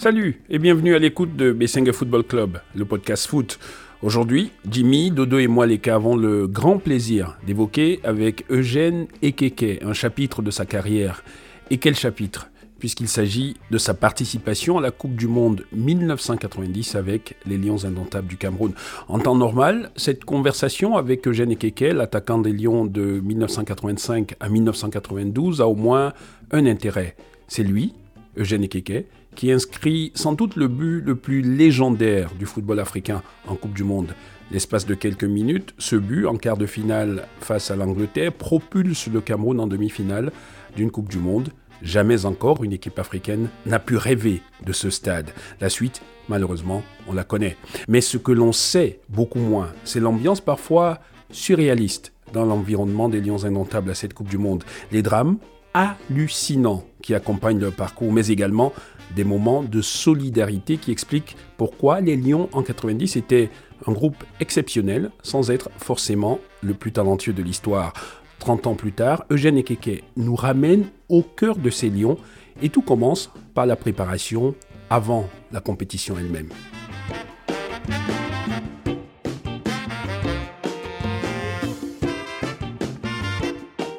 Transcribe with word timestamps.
Salut 0.00 0.40
et 0.48 0.58
bienvenue 0.58 0.94
à 0.94 0.98
l'écoute 0.98 1.36
de 1.36 1.52
Bessenga 1.52 1.92
Football 1.92 2.24
Club, 2.24 2.58
le 2.74 2.86
podcast 2.86 3.26
foot. 3.26 3.58
Aujourd'hui, 4.00 4.50
Jimmy, 4.66 5.10
Dodo 5.10 5.38
et 5.38 5.46
moi 5.46 5.66
les 5.66 5.76
cas 5.76 5.96
avons 5.96 6.16
le 6.16 6.46
grand 6.46 6.78
plaisir 6.78 7.36
d'évoquer 7.46 8.00
avec 8.02 8.46
Eugène 8.50 9.08
Ekeke 9.20 9.82
un 9.84 9.92
chapitre 9.92 10.40
de 10.40 10.50
sa 10.50 10.64
carrière. 10.64 11.22
Et 11.68 11.76
quel 11.76 11.94
chapitre? 11.94 12.48
Puisqu'il 12.78 13.08
s'agit 13.08 13.58
de 13.70 13.76
sa 13.76 13.92
participation 13.92 14.78
à 14.78 14.80
la 14.80 14.90
Coupe 14.90 15.16
du 15.16 15.28
Monde 15.28 15.66
1990 15.72 16.94
avec 16.94 17.36
les 17.44 17.58
Lions 17.58 17.84
indomptables 17.84 18.26
du 18.26 18.38
Cameroun. 18.38 18.72
En 19.06 19.18
temps 19.18 19.36
normal, 19.36 19.90
cette 19.96 20.24
conversation 20.24 20.96
avec 20.96 21.28
Eugène 21.28 21.50
Ekeke, 21.50 21.92
l'attaquant 21.92 22.38
des 22.38 22.54
Lions 22.54 22.86
de 22.86 23.20
1985 23.20 24.34
à 24.40 24.48
1992, 24.48 25.60
a 25.60 25.68
au 25.68 25.74
moins 25.74 26.14
un 26.52 26.64
intérêt. 26.64 27.16
C'est 27.48 27.64
lui, 27.64 27.92
Eugène 28.38 28.64
Ekeke, 28.64 29.04
qui 29.34 29.52
inscrit 29.52 30.12
sans 30.14 30.32
doute 30.32 30.56
le 30.56 30.68
but 30.68 31.00
le 31.00 31.16
plus 31.16 31.42
légendaire 31.42 32.30
du 32.38 32.46
football 32.46 32.80
africain 32.80 33.22
en 33.46 33.54
Coupe 33.54 33.74
du 33.74 33.84
Monde. 33.84 34.14
L'espace 34.50 34.84
de 34.84 34.94
quelques 34.94 35.24
minutes, 35.24 35.74
ce 35.78 35.96
but 35.96 36.26
en 36.26 36.36
quart 36.36 36.56
de 36.56 36.66
finale 36.66 37.28
face 37.40 37.70
à 37.70 37.76
l'Angleterre 37.76 38.32
propulse 38.32 39.06
le 39.06 39.20
Cameroun 39.20 39.60
en 39.60 39.66
demi-finale 39.66 40.32
d'une 40.76 40.90
Coupe 40.90 41.08
du 41.08 41.18
Monde. 41.18 41.50
Jamais 41.82 42.26
encore 42.26 42.62
une 42.64 42.72
équipe 42.72 42.98
africaine 42.98 43.48
n'a 43.64 43.78
pu 43.78 43.96
rêver 43.96 44.42
de 44.66 44.72
ce 44.72 44.90
stade. 44.90 45.30
La 45.60 45.70
suite, 45.70 46.02
malheureusement, 46.28 46.82
on 47.08 47.14
la 47.14 47.24
connaît. 47.24 47.56
Mais 47.88 48.00
ce 48.00 48.18
que 48.18 48.32
l'on 48.32 48.52
sait 48.52 49.00
beaucoup 49.08 49.38
moins, 49.38 49.72
c'est 49.84 50.00
l'ambiance 50.00 50.40
parfois 50.40 50.98
surréaliste 51.30 52.12
dans 52.32 52.44
l'environnement 52.44 53.08
des 53.08 53.20
Lions 53.20 53.44
indomptables 53.44 53.90
à 53.90 53.94
cette 53.94 54.14
Coupe 54.14 54.28
du 54.28 54.38
Monde. 54.38 54.64
Les 54.92 55.02
drames 55.02 55.38
hallucinants 55.74 56.84
qui 57.02 57.14
accompagnent 57.14 57.60
leur 57.60 57.72
parcours, 57.72 58.12
mais 58.12 58.26
également 58.26 58.72
des 59.14 59.24
moments 59.24 59.62
de 59.62 59.80
solidarité 59.80 60.76
qui 60.76 60.90
expliquent 60.90 61.36
pourquoi 61.56 62.00
les 62.00 62.16
Lions 62.16 62.48
en 62.52 62.62
90 62.62 63.16
étaient 63.16 63.50
un 63.86 63.92
groupe 63.92 64.22
exceptionnel 64.40 65.10
sans 65.22 65.50
être 65.50 65.70
forcément 65.78 66.38
le 66.62 66.74
plus 66.74 66.92
talentueux 66.92 67.32
de 67.32 67.42
l'histoire. 67.42 67.92
30 68.38 68.66
ans 68.66 68.74
plus 68.74 68.92
tard, 68.92 69.24
Eugène 69.30 69.58
Ekeke 69.58 70.02
nous 70.16 70.34
ramène 70.34 70.86
au 71.08 71.22
cœur 71.22 71.56
de 71.56 71.70
ces 71.70 71.90
Lions 71.90 72.16
et 72.62 72.70
tout 72.70 72.82
commence 72.82 73.30
par 73.54 73.66
la 73.66 73.76
préparation 73.76 74.54
avant 74.88 75.28
la 75.52 75.60
compétition 75.60 76.16
elle-même. 76.18 76.48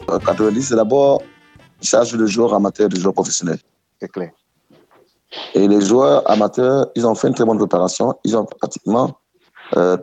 En 0.08 0.20
90, 0.20 0.62
c'est 0.62 0.76
d'abord 0.76 1.23
charge 1.82 2.17
de 2.17 2.26
joueurs 2.26 2.54
amateurs 2.54 2.88
et 2.88 2.89
de 2.89 3.00
joueurs 3.00 3.14
professionnels. 3.14 3.59
C'est 4.00 4.12
clair. 4.12 4.32
Et 5.53 5.67
les 5.67 5.81
joueurs 5.81 6.29
amateurs, 6.29 6.87
ils 6.95 7.07
ont 7.07 7.15
fait 7.15 7.27
une 7.27 7.33
très 7.33 7.45
bonne 7.45 7.57
préparation. 7.57 8.15
Ils 8.23 8.35
ont 8.35 8.45
pratiquement 8.45 9.11
euh, 9.77 9.97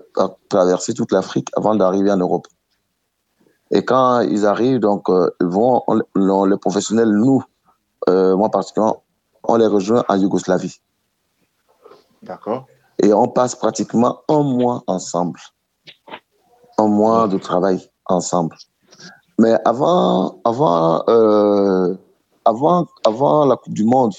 traversé 0.48 0.94
toute 0.94 1.12
l'Afrique 1.12 1.48
avant 1.56 1.74
d'arriver 1.74 2.10
en 2.10 2.16
Europe. 2.16 2.46
Et 3.70 3.84
quand 3.84 4.20
ils 4.20 4.46
arrivent, 4.46 4.78
donc, 4.78 5.10
euh, 5.10 5.30
ils 5.40 5.46
vont, 5.46 5.84
les 6.14 6.56
professionnels, 6.56 7.10
nous, 7.10 7.42
euh, 8.08 8.34
moi 8.36 8.50
particulièrement, 8.50 9.02
on 9.42 9.56
les 9.56 9.66
rejoint 9.66 10.04
en 10.08 10.16
Yougoslavie. 10.16 10.80
D'accord. 12.22 12.66
Et 13.02 13.12
on 13.12 13.28
passe 13.28 13.54
pratiquement 13.54 14.22
un 14.28 14.42
mois 14.42 14.82
ensemble. 14.86 15.38
Un 16.78 16.88
mois 16.88 17.28
de 17.28 17.36
travail 17.36 17.90
ensemble. 18.06 18.56
Mais 19.38 19.54
avant, 19.64 20.40
avant, 20.44 21.04
avant, 22.44 22.86
avant 23.04 23.44
la 23.44 23.56
Coupe 23.56 23.74
du 23.74 23.84
Monde, 23.84 24.14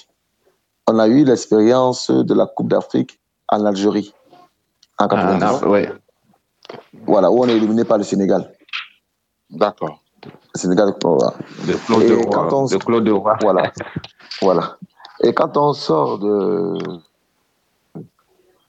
on 0.89 0.97
a 0.97 1.07
eu 1.07 1.23
l'expérience 1.23 2.09
de 2.09 2.33
la 2.33 2.47
Coupe 2.47 2.69
d'Afrique 2.69 3.19
en 3.47 3.63
Algérie, 3.65 4.13
en 4.97 5.07
90. 5.07 5.43
Ah, 5.45 5.67
Voilà, 7.05 7.31
où 7.31 7.43
on 7.43 7.47
est 7.47 7.55
éliminé 7.55 7.83
par 7.83 7.99
le 7.99 8.03
Sénégal. 8.03 8.51
D'accord. 9.51 10.01
Le 10.25 10.59
Sénégal, 10.59 10.93
voilà. 11.03 11.33
De 11.67 11.73
Claude 11.85 12.05
de 12.07 12.15
on, 12.15 12.65
de 12.65 12.77
Claude 12.77 13.03
de 13.03 13.11
Roi. 13.11 13.37
Voilà. 13.41 13.71
voilà. 14.41 14.77
Et 15.21 15.33
quand 15.33 15.57
on 15.57 15.73
sort 15.73 16.17
de, 16.17 16.73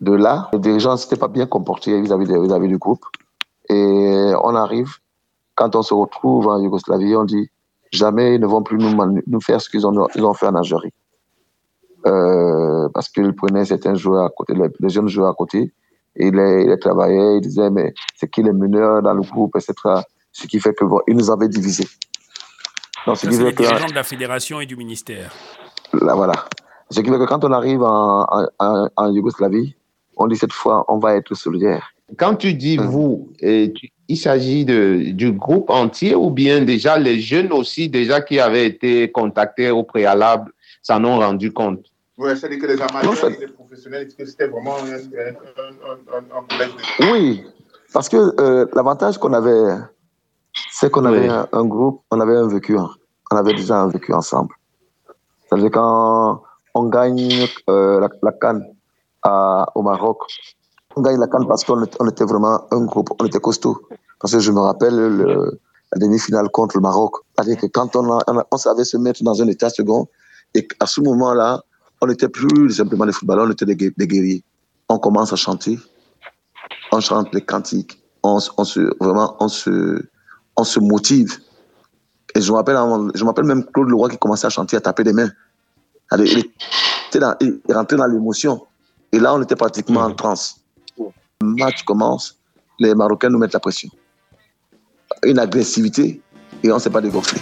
de 0.01 0.13
là, 0.13 0.49
les 0.53 0.59
dirigeants 0.59 0.93
ne 0.93 0.97
s'étaient 0.97 1.17
pas 1.17 1.29
bien 1.29 1.47
comportés 1.47 1.99
vis-à-vis 2.01 2.27
vis 2.27 2.69
du 2.69 2.79
groupe. 2.79 3.05
Et 3.71 4.33
on 4.43 4.55
arrive, 4.55 4.97
quand 5.55 5.75
on 5.75 5.83
se 5.83 5.95
retrouve 5.95 6.49
en 6.49 6.61
Yougoslavie, 6.61 7.17
on 7.17 7.25
dit 7.25 7.51
jamais 7.93 8.35
ils 8.35 8.41
ne 8.41 8.47
vont 8.47 8.63
plus 8.63 8.77
nous, 8.79 9.23
nous 9.27 9.41
faire 9.41 9.61
ce 9.61 9.71
qu'ils 9.71 9.87
ont, 9.87 10.09
ils 10.15 10.25
ont 10.25 10.35
fait 10.35 10.47
en 10.47 10.55
Algérie. 10.55 10.93
Euh, 12.07 12.89
parce 12.95 13.09
qu'ils 13.09 13.35
prenaient 13.35 13.65
certains 13.65 13.95
joueurs 13.95 14.25
à 14.25 14.31
côté, 14.31 14.55
les, 14.55 14.89
jeunes 14.89 15.09
joueurs 15.09 15.29
à 15.31 15.35
côté, 15.35 15.73
et 16.17 16.27
ils 16.29 16.35
les, 16.35 16.65
les 16.67 16.79
travaillaient, 16.79 17.37
ils 17.37 17.41
disaient, 17.41 17.71
mais 17.71 17.93
c'est 18.17 18.31
qui 18.31 18.43
les 18.43 18.53
meneurs 18.53 19.03
dans 19.03 19.13
le 19.15 19.21
groupe, 19.23 19.55
etc. 19.57 19.75
Ce 20.33 20.47
qui 20.47 20.61
fait 20.61 20.75
qu'ils 20.75 21.17
nous 21.17 21.31
avaient 21.31 21.49
divisés. 21.49 21.89
Donc, 23.07 23.17
c'est 23.19 23.29
les 23.31 23.53
dirigeants 23.53 23.87
de 23.89 23.95
la 23.95 24.03
fédération 24.05 24.61
et 24.61 24.67
du 24.67 24.77
ministère. 24.77 25.33
Là, 25.93 26.15
voilà. 26.15 26.35
Ce 26.91 27.01
qui 27.01 27.09
fait 27.11 27.19
que 27.19 27.27
quand 27.27 27.45
on 27.45 27.53
arrive 27.53 27.83
en, 27.83 28.27
en, 28.59 28.89
en 28.97 29.13
Yougoslavie, 29.13 29.75
on 30.17 30.27
dit 30.27 30.37
cette 30.37 30.53
fois, 30.53 30.85
on 30.89 30.99
va 30.99 31.17
être 31.17 31.35
solidaire. 31.35 31.93
Quand 32.17 32.35
tu 32.35 32.55
dis 32.55 32.79
Hum. 32.79 32.87
vous, 32.87 33.33
et 33.41 33.73
tu- 33.75 33.91
il 34.09 34.17
s'agit 34.17 34.65
du 34.65 35.33
groupe 35.33 35.71
entier 35.71 36.17
ou 36.17 36.31
bien 36.31 36.63
déjà 36.63 36.99
les 36.99 37.21
jeunes 37.21 37.53
aussi, 37.53 37.89
déjà 37.89 38.21
qui 38.21 38.41
avaient 38.41 38.67
été 38.67 39.11
contactés 39.13 39.71
au 39.71 39.85
préalable, 39.85 40.53
s'en 40.83 41.05
ont 41.05 41.19
rendu 41.21 41.53
compte? 41.53 41.87
Oui, 42.21 42.37
c'est-à-dire 42.37 42.59
que 42.61 42.67
les 42.67 42.77
Non, 42.77 42.87
amateurs 42.87 43.17
ça- 43.17 43.29
et 43.31 43.37
les 43.39 43.47
professionnels, 43.49 44.07
est-ce 44.07 44.15
que 44.15 44.25
c'était 44.27 44.47
vraiment 44.47 44.77
un, 44.77 44.93
un, 44.93 46.17
un, 46.17 46.39
un 46.39 46.43
collège 46.49 46.73
de... 46.77 47.11
Oui, 47.13 47.45
parce 47.95 48.09
que 48.11 48.19
euh, 48.41 48.67
l'avantage 48.75 49.17
qu'on 49.19 49.33
avait, 49.33 49.75
c'est 50.71 50.91
qu'on 50.91 51.07
avait 51.07 51.21
Oui. 51.21 51.29
un, 51.29 51.49
un 51.53 51.65
groupe, 51.65 52.03
on 52.11 52.21
avait 52.21 52.37
un 52.37 52.47
vécu, 52.47 52.77
en- 52.77 52.91
on 53.31 53.37
avait 53.37 53.55
déjà 53.55 53.81
un 53.81 53.89
vécu 53.89 54.13
ensemble. 54.13 54.55
C'est-à-dire 55.49 55.71
quand 55.71 56.43
on 56.75 56.85
gagne 56.89 57.47
euh, 57.71 58.01
la, 58.01 58.09
la 58.23 58.33
canne 58.33 58.65
au 59.75 59.83
Maroc, 59.83 60.19
on 60.97 61.01
gagne 61.01 61.19
la 61.19 61.27
canne 61.29 61.47
parce 61.49 61.65
qu'on 61.65 61.83
était, 61.85 61.97
on 62.01 62.09
était 62.09 62.25
vraiment 62.25 62.67
un 62.71 62.85
groupe, 62.85 63.09
on 63.19 63.25
était 63.25 63.41
costaud. 63.41 63.81
Parce 64.21 64.35
que 64.35 64.41
je 64.41 64.53
me 64.53 64.61
rappelle 64.61 64.95
le- 64.97 65.59
la 65.93 65.99
demi-finale 65.99 66.51
contre 66.51 66.77
le 66.77 66.83
Maroc. 66.83 67.15
C'est-à-dire 67.35 67.57
que 67.57 67.67
quand 67.67 67.97
on, 67.97 68.13
a- 68.13 68.23
on, 68.29 68.39
a- 68.41 68.47
on 68.51 68.57
savait 68.59 68.85
se 68.85 68.99
mettre 68.99 69.23
dans 69.25 69.41
un 69.41 69.47
état 69.49 69.71
second, 69.71 70.07
et 70.55 70.69
à 70.81 70.87
ce 70.87 71.01
moment-là, 71.01 71.63
on 72.01 72.07
n'était 72.07 72.29
plus 72.29 72.71
simplement 72.71 73.07
des 73.07 73.13
footballeurs, 73.13 73.47
on 73.47 73.51
était 73.51 73.67
des, 73.67 73.77
gue- 73.77 73.95
des 73.97 74.07
guerriers. 74.07 74.43
On 74.89 74.99
commence 74.99 75.33
à 75.33 75.37
chanter, 75.37 75.79
on 76.93 77.01
chante 77.01 77.33
les 77.35 77.43
cantiques, 77.43 78.03
on, 78.23 78.39
se, 78.41 78.81
vraiment, 79.03 79.37
on 79.41 79.49
se, 79.49 80.03
on 80.57 80.65
se 80.65 80.81
motive. 80.81 81.39
Et 82.35 82.41
je 82.41 82.51
me 82.51 82.57
rappelle, 82.57 82.77
je 83.15 83.23
me 83.23 83.29
rappelle 83.29 83.45
même 83.45 83.65
Claude 83.67 83.89
Leroy 83.89 84.09
qui 84.11 84.19
commençait 84.19 84.47
à 84.47 84.51
chanter, 84.51 84.77
à 84.77 84.81
taper 84.81 85.05
des 85.05 85.13
mains. 85.13 85.31
Il, 86.19 86.39
était 87.09 87.19
dans- 87.21 87.37
il 87.41 87.61
rentrait 87.73 87.97
dans 87.97 88.07
l'émotion. 88.07 88.67
Et 89.13 89.19
là, 89.19 89.35
on 89.35 89.43
était 89.43 89.57
pratiquement 89.57 90.01
en 90.01 90.13
transe. 90.15 90.57
Le 90.99 91.07
match 91.43 91.83
commence, 91.85 92.37
les 92.79 92.95
Marocains 92.95 93.29
nous 93.31 93.39
mettent 93.39 93.53
la 93.55 93.61
pression. 93.61 93.89
Une 95.25 95.39
agressivité, 95.39 96.21
et 96.63 96.71
on 96.71 96.77
ne 96.77 96.81
s'est 96.81 96.91
pas 96.91 97.01
dégonflé. 97.01 97.41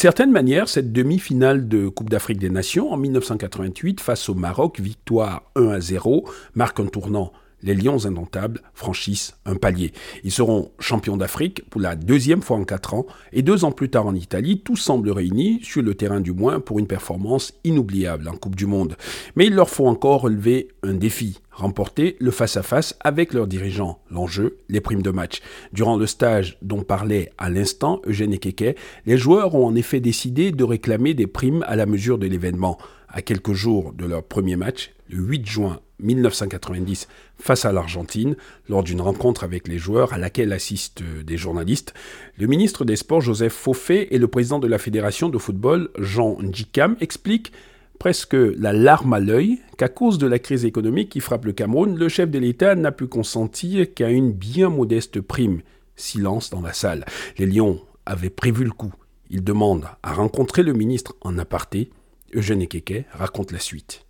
Certaine 0.00 0.30
manière, 0.30 0.66
cette 0.70 0.94
demi-finale 0.94 1.68
de 1.68 1.86
Coupe 1.86 2.08
d'Afrique 2.08 2.38
des 2.38 2.48
Nations 2.48 2.90
en 2.90 2.96
1988 2.96 4.00
face 4.00 4.30
au 4.30 4.34
Maroc, 4.34 4.80
victoire 4.80 5.42
1 5.56 5.68
à 5.68 5.80
0, 5.80 6.24
marque 6.54 6.80
un 6.80 6.86
tournant. 6.86 7.32
Les 7.62 7.74
Lions 7.74 8.06
indomptables 8.06 8.62
franchissent 8.74 9.34
un 9.44 9.56
palier. 9.56 9.92
Ils 10.24 10.32
seront 10.32 10.70
champions 10.78 11.16
d'Afrique 11.16 11.62
pour 11.68 11.80
la 11.80 11.96
deuxième 11.96 12.42
fois 12.42 12.56
en 12.56 12.64
quatre 12.64 12.94
ans 12.94 13.06
et 13.32 13.42
deux 13.42 13.64
ans 13.64 13.72
plus 13.72 13.90
tard 13.90 14.06
en 14.06 14.14
Italie, 14.14 14.60
tout 14.60 14.76
semble 14.76 15.10
réuni, 15.10 15.60
sur 15.62 15.82
le 15.82 15.94
terrain 15.94 16.20
du 16.20 16.32
moins, 16.32 16.60
pour 16.60 16.78
une 16.78 16.86
performance 16.86 17.52
inoubliable 17.64 18.28
en 18.28 18.36
Coupe 18.36 18.56
du 18.56 18.66
Monde. 18.66 18.96
Mais 19.36 19.46
il 19.46 19.54
leur 19.54 19.68
faut 19.68 19.86
encore 19.86 20.22
relever 20.22 20.68
un 20.82 20.94
défi, 20.94 21.40
remporter 21.50 22.16
le 22.20 22.30
face-à-face 22.30 22.96
avec 23.00 23.32
leurs 23.34 23.46
dirigeants. 23.46 24.00
L'enjeu, 24.10 24.58
les 24.68 24.80
primes 24.80 25.02
de 25.02 25.10
match. 25.10 25.40
Durant 25.72 25.96
le 25.96 26.06
stage 26.06 26.58
dont 26.62 26.82
parlait 26.82 27.30
à 27.38 27.50
l'instant 27.50 28.00
Eugène 28.06 28.32
Ekeke, 28.32 28.76
les 29.06 29.18
joueurs 29.18 29.54
ont 29.54 29.66
en 29.66 29.74
effet 29.74 30.00
décidé 30.00 30.52
de 30.52 30.64
réclamer 30.64 31.14
des 31.14 31.26
primes 31.26 31.64
à 31.66 31.76
la 31.76 31.86
mesure 31.86 32.18
de 32.18 32.26
l'événement. 32.26 32.78
À 33.08 33.22
quelques 33.22 33.52
jours 33.52 33.92
de 33.92 34.06
leur 34.06 34.22
premier 34.22 34.56
match, 34.56 34.92
le 35.08 35.18
8 35.18 35.46
juin 35.46 35.80
1990, 36.02 37.08
face 37.38 37.64
à 37.64 37.72
l'Argentine, 37.72 38.36
lors 38.68 38.82
d'une 38.82 39.00
rencontre 39.00 39.44
avec 39.44 39.68
les 39.68 39.78
joueurs 39.78 40.12
à 40.12 40.18
laquelle 40.18 40.52
assistent 40.52 41.02
des 41.02 41.36
journalistes, 41.36 41.94
le 42.38 42.46
ministre 42.46 42.84
des 42.84 42.96
Sports 42.96 43.20
Joseph 43.20 43.52
Fauffet 43.52 44.08
et 44.10 44.18
le 44.18 44.28
président 44.28 44.58
de 44.58 44.66
la 44.66 44.78
Fédération 44.78 45.28
de 45.28 45.38
football 45.38 45.90
Jean 45.98 46.36
Ndjikam 46.40 46.96
expliquent 47.00 47.52
presque 48.00 48.34
la 48.34 48.72
larme 48.72 49.12
à 49.12 49.20
l'œil 49.20 49.60
qu'à 49.76 49.88
cause 49.88 50.18
de 50.18 50.26
la 50.26 50.38
crise 50.38 50.64
économique 50.64 51.10
qui 51.10 51.20
frappe 51.20 51.44
le 51.44 51.52
Cameroun, 51.52 51.96
le 51.96 52.08
chef 52.08 52.30
de 52.30 52.38
l'État 52.38 52.74
n'a 52.74 52.92
pu 52.92 53.06
consentir 53.06 53.92
qu'à 53.94 54.08
une 54.08 54.32
bien 54.32 54.70
modeste 54.70 55.20
prime. 55.20 55.60
Silence 55.96 56.48
dans 56.48 56.62
la 56.62 56.72
salle. 56.72 57.04
Les 57.38 57.44
Lions 57.44 57.78
avaient 58.06 58.30
prévu 58.30 58.64
le 58.64 58.70
coup. 58.70 58.92
Il 59.28 59.44
demande 59.44 59.84
à 60.02 60.14
rencontrer 60.14 60.62
le 60.62 60.72
ministre 60.72 61.14
en 61.20 61.38
aparté. 61.38 61.90
Eugène 62.34 62.62
Ekeke 62.62 63.04
raconte 63.12 63.52
la 63.52 63.58
suite. 63.58 64.06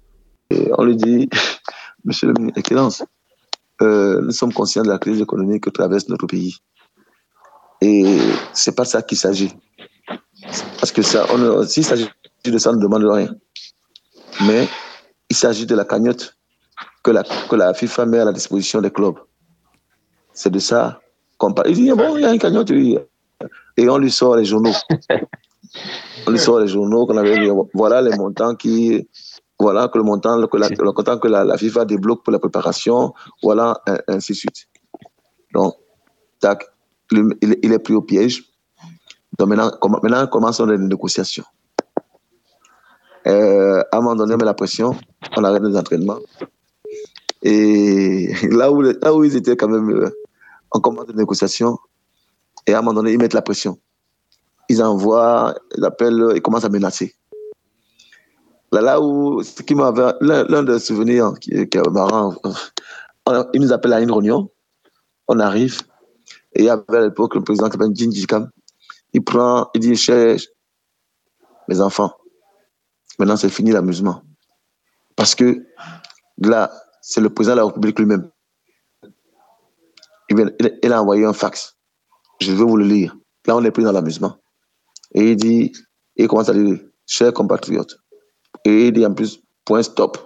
on 0.79 0.85
lui 0.85 0.97
dit, 0.97 1.29
Monsieur 2.05 2.29
le 2.29 2.35
ministre, 2.35 2.59
Excellence, 2.59 3.05
euh, 3.83 4.21
nous 4.23 4.31
sommes 4.31 4.53
conscients 4.53 4.83
de 4.83 4.89
la 4.89 4.99
crise 4.99 5.21
économique 5.21 5.65
que 5.65 5.71
traverse 5.71 6.09
notre 6.09 6.27
pays. 6.27 6.57
Et 7.81 8.19
c'est 8.53 8.75
pas 8.75 8.85
ça 8.85 9.03
qu'il 9.03 9.19
s'agit. 9.19 9.53
Parce 10.79 10.93
que 10.93 11.03
ça, 11.03 11.27
s'il 11.67 11.85
s'agit 11.85 12.09
de 12.45 12.59
ça, 12.59 12.71
on 12.71 12.75
ne 12.75 12.81
demande 12.81 13.05
rien. 13.05 13.35
Mais 14.47 14.69
il 15.29 15.37
s'agit 15.37 15.67
de 15.67 15.75
la 15.75 15.85
cagnotte 15.85 16.37
que 17.03 17.11
la, 17.11 17.23
que 17.23 17.57
la 17.57 17.75
FIFA 17.75 18.07
met 18.07 18.19
à 18.19 18.25
la 18.25 18.33
disposition 18.33 18.81
des 18.81 18.91
clubs. 18.91 19.19
C'est 20.33 20.51
de 20.51 20.59
ça 20.59 21.01
qu'on 21.39 21.53
parle. 21.53 21.71
Il 21.71 21.77
dit, 21.77 21.91
bon, 21.93 22.17
il 22.17 22.23
y 22.23 22.25
a 22.25 22.33
une 22.33 22.39
cagnotte, 22.39 22.71
et 22.71 23.89
on 23.89 23.99
lui 23.99 24.11
sort 24.11 24.37
les 24.37 24.45
journaux. 24.45 24.75
on 26.27 26.31
lui 26.31 26.39
sort 26.39 26.61
les 26.61 26.69
journaux 26.69 27.07
qu'on 27.07 27.17
avait 27.17 27.39
dit, 27.39 27.49
voilà 27.73 28.03
les 28.03 28.17
montants 28.17 28.55
qui, 28.55 29.09
voilà 29.61 29.89
que 29.89 29.99
le 29.99 30.05
montant, 30.05 30.47
que 30.47 30.57
la, 30.57 30.69
le 30.69 30.85
montant 30.85 31.19
que 31.19 31.29
la, 31.29 31.57
FIFA 31.57 31.85
débloque 31.85 32.25
pour 32.25 32.33
la 32.33 32.39
préparation, 32.39 33.13
voilà, 33.43 33.81
ainsi 34.09 34.33
de 34.33 34.37
suite. 34.39 34.69
Donc, 35.55 35.75
tac, 36.41 36.67
il, 37.13 37.59
il, 37.63 37.73
est 37.73 37.79
pris 37.79 37.95
au 37.95 38.03
piège. 38.03 38.45
Donc 39.39 39.49
maintenant, 39.49 39.71
maintenant 40.03 40.27
commençons 40.27 40.67
les 40.67 40.79
négociations. 40.79 41.45
Euh, 43.27 43.83
à 43.93 43.99
un 43.99 44.01
moment 44.01 44.17
donné, 44.17 44.35
on 44.35 44.39
met 44.39 44.45
la 44.45 44.55
pression, 44.55 44.97
on 45.37 45.45
arrête 45.45 45.63
les 45.63 45.77
entraînements. 45.77 46.19
Et 47.43 48.33
là 48.51 48.73
où, 48.73 48.81
là 48.81 49.15
où 49.15 49.25
ils 49.25 49.37
étaient 49.37 49.57
quand 49.57 49.69
même, 49.69 49.91
euh, 49.91 50.11
on 50.73 50.81
commence 50.81 51.09
les 51.09 51.15
négociations, 51.15 51.79
et 52.67 52.75
à 52.75 52.79
un 52.79 52.83
moment 52.83 52.95
donné, 52.95 53.13
ils 53.13 53.19
mettent 53.19 53.35
la 53.35 53.43
pression. 53.43 53.79
Ils 54.69 54.83
envoient, 54.83 55.55
ils 55.77 55.85
appellent, 55.85 56.33
ils 56.35 56.43
commencent 56.43 56.65
à 56.65 56.69
menacer. 56.69 57.15
Là, 58.73 58.81
là 58.81 59.01
où, 59.01 59.43
ce 59.43 59.63
qui 59.63 59.75
m'avait, 59.75 60.13
l'un 60.21 60.63
des 60.63 60.79
souvenirs 60.79 61.35
qui, 61.41 61.69
qui 61.69 61.79
est 61.79 61.91
marrant, 61.91 62.35
ils 63.53 63.61
nous 63.61 63.73
appellent 63.73 63.93
à 63.93 64.01
une 64.01 64.13
réunion, 64.13 64.51
on 65.27 65.41
arrive, 65.41 65.81
et 66.55 66.61
il 66.61 66.65
y 66.67 66.71
avait 66.71 66.85
à 66.97 67.01
l'époque 67.01 67.35
le 67.35 67.43
président 67.43 67.67
qui 67.67 67.73
s'appelle 67.73 67.95
Jinji 67.95 68.27
Kam. 68.27 68.51
Il 69.13 69.25
prend, 69.25 69.71
il 69.75 69.81
dit, 69.81 69.97
cher, 69.97 70.39
mes 71.69 71.81
enfants, 71.81 72.13
maintenant 73.19 73.37
c'est 73.37 73.49
fini 73.49 73.73
l'amusement. 73.73 74.23
Parce 75.17 75.35
que 75.35 75.65
là, 76.39 76.71
c'est 77.03 77.21
le 77.21 77.31
président 77.31 77.55
de 77.55 77.61
la 77.61 77.67
République 77.67 77.99
lui-même. 77.99 78.31
Il, 80.29 80.57
il, 80.83 80.93
a 80.93 81.03
envoyé 81.03 81.25
un 81.25 81.33
fax. 81.33 81.77
Je 82.41 82.53
vais 82.53 82.65
vous 82.65 82.77
le 82.77 82.85
lire. 82.85 83.17
Là, 83.47 83.57
on 83.57 83.65
est 83.65 83.71
pris 83.71 83.83
dans 83.83 83.93
l'amusement. 83.93 84.37
Et 85.13 85.33
il 85.33 85.37
dit, 85.37 85.73
il 86.17 86.29
commence 86.29 86.49
à 86.49 86.55
dire, 86.55 86.79
chers 87.07 87.33
compatriotes, 87.33 88.00
et 88.65 88.89
il 88.89 88.93
dit 88.93 89.07
en 89.07 89.15
plus, 89.15 89.41
point 89.65 89.83
stop. 89.83 90.19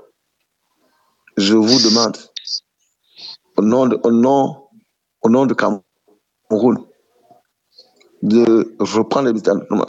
Je 1.37 1.55
vous 1.55 1.81
demande, 1.89 2.17
au 3.57 3.63
nom 3.63 3.87
de, 3.87 3.99
au 4.03 4.11
nom, 4.11 4.69
au 5.23 5.29
nom 5.29 5.47
de 5.47 5.55
Cameroun, 5.55 6.85
de 8.23 8.75
reprendre 8.79 9.31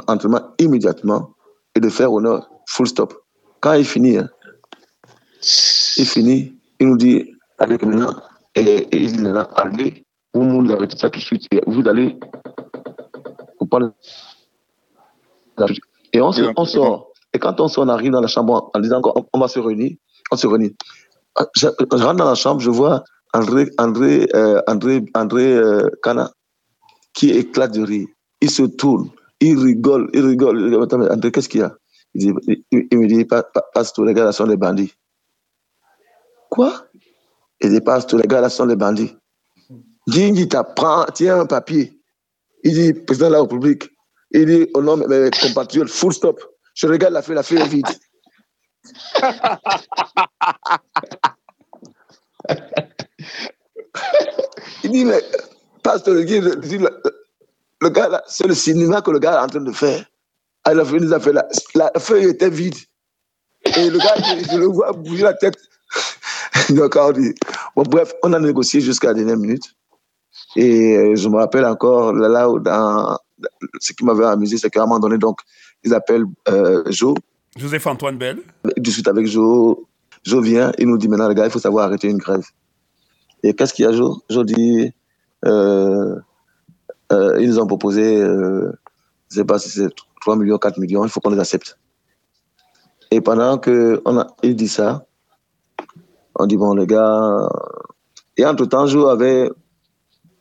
l'entraînement 0.08 0.42
immédiatement 0.60 1.34
et 1.76 1.80
de 1.80 1.90
faire 1.90 2.12
honneur, 2.12 2.50
full 2.68 2.88
stop. 2.88 3.14
Quand 3.62 3.74
il 3.74 3.86
finit, 3.86 4.18
hein, 4.18 4.30
il 5.98 6.06
finit, 6.06 6.58
il 6.80 6.88
nous 6.88 6.98
dit, 6.98 7.32
avec 7.60 7.84
maintenant, 7.84 8.16
et, 8.56 8.62
et 8.62 8.98
il 8.98 9.16
dit, 9.16 9.28
allez, 9.56 10.04
vous 10.34 10.44
nous 10.44 10.72
arrêtez 10.74 10.98
ça 10.98 11.10
tout 11.10 11.20
de 11.20 11.24
suite, 11.24 11.48
et 11.52 11.62
vous 11.68 11.88
allez, 11.88 12.20
vous 13.60 13.68
parlez, 13.68 13.88
et 16.12 16.22
on, 16.22 16.32
on 16.58 16.66
sort. 16.66 17.05
Et 17.36 17.40
quand 17.40 17.60
on 17.60 17.90
arrive 17.90 18.12
dans 18.12 18.22
la 18.22 18.30
chambre 18.30 18.72
en 18.74 18.80
disant 18.80 19.02
qu'on 19.02 19.40
va 19.40 19.50
se 19.50 19.60
réunir, 19.60 19.98
on 20.32 20.38
se 20.38 20.48
réunit. 20.48 20.74
Je, 21.54 21.68
rentre 21.68 22.16
dans 22.16 22.30
la 22.30 22.36
chambre, 22.36 22.62
je 22.62 22.70
vois 22.70 23.04
André, 23.34 23.70
André, 23.78 24.30
euh, 24.34 24.62
André, 24.68 25.04
André 25.14 25.52
euh, 25.52 25.90
Kana 26.02 26.32
qui 27.14 27.32
éclate 27.32 27.74
de 27.74 27.82
rire. 27.82 28.08
Il 28.40 28.50
se 28.50 28.64
tourne, 28.64 29.10
il 29.42 29.60
rigole, 29.60 30.10
il 30.14 30.26
rigole. 30.26 30.74
André, 31.12 31.30
qu'est-ce 31.30 31.50
qu'il 31.50 31.60
y 31.60 31.64
a? 31.64 31.76
Il, 32.14 32.34
dit, 32.34 32.64
il, 32.72 32.98
me 32.98 33.08
dit, 33.08 33.26
passe 33.26 33.92
tous 33.92 34.06
les 34.06 34.14
gars 34.14 34.24
là 34.24 34.32
sont 34.32 34.48
des 34.48 34.56
bandits. 34.56 34.94
Quoi? 36.50 36.86
Il 37.60 37.72
dit, 37.72 37.82
passe 37.82 38.08
tous 38.08 38.18
les 38.18 38.28
gars 38.28 38.40
là 38.40 38.48
sont 38.48 38.66
des 38.66 38.78
bandits. 38.78 39.14
Gingui 40.08 40.48
t'apprend, 40.48 41.04
tiens 41.14 41.42
un 41.42 41.46
papier. 41.46 42.00
Il 42.64 42.74
dit, 42.76 42.94
président 42.94 43.28
de 43.28 43.34
la 43.34 43.42
République, 43.42 43.90
il 44.32 44.46
dit, 44.46 44.68
au 44.74 44.82
nom 44.82 44.96
de 44.96 45.06
mes 45.06 45.30
compatriotes, 45.32 45.90
full 45.90 46.14
stop. 46.14 46.40
Je 46.76 46.88
regarde 46.88 47.14
la 47.14 47.22
feuille, 47.22 47.36
la 47.36 47.44
feuille 47.44 47.62
est 47.62 47.68
vide. 47.68 47.88
il 54.84 54.92
dit, 54.92 55.06
mais, 55.06 55.22
pasteur, 55.82 56.20
il 56.20 56.26
dit, 56.26 56.42
le, 56.42 57.90
gars 57.90 58.10
là, 58.10 58.22
c'est 58.28 58.46
le 58.46 58.54
cinéma 58.54 59.02
que 59.02 59.12
le 59.12 59.20
gars 59.20 59.40
est 59.40 59.44
en 59.46 59.48
train 59.48 59.62
de 59.62 59.72
faire. 59.72 60.06
Alors, 60.66 60.94
il 60.94 61.02
nous 61.02 61.14
a 61.14 61.20
fait 61.20 61.32
la, 61.32 61.48
feuille 61.98 62.26
était 62.26 62.50
vide. 62.50 62.76
Et 63.78 63.90
le 63.90 63.98
gars, 63.98 64.16
je 64.52 64.58
le 64.58 64.66
vois 64.66 64.92
bouger 64.92 65.24
la 65.24 65.34
tête. 65.34 65.56
Donc, 66.72 66.98
on 66.98 67.12
dit, 67.14 67.34
bon, 67.76 67.84
bref, 67.84 68.14
on 68.22 68.34
a 68.34 68.40
négocié 68.40 68.82
jusqu'à 68.82 69.08
la 69.08 69.14
dernière 69.14 69.38
minute. 69.38 69.64
Et 70.58 70.98
euh, 70.98 71.16
je 71.16 71.30
me 71.30 71.38
rappelle 71.38 71.66
encore, 71.66 72.12
là, 72.14 72.28
là 72.28 72.48
dans, 72.60 73.18
ce 73.80 73.94
qui 73.94 74.04
m'avait 74.04 74.26
amusé, 74.26 74.58
c'est 74.58 74.70
qu'à 74.70 74.84
un 74.84 74.86
moment 74.86 75.00
donné, 75.00 75.18
donc, 75.18 75.40
ils 75.86 75.94
appellent 75.94 76.26
euh, 76.50 76.84
Joe. 76.92 77.16
Joseph-Antoine 77.58 78.18
Bell. 78.18 78.40
De 78.78 78.90
suite 78.90 79.08
avec 79.08 79.28
Joe. 79.28 79.78
Joe 80.24 80.44
vient, 80.44 80.72
il 80.80 80.88
nous 80.88 80.98
dit 80.98 81.08
maintenant, 81.08 81.30
les 81.30 81.36
gars, 81.36 81.46
il 81.46 81.52
faut 81.52 81.60
savoir 81.60 81.86
arrêter 81.86 82.10
une 82.10 82.18
grève. 82.18 82.46
Et 83.44 83.54
qu'est-ce 83.54 83.74
qu'il 83.74 83.86
y 83.86 83.88
a, 83.88 83.92
Joe? 83.92 84.18
Joe 84.30 84.46
dit, 84.46 84.92
euh, 85.46 86.16
euh, 87.12 87.38
ils 87.40 87.48
nous 87.48 87.60
ont 87.60 87.68
proposé, 87.68 88.20
euh, 88.22 88.72
je 89.30 89.38
ne 89.38 89.42
sais 89.42 89.46
pas 89.46 89.60
si 89.60 89.70
c'est 89.70 89.90
3 90.22 90.36
millions, 90.36 90.58
4 90.58 90.80
millions, 90.80 91.04
il 91.04 91.10
faut 91.10 91.20
qu'on 91.20 91.30
les 91.30 91.40
accepte. 91.40 91.78
Et 93.12 93.22
pendant 93.22 93.60
qu'il 93.60 94.02
il 94.42 94.56
dit 94.56 94.68
ça, 94.68 95.06
on 96.34 96.48
dit, 96.48 96.58
bon, 96.58 96.74
les 96.74 96.88
gars. 96.88 97.48
Et 98.36 98.46
entre-temps, 98.46 98.88
Joe 98.88 99.10
avait. 99.10 99.50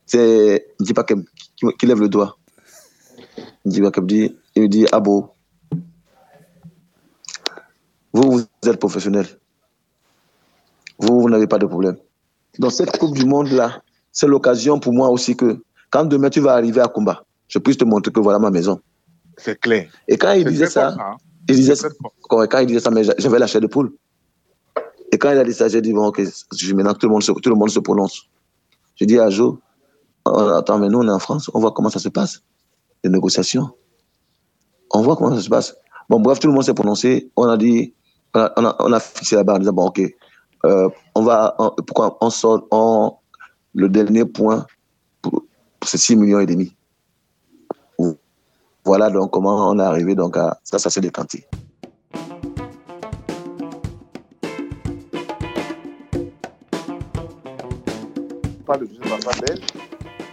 C'est 0.07 0.67
Ndipakem 0.81 1.25
qui, 1.57 1.67
qui 1.79 1.87
lève 1.87 2.01
le 2.01 2.09
doigt. 2.09 2.37
Ndipakem 3.65 4.07
dit, 4.07 4.37
il 4.57 4.63
me 4.63 4.69
dit, 4.69 4.87
Abo, 4.93 5.34
vous, 8.15 8.31
vous 8.31 8.69
êtes 8.69 8.79
professionnel. 8.79 9.27
Vous, 10.99 11.21
vous 11.21 11.29
n'avez 11.29 11.49
pas 11.49 11.59
de 11.59 11.67
problème. 11.67 11.97
Dans 12.61 12.71
cette 12.71 12.97
Coupe 12.97 13.15
du 13.15 13.27
Monde-là, 13.27 13.83
c'est 14.13 14.29
l'occasion 14.29 14.79
pour 14.79 14.93
moi 14.93 15.09
aussi 15.09 15.37
que 15.37 15.61
quand 15.91 16.05
demain 16.05 16.31
tu 16.31 16.41
vas 16.41 16.55
arriver 16.55 16.81
à 16.81 16.89
Kumba, 16.89 17.25
je 17.49 17.59
puisse 17.59 17.77
te 17.77 17.85
montrer 17.85 18.13
que 18.13 18.21
voilà 18.21 18.39
ma 18.39 18.51
maison. 18.51 18.81
C'est 19.37 19.59
clair. 19.61 19.91
Et 20.07 20.17
quand 20.17 20.33
il 20.33 20.45
disait 20.47 20.69
ça, 20.69 20.95
hein. 20.97 21.17
il 21.49 21.57
disait 21.57 21.75
quand 22.29 22.59
il 22.61 22.67
disait 22.67 22.81
ça, 22.81 22.93
mais 22.93 23.03
j'avais 23.19 23.39
la 23.41 23.49
chair 23.49 23.61
de 23.61 23.67
poule. 23.67 23.93
Et 25.11 25.19
quand 25.19 25.33
il 25.33 25.39
a 25.39 25.45
dit 25.45 25.53
ça, 25.53 25.69
j'ai 25.69 25.83
dit, 25.83 25.93
bon, 25.93 26.07
ok, 26.07 26.23
maintenant 26.75 26.95
tout 26.95 27.07
le, 27.07 27.13
monde 27.13 27.23
se, 27.23 27.33
tout 27.33 27.51
le 27.51 27.57
monde 27.57 27.71
se 27.71 27.81
prononce. 27.81 28.29
J'ai 28.95 29.07
dit 29.07 29.19
à 29.19 29.29
Joe, 29.31 29.57
attends, 30.25 30.79
mais 30.79 30.89
nous, 30.89 31.01
on 31.01 31.09
est 31.09 31.13
en 31.13 31.19
France, 31.19 31.51
on 31.53 31.59
voit 31.59 31.73
comment 31.73 31.91
ça 31.91 31.99
se 31.99 32.09
passe, 32.09 32.43
les 33.03 33.11
négociations. 33.11 33.71
On 34.93 35.03
voit 35.03 35.17
comment 35.17 35.35
ça 35.35 35.43
se 35.43 35.49
passe. 35.49 35.77
Bon, 36.09 36.21
bref, 36.21 36.39
tout 36.39 36.47
le 36.47 36.53
monde 36.53 36.65
s'est 36.65 36.75
prononcé. 36.75 37.31
On 37.37 37.49
a 37.49 37.57
dit, 37.57 37.95
on 38.35 38.65
a, 38.65 38.77
on 38.81 38.93
a, 38.93 39.01
fixé 39.01 39.37
la 39.37 39.45
barre 39.45 39.57
en 39.57 39.59
disant, 39.61 39.73
bon, 39.73 39.87
ok, 39.87 40.01
euh, 40.65 40.89
on 41.15 41.23
va, 41.23 41.57
pourquoi 41.87 42.19
on 42.21 42.31
sort 42.31 42.67
on, 42.71 43.15
le 43.75 43.89
dernier 43.89 44.25
point 44.25 44.67
pour, 45.23 45.45
pour 45.81 45.89
ces 45.89 45.99
6 45.99 46.17
millions 46.17 46.41
et 46.41 46.47
demi. 46.47 46.75
Voilà 48.87 49.09
donc 49.09 49.31
comment 49.31 49.71
on 49.71 49.79
est 49.79 49.83
arrivé 49.83 50.15
donc 50.15 50.37
à 50.37 50.61
ça, 50.63 50.79
ça 50.79 51.01
de 51.01 51.11
Joseph 58.87 59.15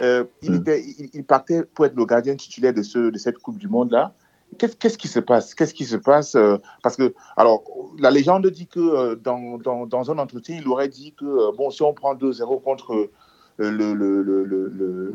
euh, 0.02 0.24
il, 0.42 0.52
hmm. 0.52 0.56
était, 0.56 0.82
il, 0.82 1.10
il, 1.14 1.24
partait 1.24 1.64
pour 1.64 1.86
être 1.86 1.96
le 1.96 2.06
gardien 2.06 2.36
titulaire 2.36 2.74
de, 2.74 2.82
ce, 2.82 3.12
de 3.12 3.18
cette 3.18 3.38
Coupe 3.38 3.58
du 3.58 3.68
Monde-là. 3.68 4.14
Qu'est-ce, 4.58 4.98
qui 4.98 5.08
se 5.08 5.20
passe? 5.20 5.56
Qu'est-ce 5.56 5.74
qui 5.74 5.86
se 5.86 5.96
passe 5.96 6.36
euh, 6.36 6.58
Parce 6.84 6.98
que, 6.98 7.14
alors, 7.38 7.64
la 8.00 8.12
légende 8.12 8.46
dit 8.48 8.68
que 8.68 8.80
euh, 8.80 9.16
dans, 9.16 9.58
dans, 9.58 9.86
dans, 9.86 10.12
un 10.12 10.18
entretien, 10.18 10.58
il 10.60 10.68
aurait 10.68 10.90
dit 10.90 11.14
que, 11.18 11.26
euh, 11.26 11.52
bon, 11.58 11.70
si 11.70 11.82
on 11.84 11.94
prend 11.94 12.16
2-0 12.16 12.62
contre 12.62 13.10
le, 13.58 13.70
le, 13.70 13.94
le, 13.94 15.14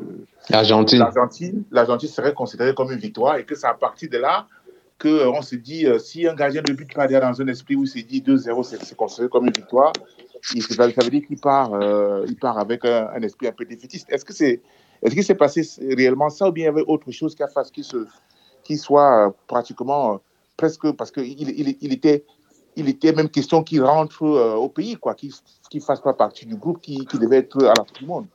l'Argentine. 0.48 1.00
l'Argentine, 1.00 1.64
l'Argentine 1.70 2.08
serait 2.08 2.32
considérée 2.32 2.74
comme 2.74 2.92
une 2.92 2.98
victoire 2.98 3.36
et 3.36 3.44
que 3.44 3.54
c'est 3.54 3.66
à 3.66 3.74
partir 3.74 4.08
de 4.08 4.18
là 4.18 4.46
qu'on 5.00 5.42
se 5.42 5.56
dit, 5.56 5.86
si 5.98 6.26
un 6.26 6.34
gardien 6.34 6.62
de 6.62 6.72
but 6.72 6.92
part 6.94 7.08
dans 7.08 7.42
un 7.42 7.48
esprit 7.48 7.76
où 7.76 7.82
il 7.82 7.88
se 7.88 7.98
dit 7.98 8.22
2-0, 8.22 8.62
c'est 8.62 8.96
considéré 8.96 9.28
comme 9.28 9.46
une 9.46 9.52
victoire, 9.52 9.92
ça, 10.42 10.86
veut 10.86 11.10
dire 11.10 11.26
qu'il 11.26 11.38
part, 11.38 11.72
il 12.26 12.36
part 12.36 12.58
avec 12.58 12.84
un, 12.84 13.20
esprit 13.20 13.48
un 13.48 13.52
peu 13.52 13.64
défaitiste. 13.64 14.10
Est-ce 14.10 14.24
que 14.24 14.32
c'est 14.32 14.62
est-ce 15.02 15.14
qu'il 15.14 15.24
s'est 15.24 15.34
passé 15.34 15.62
réellement 15.94 16.30
ça 16.30 16.48
ou 16.48 16.52
bien 16.52 16.64
il 16.64 16.66
y 16.66 16.70
avait 16.70 16.84
autre 16.86 17.10
chose 17.10 17.34
qui 17.34 17.42
a 17.42 17.48
fait 17.48 17.70
qu'il 17.70 17.84
qui 18.66 18.76
soit 18.76 19.35
pratiquement 19.46 20.20
presque 20.56 20.90
parce 20.92 21.11
qu'il 21.11 21.40
il, 21.40 21.76
il, 21.80 21.92
était 21.92 22.25
il 22.75 22.88
était 22.88 23.12
même 23.12 23.28
question 23.28 23.62
qu'il 23.62 23.82
rentre 23.82 24.23
au 24.23 24.68
pays, 24.68 24.96
quoi, 24.96 25.14
qu'il 25.14 25.32
ne 25.75 25.80
fasse 25.80 26.00
pas 26.00 26.14
partie 26.14 26.46
du 26.46 26.56
groupe 26.56 26.80
qui, 26.80 27.06
qui 27.06 27.18
devait 27.18 27.38
être 27.38 27.62
à 27.64 27.75
la 27.76 27.85
Coupe 27.85 27.99
du 27.99 28.06
Monde. 28.06 28.26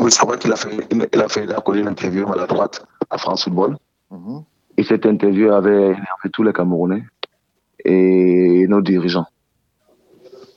Oui, 0.00 0.12
c'est 0.12 0.24
vrai 0.24 0.38
qu'il 0.38 0.52
a 0.52 0.56
fait, 0.56 0.70
il 1.12 1.20
a 1.20 1.28
fait, 1.28 1.44
il 1.44 1.52
a 1.52 1.60
collé 1.60 1.80
une 1.80 1.88
interview 1.88 2.24
droite 2.46 2.86
à 3.10 3.18
France 3.18 3.44
Football. 3.44 3.76
Mhm. 4.10 4.44
Et 4.76 4.84
cette 4.84 5.06
interview 5.06 5.50
avait 5.50 5.86
énervé 5.86 6.30
tous 6.32 6.44
les 6.44 6.52
Camerounais 6.52 7.02
et 7.84 8.66
nos 8.68 8.80
dirigeants. 8.80 9.26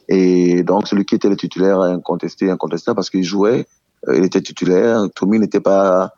Et 0.08 0.62
donc, 0.64 0.88
celui 0.88 1.06
qui 1.06 1.16
était 1.16 1.30
le 1.30 1.38
titulaire 1.38 1.80
incontesté, 1.82 2.52
incontestable 2.52 2.96
parce 2.96 3.10
qu'il 3.10 3.24
jouait, 3.24 3.66
euh, 4.08 4.18
il 4.18 4.26
était 4.26 4.42
titulaire. 4.42 5.06
Tommy 5.16 5.40
n'était 5.40 5.60
pas, 5.60 6.14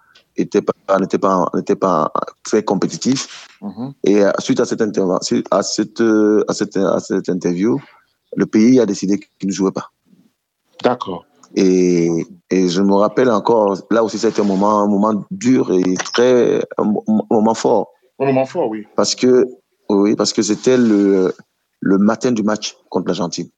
pas, 0.85 0.99
n'était 0.99 1.17
pas, 1.17 1.49
n'était 1.53 1.75
pas 1.75 2.11
très 2.43 2.63
compétitif. 2.63 3.47
Mhm. 3.61 3.93
Et 4.03 4.23
euh, 4.23 4.31
suite 4.39 4.59
à 4.59 4.65
cette 4.65 4.81
intervention, 4.81 5.41
à 5.51 5.63
cette, 5.63 6.01
euh, 6.01 6.43
à 6.47 6.53
cette, 6.53 6.77
à 6.77 6.99
cette 6.99 7.29
interview, 7.29 7.79
le 8.35 8.45
pays 8.45 8.79
a 8.79 8.85
décidé 8.85 9.19
qu'il 9.19 9.49
ne 9.49 9.53
jouait 9.53 9.71
pas. 9.71 9.91
D'accord. 10.83 11.25
Et, 11.55 12.09
et, 12.49 12.67
je 12.67 12.81
me 12.81 12.95
rappelle 12.95 13.29
encore, 13.29 13.77
là 13.91 14.03
aussi 14.03 14.17
c'était 14.17 14.41
un 14.41 14.45
moment, 14.45 14.81
un 14.81 14.87
moment 14.87 15.23
dur 15.29 15.71
et 15.71 15.93
très, 16.13 16.65
un, 16.79 16.93
moment 17.29 17.53
fort. 17.53 17.89
Un 18.19 18.25
moment 18.25 18.45
fort, 18.45 18.69
oui. 18.69 18.87
Parce 18.95 19.13
que, 19.13 19.47
oui, 19.89 20.15
parce 20.15 20.33
que 20.33 20.41
c'était 20.41 20.77
le, 20.77 21.33
le 21.79 21.97
matin 21.99 22.31
du 22.31 22.41
match 22.41 22.75
contre 22.89 23.07
l'Argentine. 23.07 23.49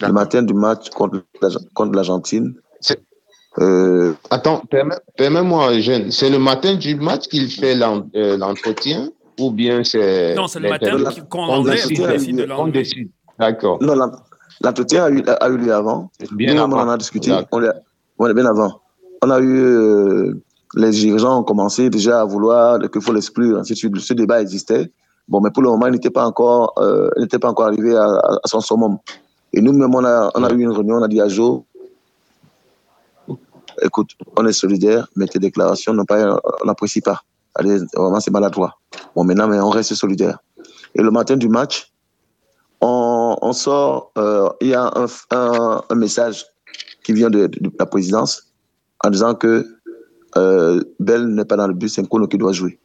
Le 0.00 0.12
matin 0.12 0.42
du 0.42 0.54
match 0.54 0.90
contre 0.90 1.24
l'Argentine. 1.92 2.54
Euh, 3.60 4.14
Attends, 4.30 4.62
permets-moi, 5.16 5.78
jeune. 5.80 6.10
C'est 6.10 6.30
le 6.30 6.38
matin 6.38 6.74
du 6.74 6.96
match 6.96 7.28
qu'il 7.28 7.50
fait 7.50 7.76
euh, 7.80 8.36
l'entretien 8.36 9.08
ou 9.38 9.50
bien 9.50 9.84
c'est. 9.84 10.34
Non, 10.34 10.46
c'est 10.46 10.60
le 10.60 10.70
matin 10.70 10.96
qu'on 11.28 11.62
décide, 11.62 12.72
décide. 12.72 13.10
D'accord. 13.38 13.78
Non, 13.82 13.94
L'entretien 14.62 15.04
a 15.04 15.10
eu, 15.10 15.22
a 15.26 15.48
eu 15.48 15.56
lieu 15.56 15.74
avant. 15.74 16.10
Bien 16.32 16.54
Nous, 16.54 16.62
avant. 16.62 16.76
on 16.76 16.80
en 16.80 16.88
a 16.88 16.96
discuté. 16.96 17.32
On 17.50 17.62
est, 18.26 18.34
bien 18.34 18.46
avant. 18.46 18.80
On 19.22 19.30
a 19.30 19.40
eu. 19.40 19.58
Euh, 19.58 20.42
les 20.76 20.90
dirigeants 20.90 21.40
ont 21.40 21.42
commencé 21.44 21.90
déjà 21.90 22.20
à 22.20 22.24
vouloir 22.24 22.78
qu'il 22.90 23.00
faut 23.00 23.12
l'exclure, 23.12 23.58
ainsi 23.58 23.74
de 23.74 23.78
suite. 23.78 23.96
Ce 23.98 24.14
débat 24.14 24.40
existait. 24.40 24.90
Bon, 25.28 25.40
mais 25.40 25.50
pour 25.50 25.62
le 25.62 25.70
moment, 25.70 25.86
il 25.86 25.92
n'était 25.92 26.10
pas 26.10 26.26
encore, 26.26 26.74
euh, 26.78 27.08
n'était 27.18 27.38
pas 27.38 27.50
encore 27.50 27.66
arrivé 27.66 27.96
à, 27.96 28.20
son 28.44 28.60
summum. 28.60 28.98
Et 29.52 29.60
nous-mêmes, 29.60 29.94
on 29.94 30.04
a, 30.04 30.30
on 30.34 30.42
a 30.42 30.50
eu 30.50 30.60
une 30.60 30.70
réunion, 30.70 30.96
on 30.96 31.02
a 31.02 31.08
dit 31.08 31.20
à 31.20 31.28
Joe, 31.28 31.62
écoute, 33.82 34.10
on 34.36 34.46
est 34.46 34.52
solidaire, 34.52 35.08
mais 35.16 35.26
tes 35.26 35.38
déclarations, 35.38 35.92
on 35.92 36.66
n'apprécie 36.66 37.00
pas. 37.00 37.20
Allez, 37.54 37.78
vraiment, 37.94 38.20
c'est 38.20 38.30
maladroit. 38.30 38.78
Bon, 39.14 39.24
maintenant, 39.24 39.48
mais 39.48 39.60
on 39.60 39.70
reste 39.70 39.94
solidaire. 39.94 40.38
Et 40.94 41.02
le 41.02 41.10
matin 41.10 41.36
du 41.36 41.48
match, 41.48 41.92
on, 42.80 43.52
sort, 43.52 44.12
euh, 44.18 44.48
il 44.60 44.68
y 44.68 44.74
a 44.74 44.92
un, 45.30 45.94
message 45.94 46.44
qui 47.02 47.12
vient 47.12 47.30
de, 47.30 47.50
la 47.78 47.86
présidence 47.86 48.52
en 49.02 49.10
disant 49.10 49.34
que 49.34 49.66
euh, 50.36 50.82
Bell 51.00 51.26
n'est 51.28 51.44
pas 51.44 51.56
dans 51.56 51.68
le 51.68 51.74
but, 51.74 51.88
c'est 51.88 52.02
Nkono 52.02 52.26
qui 52.26 52.38
doit 52.38 52.52
jouer. 52.52 52.78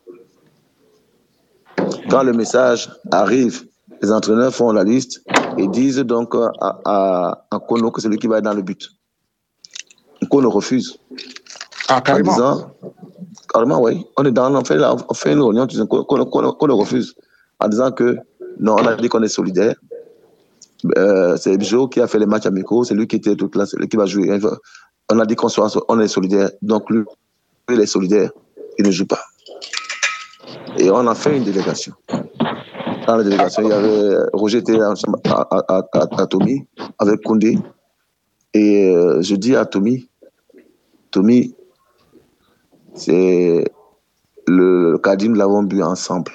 Quand 2.09 2.23
le 2.23 2.33
message 2.33 2.89
arrive, 3.11 3.65
les 4.01 4.11
entraîneurs 4.11 4.53
font 4.53 4.71
la 4.71 4.83
liste 4.83 5.21
et 5.57 5.67
disent 5.67 5.99
donc 5.99 6.35
à, 6.35 6.79
à, 6.85 7.45
Nkono 7.53 7.91
que 7.91 8.01
c'est 8.01 8.09
lui 8.09 8.17
qui 8.17 8.27
va 8.27 8.37
être 8.37 8.45
dans 8.45 8.53
le 8.53 8.61
but. 8.61 8.89
Nkono 10.21 10.49
refuse. 10.49 10.99
Ah, 11.87 12.01
carrément. 12.01 12.31
En 12.31 12.35
disant, 12.35 12.71
carrément, 13.51 13.81
oui. 13.81 14.05
On 14.17 14.25
est 14.25 14.31
dans, 14.31 14.53
on 14.53 14.63
fait, 14.63 14.77
on 14.81 15.13
fait 15.13 15.33
une 15.33 15.41
réunion, 15.41 15.65
Nkono 15.65 16.77
refuse. 16.77 17.15
En 17.59 17.67
disant 17.67 17.91
que 17.91 18.17
non, 18.59 18.73
on 18.73 18.85
a 18.85 18.95
dit 18.95 19.07
qu'on 19.09 19.23
est 19.23 19.29
solidaire. 19.29 19.75
Euh, 20.97 21.35
c'est 21.37 21.61
Joe 21.61 21.89
qui 21.89 21.99
a 21.99 22.07
fait 22.07 22.19
les 22.19 22.25
matchs 22.25 22.45
amicaux, 22.45 22.83
c'est 22.83 22.93
lui 22.93 23.07
qui 23.07 23.17
était 23.17 23.35
toute 23.35 23.51
classe, 23.51 23.75
qui 23.89 23.97
va 23.97 24.05
jouer. 24.05 24.39
On 25.11 25.19
a 25.19 25.25
dit 25.25 25.35
qu'on 25.35 25.49
soit, 25.49 25.69
on 25.89 25.99
est 25.99 26.07
solidaire, 26.07 26.51
donc 26.61 26.89
lui, 26.89 27.03
il 27.69 27.79
est 27.79 27.85
solidaire, 27.85 28.31
il 28.77 28.85
ne 28.85 28.91
joue 28.91 29.05
pas. 29.05 29.19
Et 30.77 30.89
on 30.89 31.05
a 31.07 31.15
fait 31.15 31.35
une 31.35 31.43
délégation. 31.43 31.93
Dans 33.07 33.17
la 33.17 33.23
délégation, 33.23 33.63
il 33.63 33.69
y 33.69 33.73
avait 33.73 34.15
Roger 34.33 34.59
était 34.59 34.79
à, 34.79 34.93
à, 35.29 35.83
à, 35.93 36.27
Tommy 36.27 36.65
avec 36.99 37.21
Koundé. 37.23 37.57
Et 38.53 38.89
euh, 38.89 39.21
je 39.21 39.35
dis 39.35 39.55
à 39.55 39.65
Tommy, 39.65 40.08
Tommy, 41.11 41.55
c'est 42.93 43.63
le 44.47 44.97
Kadim, 44.97 45.35
l'avons 45.35 45.63
bu 45.63 45.81
ensemble. 45.81 46.31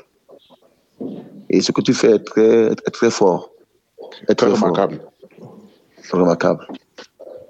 Et 1.51 1.61
ce 1.61 1.73
que 1.73 1.81
tu 1.81 1.95
fais 1.95 2.13
est 2.17 2.25
très, 2.25 2.67
est 2.73 2.91
très 2.93 3.11
fort. 3.11 3.51
Est 4.29 4.35
très, 4.35 4.51
remarquable. 4.51 5.01
remarquable. 6.13 6.67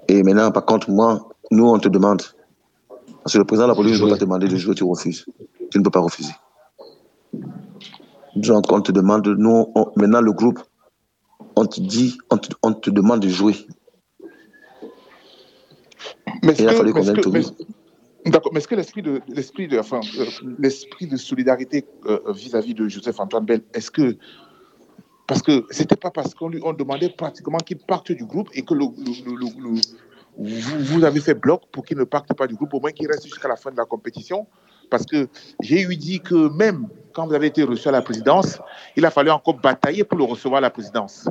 Et 0.07 0.23
maintenant, 0.23 0.51
par 0.51 0.65
contre, 0.65 0.89
moi, 0.89 1.29
nous, 1.51 1.67
on 1.67 1.79
te 1.79 1.87
demande. 1.87 2.21
Parce 3.23 3.33
que 3.33 3.37
le 3.39 3.45
président 3.45 3.67
de 3.67 3.71
la 3.71 3.75
police 3.75 3.99
ne 3.99 4.05
peut 4.05 4.11
pas 4.11 4.17
demander 4.17 4.47
de 4.47 4.55
jouer, 4.55 4.75
tu 4.75 4.83
refuses. 4.83 5.25
Tu 5.71 5.79
ne 5.79 5.83
peux 5.83 5.89
pas 5.89 5.99
refuser. 5.99 6.33
Donc, 8.35 8.71
on 8.71 8.81
te 8.81 8.91
demande, 8.91 9.27
nous, 9.27 9.73
maintenant, 9.95 10.21
le 10.21 10.31
groupe, 10.31 10.59
on 11.55 11.65
te 11.65 11.79
dit, 11.79 12.17
on 12.29 12.37
te, 12.37 12.49
on 12.61 12.73
te 12.73 12.89
demande 12.89 13.21
de 13.21 13.29
jouer. 13.29 13.55
Mais 16.45 16.53
il 16.57 16.69
a 16.69 16.73
fallu 16.73 16.93
qu'on 16.93 17.01
D'accord, 18.25 18.51
mais 18.53 18.57
est-ce 18.59 18.67
que 18.67 18.73
l'esprit 18.73 19.03
de 19.03 19.21
l'esprit 19.27 19.67
de 19.67 19.77
enfin 19.77 19.99
euh, 20.17 20.25
l'esprit 20.57 21.05
de 21.05 21.15
solidarité 21.15 21.85
euh, 22.07 22.19
vis-à-vis 22.33 22.73
de 22.73 22.87
Joseph 22.87 23.19
Antoine 23.19 23.45
Bell, 23.45 23.61
est-ce 23.75 23.91
que 23.91 24.17
parce 25.27 25.43
que 25.43 25.65
c'était 25.69 25.95
pas 25.95 26.09
parce 26.09 26.33
qu'on 26.33 26.49
lui 26.49 26.59
on 26.63 26.73
demandait 26.73 27.09
pratiquement 27.09 27.59
qu'il 27.59 27.77
parte 27.77 28.11
du 28.11 28.25
groupe 28.25 28.49
et 28.53 28.63
que 28.63 28.73
le, 28.73 28.85
vous, 30.37 30.79
vous, 30.79 31.03
avez 31.03 31.19
fait 31.19 31.35
bloc 31.35 31.61
pour 31.71 31.85
qu'il 31.85 31.97
ne 31.97 32.03
parte 32.03 32.33
pas 32.33 32.47
du 32.47 32.55
groupe, 32.55 32.73
au 32.73 32.79
moins 32.79 32.91
qu'il 32.91 33.07
reste 33.07 33.25
jusqu'à 33.25 33.47
la 33.47 33.55
fin 33.55 33.69
de 33.69 33.77
la 33.77 33.85
compétition? 33.85 34.47
Parce 34.89 35.05
que 35.05 35.27
j'ai 35.61 35.81
eu 35.81 35.95
dit 35.95 36.19
que 36.19 36.49
même 36.55 36.87
quand 37.13 37.27
vous 37.27 37.33
avez 37.35 37.47
été 37.47 37.61
reçu 37.61 37.87
à 37.87 37.91
la 37.91 38.01
présidence, 38.01 38.59
il 38.95 39.05
a 39.05 39.11
fallu 39.11 39.29
encore 39.29 39.59
batailler 39.59 40.03
pour 40.03 40.17
le 40.17 40.23
recevoir 40.23 40.57
à 40.57 40.61
la 40.61 40.71
présidence. 40.71 41.29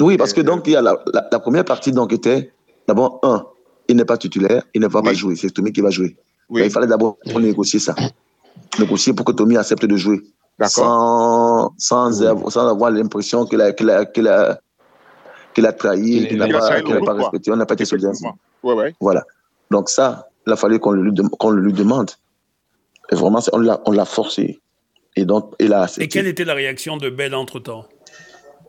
Oui, 0.00 0.16
parce 0.16 0.32
que 0.32 0.40
euh, 0.40 0.44
donc 0.44 0.66
il 0.66 0.72
y 0.72 0.76
a 0.76 0.82
la, 0.82 1.02
la, 1.30 1.38
première 1.38 1.64
partie 1.64 1.92
donc 1.92 2.12
était 2.12 2.52
d'abord 2.88 3.20
un, 3.22 3.46
il 3.92 3.96
n'est 3.96 4.04
pas 4.06 4.16
titulaire, 4.16 4.62
il 4.74 4.80
ne 4.80 4.88
va 4.88 5.02
pas 5.02 5.12
jouer, 5.12 5.36
c'est 5.36 5.50
Tommy 5.50 5.70
qui 5.72 5.82
va 5.82 5.90
jouer. 5.90 6.16
Il 6.50 6.70
fallait 6.70 6.86
d'abord 6.86 7.18
négocier 7.38 7.78
ça. 7.78 7.94
Négocier 8.78 9.12
pour 9.12 9.24
que 9.26 9.32
Tommy 9.32 9.56
accepte 9.56 9.84
de 9.84 9.96
jouer. 9.96 10.20
Sans, 10.66 11.72
sans, 11.76 12.12
sans, 12.50 12.68
avoir 12.68 12.90
l'impression 12.90 13.44
qu'il 13.46 13.60
a, 13.60 13.72
qu'il 13.72 13.90
a, 13.90 14.04
qu'il 14.06 14.28
a, 14.28 14.60
qu'il 15.54 15.66
a 15.66 15.72
trahi, 15.72 16.28
qu'il 16.28 16.38
n'a 16.38 16.48
pas, 16.48 16.80
pas 17.04 17.14
respecté. 17.14 17.50
On 17.50 17.56
n'a 17.56 17.66
pas 17.66 17.74
été 17.74 17.84
solidaire. 17.84 18.12
Voilà. 19.00 19.24
Donc 19.70 19.88
ça, 19.88 20.28
il 20.46 20.52
a 20.52 20.56
fallu 20.56 20.78
qu'on 20.78 20.92
le, 20.92 21.12
qu'on 21.38 21.50
le 21.50 21.62
lui 21.62 21.72
demande. 21.72 22.10
Et 23.10 23.14
vraiment, 23.14 23.40
on 23.52 23.58
l'a, 23.58 23.80
on 23.86 23.92
l'a 23.92 24.04
forcé. 24.04 24.60
Et 25.16 25.24
donc, 25.24 25.52
il 25.58 25.72
a 25.72 25.86
Et 25.98 26.08
quelle 26.08 26.26
était 26.26 26.44
la 26.44 26.54
réaction 26.54 26.96
de 26.96 27.10
Ben 27.10 27.34
entre-temps? 27.34 27.84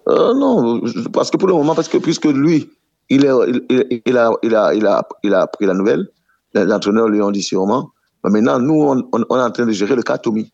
Euh, 0.09 0.33
Non, 0.33 0.81
parce 1.13 1.31
que 1.31 1.37
pour 1.37 1.47
le 1.47 1.53
moment, 1.53 1.75
parce 1.75 1.87
que 1.87 1.97
puisque 1.97 2.25
lui, 2.25 2.69
il, 3.13 3.25
est, 3.25 3.31
il, 3.69 4.01
il, 4.05 4.17
a, 4.17 4.31
il, 4.41 4.55
a, 4.55 4.73
il, 4.73 4.85
a, 4.87 5.07
il 5.23 5.33
a 5.33 5.47
pris 5.47 5.65
la 5.65 5.73
nouvelle, 5.73 6.07
les 6.53 6.71
entraîneurs 6.71 7.07
lui 7.07 7.21
ont 7.21 7.31
dit 7.31 7.43
sûrement. 7.43 7.91
Mais 8.23 8.31
maintenant, 8.31 8.59
nous, 8.59 8.81
on, 8.81 9.09
on, 9.11 9.37
est 9.37 9.41
en 9.41 9.51
train 9.51 9.65
de 9.65 9.71
gérer 9.71 9.95
le 9.95 10.03
cas 10.03 10.17
Tommy. 10.17 10.51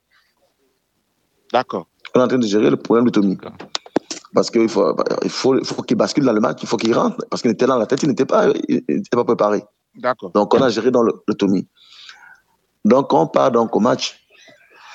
D'accord. 1.54 1.88
On 2.16 2.20
est 2.20 2.24
en 2.24 2.28
train 2.28 2.38
de 2.38 2.48
gérer 2.48 2.70
le 2.70 2.78
problème 2.78 3.06
de 3.06 3.12
Tommy. 3.12 3.38
Parce 4.34 4.50
qu'il 4.50 4.70
faut, 4.70 4.96
il 5.24 5.30
faut, 5.30 5.64
faut 5.64 5.82
qu'il 5.84 5.98
bascule 5.98 6.26
dans 6.26 6.34
le 6.34 6.40
match, 6.40 6.60
il 6.62 6.68
faut 6.68 6.78
qu'il 6.78 6.94
rentre. 6.94 7.18
Parce 7.30 7.42
qu'il 7.42 7.52
était 7.52 7.66
dans 7.66 7.78
la 7.78 7.86
tête, 7.86 8.04
il 8.04 8.10
n'était 8.10 8.26
pas, 8.26 8.48
il 8.68 8.84
n'était 8.88 9.16
pas 9.16 9.24
préparé. 9.24 9.64
D'accord. 9.96 10.32
Donc, 10.32 10.54
on 10.54 10.62
a 10.62 10.70
géré 10.70 10.92
dans 10.92 11.04
le, 11.04 11.14
le, 11.28 11.34
Tommy. 11.34 11.68
Donc, 12.86 13.14
on 13.14 13.28
part 13.28 13.52
donc 13.52 13.76
au 13.76 13.80
match 13.80 14.20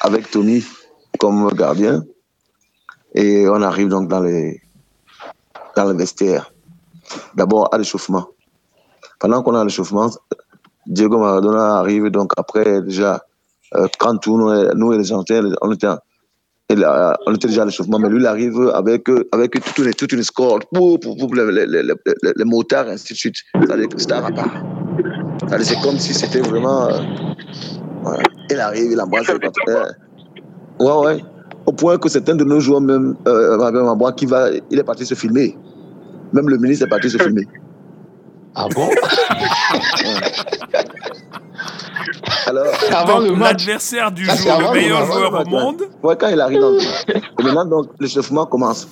avec 0.00 0.30
Tommy 0.30 0.64
comme 1.18 1.49
gardien. 1.52 2.04
Et 3.14 3.49
on 3.49 3.62
arrive 3.62 3.88
donc 3.88 4.09
dans, 4.09 4.21
les, 4.21 4.61
dans 5.76 5.85
le 5.85 5.97
vestiaire. 5.97 6.53
D'abord 7.34 7.68
à 7.73 7.78
l'échauffement. 7.78 8.28
Pendant 9.20 9.42
qu'on 9.42 9.54
a 9.54 9.64
l'échauffement, 9.64 10.11
Diego 10.87 11.18
Maradona 11.18 11.76
arrive 11.76 12.08
donc 12.08 12.32
après 12.37 12.82
déjà, 12.82 13.23
euh, 13.75 13.87
quand 13.99 14.18
tout, 14.18 14.37
nous, 14.38 14.75
nous 14.75 14.92
et 14.92 14.99
les 14.99 15.04
gens, 15.04 15.25
on 15.62 15.73
était, 15.73 15.88
on 16.70 17.34
était 17.34 17.49
déjà 17.49 17.62
à 17.62 17.64
l'échauffement, 17.64 17.99
mais 17.99 18.08
lui, 18.08 18.20
il 18.20 18.26
arrive 18.26 18.58
avec, 18.75 19.08
avec 19.32 19.52
toute, 19.52 19.78
une, 19.78 19.94
toute 19.94 20.12
une 20.12 20.23
score 20.23 20.61
pour, 20.73 21.00
pour, 21.00 21.16
pour 21.16 21.34
les, 21.34 21.66
les, 21.66 21.82
les, 21.82 21.94
les, 22.37 22.44
motards, 22.44 22.88
ainsi 22.88 23.12
de 23.12 23.18
suite. 23.18 23.37
C'est 23.96 24.12
un 24.12 24.30
part. 24.32 24.62
C'est 25.61 25.80
comme 25.80 25.99
si 25.99 26.14
c'était 26.14 26.40
vraiment. 26.40 26.88
Euh. 26.88 27.00
Il 28.50 28.61
arrive, 28.61 28.92
il 28.92 29.00
embrasse 29.00 29.28
le 29.28 29.38
patron. 29.38 29.62
Ouais, 30.80 31.06
ouais. 31.06 31.25
Au 31.66 31.73
point 31.73 31.96
que 31.96 32.08
certains 32.08 32.34
de 32.34 32.44
nos 32.44 32.61
joueurs, 32.61 32.80
même, 32.80 33.16
euh, 33.26 34.11
qui 34.12 34.26
va, 34.26 34.50
il 34.70 34.78
est 34.78 34.84
parti 34.84 35.06
se 35.06 35.14
filmer. 35.14 35.56
Même 36.34 36.48
le 36.48 36.58
ministre 36.58 36.84
est 36.86 36.88
parti 36.88 37.08
se 37.08 37.16
filmer. 37.16 37.46
Ah 38.56 38.66
bon? 38.74 38.88
Alors, 42.46 42.66
avant 42.92 43.20
le 43.20 43.30
match, 43.36 43.66
l'adversaire 43.66 44.10
du 44.10 44.24
jour, 44.24 44.58
le 44.58 44.72
meilleur 44.72 45.06
joueur 45.06 45.46
au 45.46 45.48
monde. 45.48 45.82
Ouais, 46.02 46.16
quand 46.18 46.28
il 46.28 46.40
arrive 46.40 46.60
dans 46.60 46.76
Et 46.76 47.42
maintenant, 47.42 47.64
donc, 47.64 47.86
l'échauffement 48.00 48.46
commence. 48.46 48.88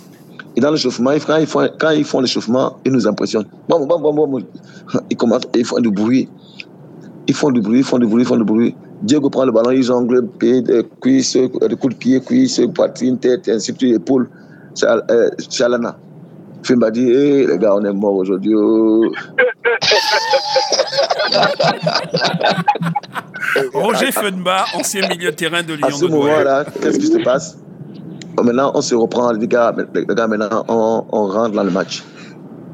Et 0.57 0.61
dans 0.61 0.71
l'échauffement, 0.71 1.11
quand 1.27 1.37
ils 1.39 1.47
font, 1.47 1.69
quand 1.79 1.91
ils 1.91 2.05
font 2.05 2.21
l'échauffement, 2.21 2.79
ils 2.85 2.93
nous 2.93 3.07
impressionnent. 3.09 3.49
Bon, 3.69 3.85
bon, 3.85 3.99
bon, 3.99 4.27
bon, 4.27 4.43
Ils 5.11 5.17
commencent, 5.17 5.49
ils 5.55 5.65
font 5.65 5.81
du 5.81 5.91
bruit. 5.91 6.29
Ils 7.27 7.35
font 7.35 7.51
du 7.51 7.61
bruit, 7.61 7.81
ils 7.81 7.85
font 7.85 7.99
du 7.99 8.07
bruit, 8.07 8.23
ils 8.23 8.27
font 8.27 8.37
du 8.37 8.45
bruit. 8.45 8.75
Diego 9.03 9.31
prend 9.31 9.45
le 9.45 9.53
ballon, 9.53 9.71
il 9.73 9.83
jongle, 9.83 10.29
pied, 10.29 10.63
cuisse, 11.01 11.35
de 11.35 11.75
coups 11.75 11.95
de 11.95 11.99
pied, 11.99 12.21
cuisse, 12.21 12.61
poitrine, 12.75 13.19
tête, 13.19 13.49
ainsi 13.49 13.73
de 13.73 13.79
suite, 13.79 13.97
épaule. 13.97 14.29
C'est 14.75 14.87
euh, 14.87 15.29
Fimba 16.63 16.91
dit, 16.91 17.11
hé, 17.11 17.47
les 17.47 17.59
gars, 17.59 17.75
on 17.75 17.85
est 17.85 17.93
morts 17.93 18.17
aujourd'hui. 18.17 18.55
Oh. 18.55 19.05
Roger 23.75 24.13
Fenba, 24.13 24.65
ancien 24.75 25.07
milieu 25.09 25.31
de 25.31 25.37
terrain 25.37 25.63
de 25.63 25.75
Lyon. 25.75 25.89
À 25.89 25.91
ce 25.91 26.05
moment-là, 26.07 26.65
qu'est-ce 26.81 26.99
qui 26.99 27.07
se 27.07 27.19
passe? 27.19 27.59
Maintenant, 28.43 28.73
on 28.75 28.81
se 28.81 28.95
reprend, 28.95 29.33
les 29.33 29.47
gars, 29.47 29.75
les 29.95 30.07
gars 30.07 30.27
maintenant, 30.27 30.65
on, 30.69 31.05
on 31.11 31.27
rentre 31.27 31.55
dans 31.55 31.65
le 31.65 31.71
match. 31.71 32.03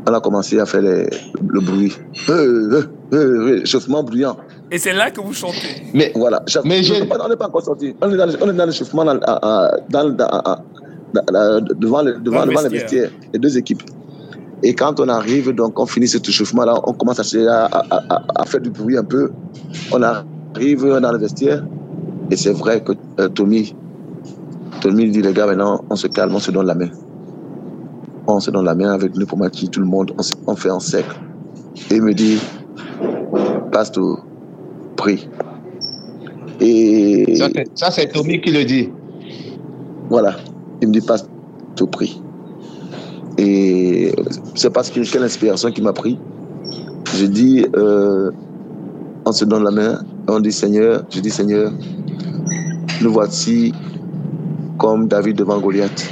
On 0.07 0.15
a 0.15 0.21
commencé 0.21 0.61
à 0.61 0.67
faire 0.67 0.83
les, 0.83 1.09
le 1.49 1.61
bruit. 1.61 1.93
Euh, 2.29 2.73
euh, 2.73 2.83
euh, 3.13 3.61
chauffement 3.65 4.03
bruyant. 4.03 4.37
Et 4.71 4.79
c'est 4.79 4.93
là 4.93 5.11
que 5.11 5.21
vous 5.21 5.33
chantez. 5.33 5.83
Mais 5.93 6.13
voilà. 6.15 6.43
Mais 6.65 6.81
on 6.91 7.29
n'est 7.29 7.37
pas 7.37 7.47
encore 7.47 7.63
sorti. 7.63 7.95
On 8.01 8.13
est 8.13 8.17
dans, 8.17 8.29
on 8.41 8.51
est 8.51 8.55
dans 8.55 8.67
l'échauffement 8.67 9.05
dans, 9.05 9.17
dans, 9.17 10.11
dans, 10.11 10.59
devant, 11.15 12.03
le, 12.03 12.19
devant, 12.19 12.47
devant 12.47 12.63
les 12.63 12.69
vestiaires, 12.69 13.11
les 13.33 13.39
deux 13.39 13.57
équipes. 13.57 13.83
Et 14.63 14.75
quand 14.75 14.99
on 15.01 15.09
arrive, 15.09 15.53
donc 15.53 15.79
on 15.79 15.87
finit 15.87 16.09
cet 16.09 16.29
échauffement-là, 16.29 16.81
on 16.85 16.93
commence 16.93 17.21
à, 17.21 17.65
à, 17.67 18.23
à, 18.35 18.45
faire 18.45 18.61
du 18.61 18.71
bruit 18.71 18.97
un 18.97 19.05
peu. 19.05 19.31
On 19.93 20.03
arrive 20.03 20.85
dans 20.85 21.13
le 21.13 21.19
vestiaire, 21.19 21.65
et 22.31 22.37
c'est 22.37 22.53
vrai 22.53 22.83
que 22.83 22.93
euh, 23.21 23.29
Tommy, 23.29 23.75
Tommy 24.81 25.11
dit 25.11 25.23
les 25.23 25.33
gars, 25.33 25.47
maintenant 25.47 25.85
on 25.91 25.97
se 25.97 26.09
calme, 26.09 26.35
on 26.35 26.41
se 26.41 26.51
donne 26.51 26.67
la 26.67 26.75
main. 26.75 26.91
On 28.27 28.41
se 28.41 28.51
donne 28.51 28.65
la 28.65 28.75
main 28.75 28.93
avec 28.93 29.17
nous 29.17 29.27
pour 29.27 29.39
maquiller 29.39 29.71
tout 29.71 29.81
le 29.81 29.87
monde, 29.87 30.13
on, 30.47 30.55
fait 30.57 30.71
un 30.71 30.81
cercle. 30.81 31.19
Et 31.91 31.95
il 31.97 32.03
me 32.03 32.13
dit, 32.13 32.39
passe 33.73 33.93
tout, 33.93 34.19
prie. 34.97 35.29
Et 36.61 37.39
ça, 37.75 37.91
c'est 37.91 38.09
Tommy 38.09 38.41
qui 38.41 38.51
le 38.51 38.65
dit. 38.65 38.91
Voilà. 40.11 40.37
Il 40.81 40.89
me 40.89 40.93
dit, 40.93 41.01
passe 41.01 41.29
tout 41.77 41.87
prix. 41.87 42.21
Et 43.39 44.13
c'est 44.55 44.71
parce 44.71 44.91
que 44.91 45.01
quelle 45.11 45.23
inspiration 45.23 45.71
qui 45.71 45.81
m'a 45.81 45.93
pris. 45.93 46.19
Je 47.15 47.27
dis, 47.27 47.65
euh, 47.77 48.31
on 49.25 49.33
se 49.33 49.45
donne 49.45 49.65
la 49.65 49.71
main, 49.71 50.01
on 50.27 50.41
dit 50.41 50.53
Seigneur, 50.53 51.05
je 51.11 51.21
dis 51.21 51.31
Seigneur, 51.31 51.73
nous 53.01 53.13
voici 53.13 53.73
comme 54.77 55.07
David 55.07 55.37
devant 55.37 55.61
Goliath. 55.61 56.11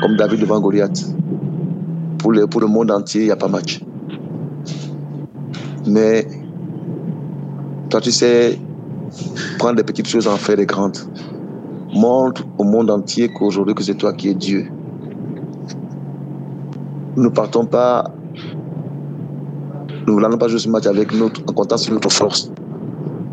Comme 0.00 0.16
David 0.16 0.40
devant 0.40 0.60
Goliath. 0.60 1.04
Pour 2.18 2.32
le, 2.32 2.46
pour 2.46 2.60
le 2.60 2.66
monde 2.68 2.90
entier, 2.90 3.22
il 3.22 3.26
n'y 3.26 3.30
a 3.32 3.36
pas 3.36 3.48
match. 3.48 3.80
Mais 5.86 6.26
toi, 7.90 8.00
tu 8.00 8.12
sais, 8.12 8.58
prendre 9.58 9.76
des 9.76 9.84
petites 9.84 10.08
choses 10.08 10.28
en 10.28 10.36
faire 10.36 10.56
des 10.56 10.66
grandes 10.66 10.98
montre 11.98 12.44
au 12.58 12.64
monde 12.64 12.90
entier 12.90 13.28
qu'aujourd'hui 13.28 13.74
que 13.74 13.82
c'est 13.82 13.94
toi 13.94 14.12
qui 14.12 14.28
es 14.28 14.34
Dieu. 14.34 14.70
Nous 17.16 17.24
ne 17.24 17.28
partons 17.28 17.66
pas, 17.66 18.04
nous 20.06 20.20
ne 20.20 20.36
pas 20.36 20.48
jouer 20.48 20.60
ce 20.60 20.68
match 20.68 20.86
avec 20.86 21.12
en 21.14 21.52
comptant 21.52 21.76
sur 21.76 21.92
notre 21.92 22.10
force, 22.10 22.50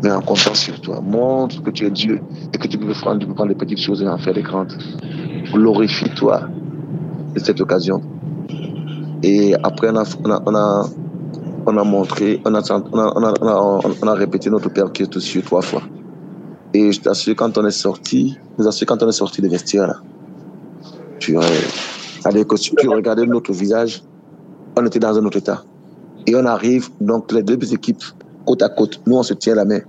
mais 0.02 0.10
en 0.10 0.20
comptant 0.20 0.54
sur 0.54 0.80
toi. 0.80 1.00
Montre 1.00 1.62
que 1.62 1.70
tu 1.70 1.86
es 1.86 1.90
Dieu 1.90 2.20
et 2.52 2.58
que 2.58 2.66
tu 2.66 2.78
peux 2.78 2.92
prendre, 2.92 3.20
tu 3.20 3.26
peux 3.26 3.34
prendre 3.34 3.50
les 3.50 3.54
petites 3.54 3.80
choses 3.80 4.02
et 4.02 4.08
en 4.08 4.18
faire 4.18 4.34
des 4.34 4.42
grandes. 4.42 4.76
Glorifie-toi 5.52 6.40
de 7.34 7.38
cette 7.38 7.60
occasion. 7.60 8.00
Et 9.22 9.54
après, 9.62 9.90
on 9.90 9.96
a, 9.96 10.04
on 10.24 10.54
a, 10.54 10.86
on 11.66 11.78
a, 11.78 11.84
montré, 11.84 12.40
on 12.44 12.54
a, 12.54 12.62
on 12.92 12.98
a, 12.98 13.80
on 14.02 14.08
a, 14.08 14.14
répété 14.14 14.50
notre 14.50 14.68
Père 14.70 14.92
qui 14.92 15.02
est 15.02 15.16
au 15.16 15.42
trois 15.42 15.62
fois. 15.62 15.82
Et 16.76 16.92
je 16.92 17.00
t'assure, 17.00 17.34
quand 17.34 17.56
on 17.56 17.64
est 17.64 17.70
sorti, 17.70 18.36
nous 18.58 18.68
assure, 18.68 18.86
quand 18.86 19.02
on 19.02 19.08
est 19.08 19.12
sorti 19.12 19.40
des 19.40 19.48
vestiaires, 19.48 19.86
là, 19.86 19.96
tu, 21.18 21.32
que 21.32 22.56
tu 22.56 22.88
regardais 22.90 23.24
notre 23.24 23.50
visage, 23.54 24.02
on 24.76 24.84
était 24.84 24.98
dans 24.98 25.16
un 25.16 25.24
autre 25.24 25.38
état. 25.38 25.64
Et 26.26 26.36
on 26.36 26.44
arrive, 26.44 26.90
donc 27.00 27.32
les 27.32 27.42
deux 27.42 27.72
équipes, 27.72 28.04
côte 28.44 28.60
à 28.60 28.68
côte, 28.68 29.00
nous 29.06 29.16
on 29.16 29.22
se 29.22 29.32
tient 29.32 29.54
la 29.54 29.64
main. 29.64 29.80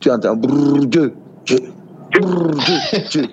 Tu 0.00 0.12
entends, 0.12 0.36
brrr, 0.36 0.86
Dieu, 0.86 1.12
Dieu, 1.44 1.58
brrr, 2.12 2.50
Dieu, 2.52 3.00
Dieu. 3.10 3.24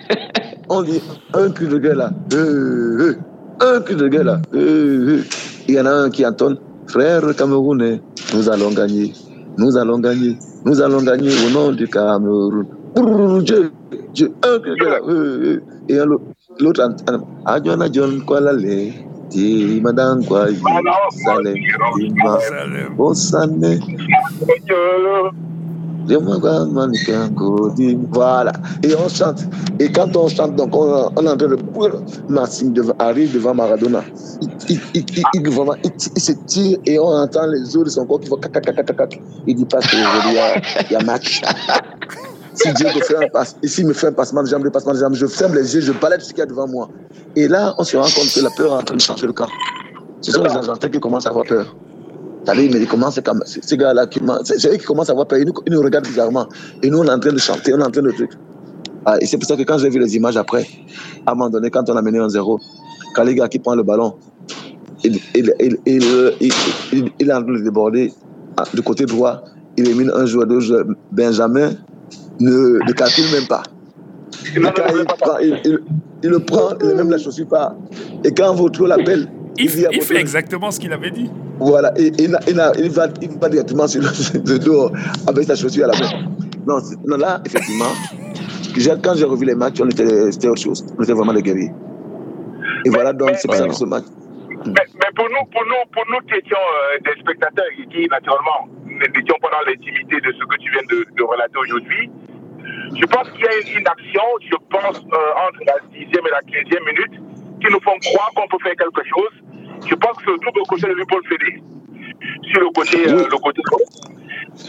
On 0.68 0.82
dit, 0.82 1.00
un 1.36 1.52
cri 1.52 1.68
de 1.68 1.78
gueule 1.78 1.98
là, 1.98 2.12
euh, 2.34 3.14
euh, 3.62 3.78
un 3.78 3.82
cri 3.82 3.98
de 3.98 4.08
gueule 4.08 4.26
là. 4.26 4.42
Euh, 4.56 5.22
Il 5.68 5.76
y 5.76 5.80
en 5.80 5.86
a 5.86 5.92
un 5.92 6.10
qui 6.10 6.26
entend, 6.26 6.56
frère 6.88 7.22
Camerounais, 7.36 8.02
nous 8.34 8.50
allons 8.50 8.72
gagner, 8.72 9.14
nous 9.60 9.78
allons 9.78 10.00
gagner, 10.00 10.40
nous 10.66 10.82
allons 10.82 11.04
gagner 11.04 11.30
au 11.46 11.52
nom 11.52 11.72
du 11.72 11.88
Cameroun. 11.88 12.66
Dieu, 12.96 13.72
Dieu, 14.14 14.32
un 14.44 14.60
que 14.60 14.72
là. 14.84 15.00
Et 15.88 15.98
l'autre, 16.60 16.82
Adjona 17.46 17.88
John 17.92 18.24
Kualale, 18.26 18.94
Ti 19.30 19.80
Madame 19.82 20.26
Kwai, 20.26 20.56
Salem, 21.24 21.56
Tima, 21.96 22.38
Bosane. 22.98 23.80
Voilà. 28.12 28.52
Et 28.84 28.96
on 28.96 29.10
chante. 29.10 29.46
Et 29.80 29.92
quand 29.92 30.16
on 30.16 30.28
chante, 30.28 30.56
donc 30.56 30.76
on, 30.76 31.12
on 31.16 31.26
est 31.26 31.30
en 31.30 31.38
train 31.38 31.48
de. 31.48 31.58
Massim 32.28 32.74
arrive 32.98 33.34
devant 33.34 33.54
Maradona. 33.54 34.04
Il, 34.42 34.50
il, 34.70 34.80
il, 34.96 35.24
il, 35.36 35.50
vraiment, 35.52 35.76
il, 35.84 35.92
se 36.22 36.32
tire 36.48 36.80
et 36.86 36.98
on 36.98 37.10
entend 37.10 37.46
les 37.48 37.76
autres 37.76 37.86
de 37.86 37.90
son 37.92 38.06
corps 38.08 38.20
qui 38.22 38.30
vont 38.30 38.40
Il 39.46 39.56
dit 39.56 39.66
pas 39.66 39.80
qu'il 39.80 40.00
y, 40.00 40.94
y 40.94 40.96
a 40.96 41.04
match. 41.04 41.42
Si 42.62 42.74
Dieu 42.74 42.88
me 42.94 43.02
fait 43.02 43.16
un 43.16 43.30
passe, 43.30 43.56
ici 43.64 43.86
me 43.86 43.94
fait 43.94 44.08
un 44.08 44.12
passement 44.12 44.44
de 44.44 44.48
jambe, 44.48 44.66
le 44.66 44.70
passement 44.70 44.94
de 44.94 45.00
jambe, 45.00 45.14
je 45.14 45.26
ferme 45.26 45.56
les 45.56 45.76
yeux, 45.76 45.82
je 45.82 45.94
balade 45.94 46.22
ce 46.22 46.30
qu'il 46.30 46.40
y 46.40 46.42
a 46.42 46.46
devant 46.46 46.68
moi. 46.68 46.90
Et 47.36 47.48
là, 47.48 47.74
on 47.78 47.84
se 47.86 47.96
rend 47.96 48.04
compte 48.04 48.34
que 48.34 48.42
la 48.42 48.50
peur 48.50 48.74
est 48.74 48.76
en 48.76 48.84
train 48.84 48.96
de 48.96 49.02
changer 49.02 49.28
le 49.28 49.34
camp. 49.34 49.48
Ce 50.22 50.32
sont 50.32 50.44
les 50.44 50.50
Argentins 50.50 50.90
qui 50.90 51.00
commencent 51.00 51.26
à 51.26 51.30
avoir 51.30 51.46
peur. 51.46 51.74
mais 52.48 52.66
ils 52.66 52.88
commencent 52.88 53.20
comme 53.24 53.42
ces 53.46 53.78
gars-là, 53.78 54.08
c'est 54.44 54.74
eux 54.74 54.78
qui 54.78 54.86
commencent 54.86 55.10
à 55.10 55.14
avoir 55.14 55.28
peur. 55.28 55.40
Ils 55.40 55.72
nous, 55.72 55.82
regardent 55.82 56.08
bizarrement. 56.08 56.48
Et 56.84 56.90
nous, 56.90 57.00
on 57.00 57.06
est 57.06 57.12
en 57.12 57.20
train 57.20 57.32
de 57.32 57.38
chanter, 57.38 57.74
on 57.74 57.80
est 57.80 57.84
en 57.84 57.92
train 57.92 58.02
de 58.02 58.12
truc. 58.12 58.32
Ah, 59.06 59.16
et 59.22 59.26
c'est 59.26 59.38
pour 59.38 59.48
ça 59.48 59.56
que 59.56 59.64
quand 59.64 59.78
j'ai 59.78 59.90
vu 59.90 60.00
les 60.00 60.18
images 60.18 60.36
après, 60.36 60.68
à 61.26 61.32
un 61.32 61.36
moment 61.36 61.50
donné, 61.50 61.70
quand 61.70 61.90
on 61.90 61.96
a 61.96 62.02
mené 62.02 62.20
un 62.20 62.28
zéro, 62.28 62.60
quand 63.16 63.24
les 63.24 63.36
gars 63.36 63.48
qui 63.48 63.60
prend 63.60 63.76
le 63.76 63.84
ballon, 63.84 64.16
il, 65.06 65.18
il, 65.34 65.54
il, 65.60 65.78
il, 66.92 67.30
est 67.30 67.34
en 67.34 67.42
train 67.42 67.54
de 67.54 67.64
déborder 67.64 68.14
ah, 68.58 68.64
du 68.74 68.82
côté 68.82 69.06
droit. 69.06 69.42
Il 69.78 69.88
élimine 69.88 70.12
un 70.14 70.26
joueur, 70.26 70.46
deux 70.46 70.60
joueurs. 70.60 70.84
Benjamin 71.14 71.72
ne, 72.40 72.86
ne 72.86 72.92
calcule 72.94 73.32
même 73.32 73.48
pas. 73.48 73.64
il, 74.54 76.30
le 76.30 76.40
prend, 76.40 76.70
il 76.82 76.88
ne 76.88 76.94
même 76.94 77.10
la 77.10 77.18
chaussure 77.18 77.48
pas. 77.48 77.76
Et 78.24 78.32
quand 78.32 78.54
votre 78.54 78.86
l'appelle, 78.88 79.30
il, 79.58 79.66
il, 79.66 79.88
il 79.92 80.02
fait 80.02 80.20
exactement 80.20 80.72
ce 80.72 80.80
qu'il 80.80 80.94
avait 80.94 81.12
dit. 81.12 81.30
Voilà, 81.60 81.92
et, 81.98 82.08
il, 82.18 82.38
il, 82.48 82.90
va, 82.90 83.08
il 83.22 83.30
va 83.38 83.50
directement 83.50 83.88
sur 83.88 84.02
le, 84.02 84.60
dos 84.60 84.92
avec 85.28 85.46
sa 85.46 85.56
chaussure 85.56 85.86
à 85.86 85.88
la 85.88 86.00
main. 86.00 86.30
Non, 86.66 86.80
non 87.06 87.18
là, 87.18 87.42
effectivement, 87.46 87.92
quand 89.04 89.16
j'ai 89.16 89.26
revu 89.26 89.46
les 89.46 89.56
matchs, 89.56 89.82
c'était 90.32 90.48
autre 90.48 90.62
chose. 90.62 90.86
On 90.98 91.04
était 91.04 91.14
vraiment 91.14 91.34
des 91.34 91.42
guerriers. 91.42 91.72
Et 92.86 92.90
voilà, 92.90 93.12
donc 93.12 93.32
c'est 93.36 93.48
pour 93.48 93.56
ça 93.56 93.68
que 93.68 93.74
ce 93.76 93.86
match. 93.86 94.06
Mais, 94.66 94.74
mais, 94.74 95.12
pour 95.16 95.28
nous, 95.30 95.46
pour 95.52 95.64
nous, 95.66 95.84
pour 95.92 96.04
nous 96.12 96.20
qui 96.28 96.36
étions 96.36 96.58
euh, 96.58 97.00
des 97.04 97.20
spectateurs 97.22 97.66
qui, 97.76 98.08
naturellement, 98.08 98.68
n'étions 98.86 99.40
pas 99.42 99.50
dans 99.52 99.64
l'intimité 99.72 100.20
de 100.20 100.32
ce 100.34 100.44
que 100.46 100.58
tu 100.60 100.70
viens 100.72 100.84
de, 100.90 101.06
de 101.16 101.24
relater 101.24 101.58
aujourd'hui, 101.64 102.12
je 102.96 103.06
pense 103.06 103.30
qu'il 103.32 103.42
y 103.42 103.48
a 103.48 103.80
une 103.80 103.88
action, 103.88 104.22
je 104.42 104.56
pense, 104.70 104.98
euh, 104.98 105.48
entre 105.48 105.62
la 105.66 105.78
10e 105.94 106.28
et 106.28 106.32
la 106.32 106.42
15e 106.42 106.86
minute, 106.86 107.22
qui 107.62 107.72
nous 107.72 107.80
font 107.82 107.98
croire 108.02 108.32
qu'on 108.36 108.48
peut 108.48 108.64
faire 108.64 108.76
quelque 108.76 109.04
chose. 109.08 109.34
Je 109.88 109.96
pense 109.96 110.18
que 110.18 110.32
le 110.32 110.38
double 110.38 110.62
crochet 110.68 110.88
de 110.88 111.06
Paul 111.08 111.22
Fédé. 111.28 111.64
Sur 112.52 112.62
le 112.62 112.72
côté, 112.72 113.08
euh, 113.08 113.28
le 113.30 113.38
côté 113.38 113.62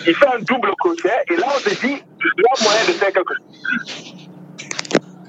Il 0.07 0.15
fait 0.15 0.27
un 0.27 0.39
double 0.41 0.73
crochet 0.79 1.09
et 1.31 1.37
là 1.37 1.47
on 1.55 1.59
se 1.59 1.71
dit, 1.71 1.97
il 1.97 2.43
y 2.43 2.47
a 2.47 2.65
moyen 2.65 2.85
de 2.87 2.93
faire 2.93 3.13
quelque 3.13 3.35
chose. 3.35 4.27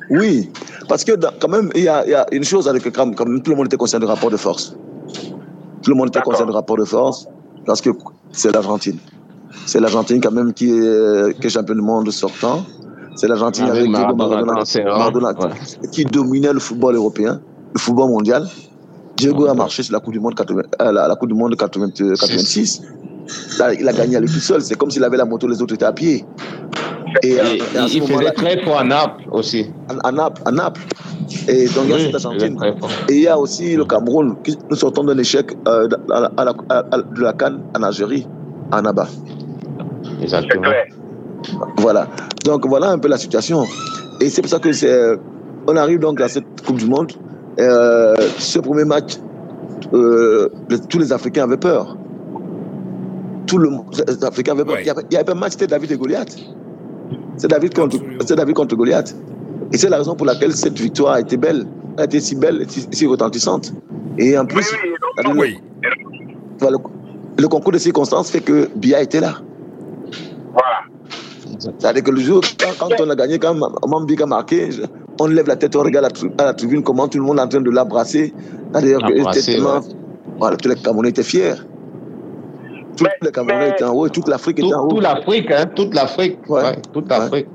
Oui, 0.10 0.52
parce 0.88 1.04
que 1.04 1.14
quand 1.40 1.48
même, 1.48 1.72
il 1.74 1.84
y, 1.84 1.88
a, 1.88 2.26
une 2.32 2.44
chose 2.44 2.68
avec 2.68 2.84
quand, 2.92 3.16
quand 3.16 3.26
même, 3.26 3.42
tout 3.42 3.52
le 3.52 3.58
monde 3.58 3.68
était 3.68 3.78
conscient 3.78 4.00
du 4.00 4.06
rapport 4.06 4.30
de 4.30 4.38
force. 4.38 4.76
Tout 5.82 5.92
le 5.92 5.96
monde 5.96 6.10
était 6.10 6.22
conscient 6.22 6.46
du 6.46 6.52
rapport 6.52 6.78
de 6.78 6.86
force 6.86 7.28
parce 7.66 7.82
que 7.82 7.90
c'est 8.32 8.52
l'Argentine. 8.52 9.00
C'est 9.66 9.80
l'Argentine 9.80 10.22
quand 10.22 10.32
même 10.32 10.54
qui 10.54 10.70
est, 10.70 11.40
qui 11.40 11.48
est 11.48 11.50
champion 11.50 11.76
du 11.76 11.82
monde 11.82 12.12
sortant. 12.12 12.66
C'est 13.16 13.28
l'Argentine 13.28 13.66
avec, 13.66 13.76
Avec 13.84 13.92
Diego 13.96 14.16
Maradona, 14.16 14.46
Maradona. 14.54 14.98
Maradona 14.98 15.30
Ouais. 15.40 15.90
qui 15.92 16.06
dominait 16.06 16.54
le 16.54 16.60
football 16.60 16.96
européen, 16.96 17.42
le 17.74 17.80
football 17.80 18.10
mondial. 18.10 18.48
Diego 19.18 19.46
a 19.48 19.54
marché 19.54 19.84
sur 19.84 19.94
la 19.94 20.00
Coupe 20.00 20.14
du 20.14 20.20
Monde, 20.20 20.36
80 20.36 20.62
euh, 20.82 20.92
la, 20.92 21.08
la 21.08 21.16
Coupe 21.16 21.30
du 21.30 21.36
Monde 21.36 21.56
80 21.56 21.88
euh, 22.02 22.16
86. 22.16 22.82
Là, 23.60 23.74
il 23.74 23.88
a 23.88 23.94
gagné 23.94 24.16
à 24.16 24.20
lui 24.20 24.28
tout 24.28 24.40
seul. 24.40 24.62
C'est 24.62 24.76
comme 24.76 24.90
s'il 24.90 25.04
avait 25.04 25.18
la 25.18 25.26
moto, 25.26 25.48
les 25.48 25.62
autres 25.62 25.76
étaient 25.76 25.86
à 25.86 25.92
pied. 25.94 26.26
Et, 27.24 27.40
euh, 27.40 27.44
Et 27.44 27.58
et 27.58 27.78
à 27.78 27.86
il, 27.88 28.02
faisait 28.04 28.32
très 28.32 28.64
fort 28.64 28.80
à 28.80 28.84
Naples 28.84 29.24
aussi. 29.32 29.68
à, 29.90 30.08
à 30.08 30.12
Naples, 30.12 30.42
à 30.46 30.52
Naples. 30.52 30.82
Et 31.48 31.66
donc 31.68 31.84
il 31.86 31.90
y 31.90 31.94
a 31.94 31.96
Oui, 31.98 32.02
cette 32.12 32.16
Argentine. 32.26 32.58
Et 33.10 33.14
il 33.16 33.22
y 33.24 33.28
a 33.28 33.38
aussi 33.38 33.76
le 33.76 33.86
Cameroun, 33.86 34.36
qui, 34.44 34.58
nous 34.70 34.76
sortons 34.76 35.04
d'un 35.04 35.18
échec 35.18 35.56
euh, 35.68 35.88
à 36.10 36.20
la- 36.22 36.32
à 36.38 36.44
à- 36.70 36.86
à- 36.92 36.98
de 37.02 37.22
la 37.22 37.34
Cannes 37.34 37.60
en 37.78 37.84
Algérie, 37.84 38.28
à. 38.72 38.82
C'est 40.04 40.24
Exactement. 40.24 40.64
Voilà. 41.78 42.08
Donc 42.46 42.66
voilà 42.68 42.92
un 42.92 43.00
peu 43.00 43.08
la 43.08 43.18
situation. 43.18 43.66
Et 44.20 44.30
c'est 44.30 44.42
pour 44.42 44.52
ça 44.52 44.60
que 44.60 44.72
c'est. 44.72 45.18
On 45.68 45.76
arrive 45.76 46.00
donc 46.00 46.22
à 46.22 46.28
cette 46.28 46.46
Coupe 46.66 46.78
du 46.78 46.88
Monde. 46.88 47.12
Euh, 47.60 48.16
ce 48.38 48.60
premier 48.60 48.86
match, 48.86 49.18
euh, 49.94 50.50
tous 50.90 51.00
les 51.00 51.12
Africains 51.12 51.44
avaient 51.44 51.58
peur. 51.58 51.98
Tout 53.46 53.58
le 53.58 53.70
monde, 53.70 53.86
les 54.08 54.24
Africains 54.24 54.54
avaient 54.54 54.64
peur. 54.64 54.76
Ouais. 54.76 54.82
Il, 54.84 54.88
y 54.88 54.90
avait, 54.90 55.04
il 55.10 55.14
y 55.14 55.18
avait 55.18 55.32
un 55.32 55.36
match, 55.36 55.54
c'était 55.54 55.68
David 55.68 55.92
et 55.92 55.98
Goliath. 55.98 56.38
C'est 57.38 57.50
David 57.50 57.74
contre, 57.74 57.98
c'est 58.26 58.36
David 58.36 58.56
contre 58.56 58.76
Goliath. 58.76 59.16
Et 59.74 59.78
c'est 59.78 59.90
la 59.90 59.98
raison 59.98 60.16
pour 60.16 60.26
laquelle 60.26 60.54
cette 60.54 60.80
victoire 60.80 61.14
a 61.14 61.20
été 61.20 61.38
belle, 61.38 61.66
a 61.98 62.06
été 62.06 62.20
si 62.20 62.36
belle, 62.36 62.66
si, 62.70 62.88
si 62.92 63.06
retentissante. 63.08 63.74
Et 64.18 64.38
en 64.38 64.46
plus, 64.46 64.66
oui, 65.36 65.60
le, 66.62 66.78
le 67.38 67.48
concours 67.48 67.72
de 67.72 67.78
circonstances 67.78 68.30
fait 68.32 68.42
que 68.42 68.70
Bia 68.76 69.02
était 69.02 69.22
là. 69.22 69.36
C'est-à-dire 71.62 72.04
que 72.04 72.12
le 72.12 72.20
jour, 72.22 72.42
quand, 72.60 72.88
quand 72.90 73.06
on 73.06 73.10
a 73.12 73.16
gagné, 73.16 73.38
quand 73.38 73.54
Mambik 73.88 74.22
a 74.22 74.26
marqué, 74.26 74.70
on 75.20 75.28
lève 75.28 75.48
la 75.48 75.56
tête, 75.56 75.76
on 75.76 75.84
regarde 75.84 76.08
à 76.40 76.44
la 76.46 76.54
tribune, 76.54 76.82
comment 76.82 77.08
tout 77.08 77.20
le 77.20 77.24
monde 77.24 77.38
est 77.38 77.42
en 77.42 77.48
train 77.48 77.62
de 77.62 77.70
l'embrasser. 77.70 78.34
Tellement- 78.74 79.76
ouais. 79.76 79.80
Voilà, 80.40 80.58
tous 80.58 80.70
les 80.70 80.76
Camerounais 80.76 81.10
étaient 81.10 81.22
fiers. 81.24 81.54
Tous 82.98 83.04
Mais- 83.04 83.10
les 83.22 83.32
Camerounais 83.32 83.66
mais- 83.68 83.70
étaient 83.74 83.84
en 83.84 83.94
haut 83.94 84.08
et 84.08 84.10
toute 84.10 84.28
l'Afrique 84.28 84.60
était 84.60 84.74
en 84.74 84.86
haut. 84.86 84.90
toute 84.90 85.04
l'Afrique, 85.04 85.52
hein, 85.52 85.66
toute 85.76 85.94
l'Afrique, 85.94 86.40
Ouais. 86.50 86.64
ouais, 86.64 86.78
toute 86.92 87.10
l'Afrique. 87.10 87.48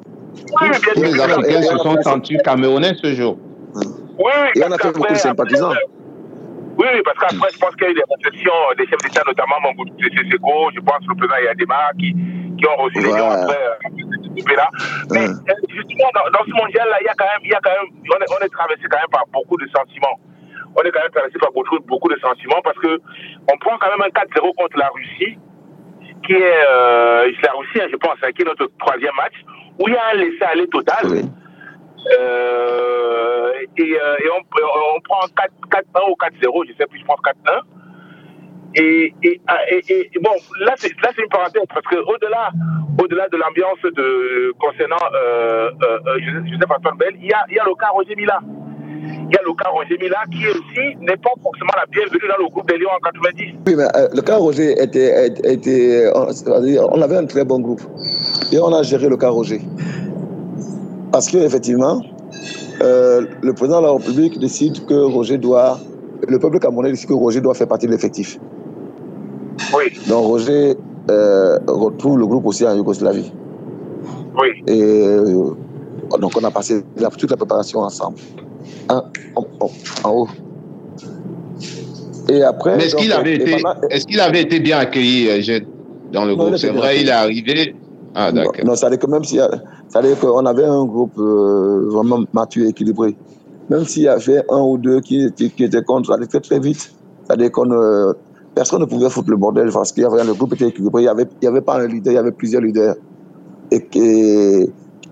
Tous 0.95 1.03
les. 1.03 1.21
Africains 1.21 1.63
se 1.63 1.77
sont 1.79 1.97
sentis 2.03 2.37
camerounais 2.45 2.95
ce 3.03 3.13
jour. 3.15 3.37
Et 4.55 4.63
on 4.67 4.71
a 4.73 4.79
fait 4.79 4.93
beaucoup 4.93 5.13
de 5.13 5.19
sympathisants. 5.19 5.73
Oui, 6.77 6.87
oui, 6.93 7.01
parce 7.05 7.19
qu'après, 7.19 7.49
je 7.53 7.59
pense 7.59 7.75
qu'il 7.77 7.85
y 7.85 7.89
a 7.89 7.91
eu 7.91 7.95
des 7.95 8.05
réflexions 8.09 8.53
des 8.77 8.87
chefs 8.87 9.01
d'État, 9.03 9.23
notamment 9.27 9.61
Mamboudou 9.63 9.97
Seko, 9.97 10.71
je 10.75 10.81
pense 10.81 11.01
le 11.09 11.15
président 11.17 11.41
Yadema, 11.49 11.91
qui, 11.99 12.13
qui 12.59 12.65
ont 12.69 12.77
reçu 12.77 12.99
Ouais. 13.01 13.17
gens 13.19 13.31
après 13.31 13.57
euh, 13.57 14.55
là 14.57 14.69
Mais 15.11 15.21
Ouais. 15.21 15.35
euh, 15.49 15.55
justement, 15.69 16.11
dans, 16.15 16.29
dans 16.39 16.45
ce 16.45 16.53
mondial-là, 16.53 16.97
il 17.01 17.07
y 17.07 17.09
a 17.09 17.15
quand 17.17 17.25
même, 17.25 17.41
il 17.45 17.51
y 17.51 17.55
a 17.55 17.61
quand 17.65 17.71
même 17.73 17.89
on, 18.13 18.19
est, 18.23 18.29
on 18.29 18.45
est 18.45 18.49
traversé 18.53 18.83
quand 18.91 18.99
même 18.99 19.11
par 19.13 19.25
beaucoup 19.33 19.57
de 19.57 19.67
sentiments. 19.69 20.21
On 20.77 20.83
est 20.83 20.91
quand 20.91 21.01
même 21.01 21.11
traversé 21.13 21.39
par 21.39 21.53
beaucoup, 21.53 21.79
beaucoup 21.81 22.09
de 22.13 22.19
sentiments 22.21 22.61
parce 22.63 22.77
que 22.79 23.01
on 23.51 23.57
prend 23.59 23.79
quand 23.79 23.89
même 23.89 24.03
un 24.05 24.13
4-0 24.13 24.53
contre 24.57 24.77
la 24.79 24.89
Russie, 24.93 25.39
qui 26.27 26.33
est, 26.35 26.65
euh, 26.69 27.31
la 27.43 27.53
Russie, 27.53 27.81
hein, 27.81 27.89
je 27.91 27.97
pense, 27.97 28.17
hein, 28.23 28.33
qui 28.37 28.43
est 28.43 28.45
notre 28.45 28.69
troisième 28.79 29.15
match, 29.17 29.35
où 29.79 29.89
il 29.89 29.95
y 29.95 29.97
a 29.97 30.03
un 30.13 30.17
laisser-aller 30.17 30.69
total. 30.69 31.05
Oui. 31.09 31.23
Euh, 32.13 33.53
et, 33.77 33.83
euh, 33.83 34.17
et 34.25 34.31
on, 34.31 34.43
on 34.97 35.01
prend 35.01 35.27
4, 35.37 35.85
4-1 35.95 36.11
ou 36.11 36.15
4-0, 36.15 36.69
je 36.69 36.77
sais 36.77 36.87
plus, 36.87 37.01
je 37.01 37.05
pense 37.05 37.21
4-1. 37.21 37.61
Et, 38.79 39.15
et, 39.23 39.41
bon, 40.21 40.33
là 40.61 40.75
c'est 40.77 40.91
une 40.91 41.29
parenthèse 41.31 41.63
parce 41.73 41.87
que 41.87 41.97
au-delà 41.97 42.51
de 43.29 43.37
l'ambiance 43.37 43.79
concernant 44.59 44.97
euh, 45.15 45.71
euh, 45.83 45.99
euh, 46.07 46.19
Joseph 46.21 46.71
Antoine 46.71 46.99
Bell, 46.99 47.15
il 47.19 47.29
y 47.29 47.33
a 47.33 47.65
le 47.65 47.75
cas 47.75 47.89
Roger 47.93 48.15
Mila. 48.15 48.41
Il 49.29 49.33
y 49.33 49.39
a 49.39 49.43
le 49.43 49.55
cas 49.55 49.71
Roger 49.71 49.97
Mila 49.99 50.19
qui 50.31 50.47
aussi 50.47 50.97
n'est 51.01 51.17
pas 51.17 51.33
forcément 51.43 51.73
la 51.77 51.87
bienvenue 51.87 52.29
dans 52.29 52.45
le 52.45 52.51
groupe 52.51 52.69
des 52.69 52.77
Lions 52.77 52.91
en 52.95 53.01
90. 53.01 53.55
Oui, 53.67 53.75
mais 53.77 53.85
euh, 53.97 54.09
le 54.15 54.21
cas 54.21 54.37
Roger 54.37 54.73
était, 54.83 56.13
on 56.15 57.03
avait 57.03 57.17
un 57.17 57.27
très 57.27 57.45
bon 57.45 57.61
groupe. 57.61 57.81
Et 58.53 58.59
on 58.59 58.75
a 58.75 58.83
géré 58.83 59.09
le 59.09 59.17
cas 59.17 59.31
Roger. 59.31 59.61
Parce 61.17 61.29
qu'effectivement, 61.31 62.03
euh, 62.83 63.25
le 63.41 63.55
président 63.55 63.81
de 63.81 63.87
la 63.87 63.93
République 63.93 64.39
décide 64.39 64.85
que 64.85 64.93
Roger 64.93 65.39
doit. 65.39 65.81
Le 66.29 66.39
peuple 66.39 66.59
camerounais 66.59 66.91
décide 66.91 67.09
que 67.09 67.15
Roger 67.15 67.41
doit 67.41 67.55
faire 67.55 67.69
partie 67.69 67.87
de 67.87 67.93
l'effectif. 67.93 68.39
Oui, 69.75 69.85
Donc 70.09 70.27
Roger 70.27 70.75
euh, 71.11 71.59
retrouve 71.69 72.19
le 72.19 72.27
groupe 72.27 72.45
aussi 72.45 72.67
en 72.67 72.75
Yougoslavie. 72.77 73.33
oui. 74.39 74.49
Et 74.67 74.83
euh, 74.83 75.53
donc 76.21 76.33
on 76.39 76.45
a 76.45 76.51
passé 76.51 76.83
la- 76.99 77.09
toute 77.09 77.31
la 77.31 77.39
préparation 77.39 77.79
ensemble. 77.81 78.19
En, 78.91 78.97
en- 79.37 79.47
en- 79.61 79.71
en 80.05 80.11
haut. 80.13 80.29
Et 82.29 82.43
après. 82.43 82.77
Mais 82.77 82.85
est-ce 82.85 82.97
qu'il 82.97 83.11
avait, 83.15 83.37
été, 83.37 83.53
pendant- 83.53 83.81
est-ce 83.89 84.05
qu'il 84.07 84.21
avait 84.21 84.43
été 84.43 84.61
bien 84.61 84.77
accueilli, 84.81 85.31
euh, 85.31 85.41
Jeune, 85.41 85.65
dans 86.13 86.27
le 86.27 86.33
Non, 86.35 86.45
groupe? 86.45 86.57
C'est 86.59 86.69
vrai, 86.73 87.01
il 87.01 87.09
est 87.09 87.13
arrivé. 87.13 87.75
Ah, 88.19 88.33
Non, 88.33 88.43
d'accord. 88.45 88.65
non, 88.65 88.75
ça 88.77 88.87
veut 88.89 88.97
dire 88.97 89.07
que 89.07 89.11
même 89.11 89.25
si, 89.25 89.37
ça 89.37 90.01
veut 90.01 90.09
dire 90.09 90.19
qu'on 90.19 90.47
avait 90.47 90.65
un 90.65 90.85
groupe 90.87 91.19
euh, 91.19 91.87
vraiment 91.91 92.21
mature 92.33 92.65
et 92.65 92.69
équilibré. 92.71 93.15
Même 93.69 93.85
s'il 93.85 94.05
y 94.05 94.09
avait 94.09 94.43
un 94.49 94.61
ou 94.61 94.79
deux 94.79 95.01
qui, 95.01 95.31
qui, 95.37 95.51
qui 95.51 95.65
étaient 95.65 95.83
contre, 95.83 96.09
ça 96.09 96.15
allait 96.15 96.27
très 96.27 96.41
très 96.41 96.59
vite. 96.59 96.89
C'est-à-dire 97.27 97.53
qu'on 97.53 97.71
euh, 97.71 98.13
personne 98.55 98.81
ne 98.81 98.87
pouvait 98.87 99.11
foutre 99.11 99.31
le 99.31 99.37
bordel 99.37 99.71
parce 99.71 99.93
qu'il 99.93 100.03
y 100.03 100.07
avait 100.07 100.25
le 100.25 100.33
groupe 100.35 100.55
était 100.55 100.69
équilibré. 100.69 101.03
Il 101.03 101.05
n'y 101.05 101.11
avait, 101.11 101.27
il 101.43 101.45
y 101.45 101.49
avait 101.49 101.61
pas 101.61 101.77
un 101.79 101.87
leader, 101.87 102.13
il 102.13 102.17
y 102.17 102.19
avait 102.19 102.33
plusieurs 102.33 102.63
leaders. 102.63 102.95
Et, 103.71 103.87
que- 103.87 104.65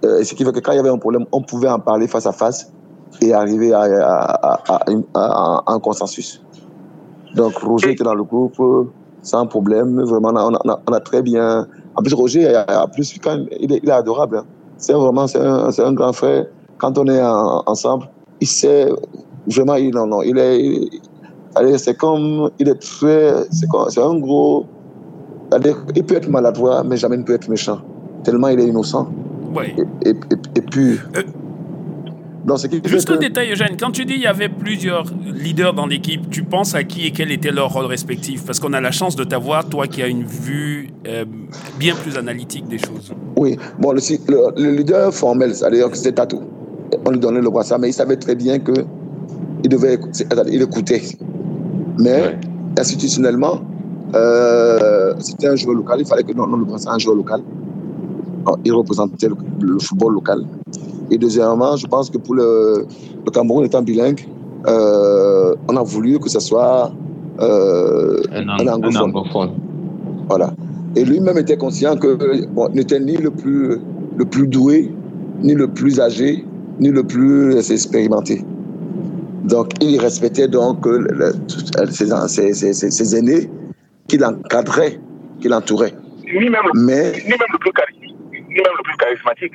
euh, 0.06 0.22
ce 0.24 0.34
qui 0.34 0.44
fait 0.44 0.52
que 0.52 0.60
quand 0.60 0.72
il 0.72 0.76
y 0.76 0.78
avait 0.78 0.88
un 0.88 0.98
problème, 0.98 1.26
on 1.32 1.42
pouvait 1.42 1.68
en 1.68 1.80
parler 1.80 2.08
face 2.08 2.26
à 2.26 2.32
face 2.32 2.64
et 3.20 3.32
arriver 3.34 3.72
à, 3.74 3.80
à- 3.82 4.52
à- 4.52 4.74
à 4.76 4.90
une- 4.90 5.04
à- 5.14 5.60
à 5.66 5.72
un 5.72 5.80
consensus. 5.80 6.40
Donc 7.34 7.54
Roger 7.58 7.92
était 7.92 8.04
dans 8.04 8.14
le 8.14 8.24
groupe 8.24 8.58
euh, 8.60 8.84
sans 9.24 9.46
problème. 9.48 10.00
Vraiment, 10.02 10.28
on 10.28 10.36
a, 10.36 10.60
on 10.64 10.68
a- 10.70 10.80
on 10.88 10.92
a 10.92 11.00
très 11.00 11.20
bien. 11.22 11.66
En 11.96 12.02
plus, 12.02 12.14
Roger, 12.14 12.56
en 12.68 12.88
plus, 12.88 13.18
quand 13.22 13.36
même, 13.36 13.46
il, 13.60 13.72
est, 13.72 13.80
il 13.82 13.88
est 13.88 13.92
adorable. 13.92 14.38
hein. 14.38 14.44
C'est 14.76 14.92
vraiment 14.92 15.26
c'est 15.26 15.38
un, 15.40 15.70
c'est 15.72 15.82
un 15.82 15.92
grand 15.92 16.12
frère. 16.12 16.46
Quand 16.78 16.96
on 16.98 17.06
est 17.06 17.22
en- 17.22 17.62
ensemble, 17.66 18.08
il 18.40 18.46
sait 18.46 18.88
vraiment, 19.48 19.74
il, 19.74 19.92
non, 19.94 20.06
non, 20.06 20.22
il 20.22 20.38
est. 20.38 20.88
c'est-à-dire, 21.56 21.80
c'est 21.80 21.96
comme. 21.96 22.50
Il 22.60 22.68
est 22.68 22.80
très. 22.80 23.34
C'est 23.50 24.00
un 24.00 24.18
gros. 24.18 24.66
il 25.94 26.04
peut 26.04 26.16
être 26.16 26.28
maladroit, 26.28 26.82
mais 26.84 26.96
jamais 26.96 27.16
il 27.16 27.20
ne 27.20 27.24
peut 27.24 27.34
être 27.34 27.48
méchant. 27.48 27.78
Tellement 28.24 28.48
il 28.48 28.60
est 28.60 28.66
innocent 28.68 29.08
Ouais. 29.54 29.74
et, 30.04 30.08
et, 30.08 30.12
et, 30.12 30.58
et 30.58 30.60
pur. 30.62 30.98
Euh, 31.16 31.22
Ce 32.56 32.68
Juste 32.86 33.10
un 33.10 33.16
détail, 33.16 33.52
Eugène. 33.52 33.76
Quand 33.80 33.90
tu 33.90 34.04
dis 34.04 34.14
il 34.14 34.20
y 34.20 34.26
avait 34.26 34.50
plusieurs 34.50 35.04
leaders 35.24 35.72
dans 35.72 35.86
l'équipe, 35.86 36.28
tu 36.28 36.42
penses 36.44 36.74
à 36.74 36.84
qui 36.84 37.06
et 37.06 37.10
quel 37.10 37.32
était 37.32 37.50
leur 37.50 37.72
rôle 37.72 37.86
respectif? 37.86 38.44
Parce 38.44 38.60
qu'on 38.60 38.74
a 38.74 38.82
la 38.82 38.90
chance 38.90 39.16
de 39.16 39.24
t'avoir, 39.24 39.64
toi 39.66 39.86
qui 39.86 40.02
as 40.02 40.08
une 40.08 40.24
vue 40.24 40.90
euh, 41.06 41.24
bien 41.78 41.94
plus 41.94 42.18
analytique 42.18 42.68
des 42.68 42.76
choses. 42.78 43.12
Oui, 43.38 43.56
bon, 43.78 43.92
le, 43.92 44.00
le- 44.28 44.62
le 44.62 44.76
leader 44.76 45.12
formel, 45.14 45.54
c'est-à-dire 45.54 45.90
que 45.90 45.96
c'était 45.96 46.12
Tatou. 46.12 46.42
On 47.06 47.10
lui 47.12 47.18
donnait 47.18 47.40
le 47.40 47.48
brassard, 47.50 47.78
mais 47.78 47.88
il 47.88 47.94
savait 47.94 48.16
très 48.16 48.34
bien 48.34 48.58
que 48.58 48.72
il 49.62 49.68
devait 49.70 49.98
il 50.52 50.60
écoutait. 50.62 51.02
Mais 51.98 52.20
Ouais. 52.22 52.38
institutionnellement, 52.78 53.62
euh, 54.14 55.14
c'était 55.18 55.48
un 55.48 55.56
joueur 55.56 55.76
local, 55.76 56.00
il 56.00 56.06
fallait 56.06 56.22
que 56.24 56.32
non, 56.34 56.46
non, 56.46 56.58
le 56.58 56.66
brassard 56.66 56.92
un 56.94 56.98
joueur 56.98 57.16
local. 57.16 57.40
Alors, 58.46 58.58
il 58.64 58.72
représentait 58.74 59.28
le, 59.28 59.36
le 59.62 59.78
football 59.78 60.12
local. 60.12 60.44
Et 61.10 61.18
deuxièmement, 61.18 61.76
je 61.76 61.86
pense 61.86 62.10
que 62.10 62.18
pour 62.18 62.34
le, 62.34 62.86
le 63.24 63.30
Cameroun 63.30 63.64
étant 63.64 63.82
bilingue, 63.82 64.20
euh, 64.66 65.54
on 65.68 65.76
a 65.76 65.82
voulu 65.82 66.18
que 66.18 66.28
ce 66.30 66.40
soit 66.40 66.90
euh, 67.40 68.22
Un, 68.32 68.48
un 68.48 68.58
ang- 68.58 68.68
un 68.68 68.72
anglophone. 68.74 69.02
anglophone. 69.10 69.50
Voilà. 70.28 70.52
Et 70.96 71.04
lui-même 71.04 71.36
était 71.38 71.56
conscient 71.56 71.96
que 71.96 72.46
bon, 72.52 72.68
n'était 72.72 73.00
ni 73.00 73.16
le 73.16 73.30
plus, 73.30 73.78
le 74.16 74.24
plus 74.24 74.46
doué, 74.46 74.90
ni 75.42 75.54
le 75.54 75.68
plus 75.68 76.00
âgé, 76.00 76.44
ni 76.80 76.88
le 76.88 77.02
plus 77.02 77.70
expérimenté. 77.70 78.42
Donc, 79.44 79.68
il 79.82 80.00
respectait 80.00 80.48
donc 80.48 80.86
euh, 80.86 80.98
le- 80.98 81.34
le- 81.36 81.90
ses, 82.28 82.54
ses, 82.54 82.72
ses, 82.72 83.16
aînés 83.16 83.50
qui 84.08 84.16
l'encadraient, 84.16 84.98
qui 85.40 85.48
l'entouraient. 85.48 85.94
Ni 86.24 86.48
même, 86.48 86.62
le- 86.72 86.80
Mais 86.80 87.12
ni 87.12 87.28
même 87.28 87.52
le 87.52 87.58
plus 87.58 87.72
charismatique. 87.72 88.16
Ni 88.32 88.54
même 88.54 88.74
le 88.78 88.82
plus 88.84 88.96
charismatique. 88.96 89.52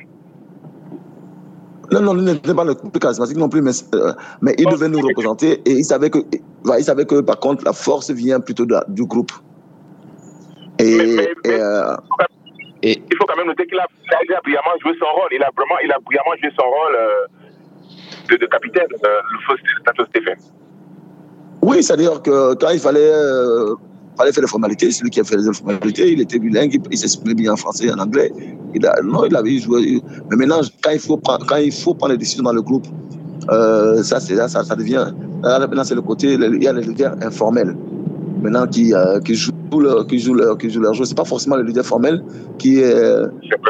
Non, 1.92 2.00
non, 2.00 2.16
il 2.16 2.24
n'était 2.24 2.54
pas 2.54 2.64
le 2.64 2.74
plus 2.74 3.00
charismatique 3.00 3.36
non 3.36 3.48
plus, 3.48 3.62
mais, 3.62 3.72
euh, 3.94 4.12
mais 4.42 4.54
il 4.58 4.66
devait 4.68 4.88
nous 4.88 5.00
représenter 5.00 5.60
et 5.64 5.72
il 5.72 5.84
savait 5.84 6.10
que, 6.10 6.18
il 6.78 6.84
savait 6.84 7.04
que 7.06 7.20
par 7.20 7.38
contre, 7.38 7.64
la 7.64 7.72
force 7.72 8.10
vient 8.10 8.40
plutôt 8.40 8.66
de 8.66 8.76
du 8.88 9.04
groupe. 9.04 9.32
Et, 10.78 10.96
Mais- 10.96 11.04
mais- 11.04 11.22
et, 11.24 11.28
mais- 11.46 11.60
euh, 11.60 11.96
Et 12.82 13.02
il 13.10 13.16
faut 13.18 13.26
quand 13.26 13.36
même 13.36 13.46
noter 13.48 13.66
qu'il 13.66 13.78
a, 13.78 13.86
il 14.26 14.34
a 14.34 14.40
brillamment 14.40 14.76
joué 14.82 14.92
son 14.98 15.06
rôle. 15.20 15.28
Il 15.32 15.42
a 15.42 15.50
vraiment, 15.54 15.78
il 15.84 15.92
a 15.92 15.98
brillamment 15.98 16.34
joué 16.40 16.50
son 16.58 16.66
rôle 16.66 16.94
euh, 16.96 18.30
de, 18.30 18.36
de 18.36 18.46
capitaine, 18.46 18.86
le 18.90 19.38
faux 19.46 19.54
Tato 19.84 20.04
Stéphane. 20.06 20.38
Oui, 21.62 21.82
c'est-à-dire 21.82 22.22
que 22.22 22.54
quand 22.54 22.70
il 22.70 22.80
fallait 22.80 23.12
fallait 24.16 24.32
faire 24.32 24.42
les 24.42 24.48
formalités. 24.48 24.90
C'est 24.90 25.02
lui 25.02 25.10
qui 25.10 25.20
a 25.20 25.24
fait 25.24 25.36
les 25.36 25.52
formalités. 25.52 26.12
Il 26.12 26.20
était 26.20 26.38
bilingue, 26.38 26.80
il, 26.90 26.98
s'exprimait 26.98 27.34
bien 27.34 27.52
en 27.52 27.56
français 27.56 27.86
et 27.86 27.92
en 27.92 27.98
anglais. 27.98 28.32
Il 28.74 28.86
a, 28.86 29.00
non, 29.02 29.24
il 29.24 29.36
avait 29.36 29.58
joué. 29.58 30.00
Mais 30.30 30.36
maintenant, 30.36 30.60
quand 30.82 30.90
il 30.90 30.98
faut 30.98 31.16
prendre, 31.16 31.46
quand 31.46 31.56
il 31.56 31.72
faut 31.72 31.94
prendre 31.94 32.12
les 32.12 32.18
décisions 32.18 32.44
dans 32.44 32.52
le 32.52 32.62
groupe, 32.62 32.86
euh, 33.50 34.02
ça, 34.02 34.20
c'est, 34.20 34.36
ça, 34.36 34.48
ça 34.48 34.76
devient. 34.76 35.12
Là, 35.42 35.58
maintenant, 35.60 35.84
c'est 35.84 35.94
le 35.94 36.02
côté, 36.02 36.34
il 36.34 36.62
y 36.62 36.68
a 36.68 36.72
les 36.72 36.82
leaders 36.82 37.16
informels. 37.22 37.76
Maintenant, 38.42 38.66
qui, 38.66 38.94
euh, 38.94 39.20
qui 39.20 39.34
jouent 39.34 39.52
leur, 39.80 40.06
qui 40.06 40.18
jouent 40.18 40.34
leur, 40.34 40.56
qui 40.56 40.70
jouent 40.70 40.80
leur 40.80 40.94
jeu. 40.94 41.04
C'est 41.04 41.16
pas 41.16 41.24
forcément 41.24 41.56
le 41.56 41.62
leader 41.62 41.84
formel 41.84 42.22
qui 42.58 42.80
est, 42.80 42.94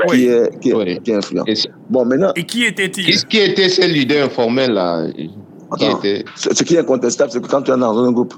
qui 0.09 0.27
est, 0.27 0.61
qui 0.61 0.71
est, 0.71 1.03
qui 1.03 1.11
est 1.11 1.15
influent. 1.15 1.45
Et, 1.47 1.55
bon, 1.89 2.05
maintenant. 2.05 2.33
Et 2.37 2.45
qui 2.45 2.65
était-il? 2.65 3.05
Qui, 3.05 3.27
qui 3.27 3.39
était 3.39 3.69
ce 3.69 3.83
leader 3.83 4.27
informel 4.27 4.73
là? 4.73 5.07
Attends, 5.73 5.99
était... 5.99 6.25
ce, 6.35 6.65
qui 6.65 6.75
est 6.75 6.79
incontestable, 6.79 7.31
c'est 7.31 7.41
que 7.41 7.49
quand 7.49 7.63
tu 7.63 7.71
es 7.71 7.77
dans 7.77 7.99
un 7.99 8.13
groupe, 8.13 8.35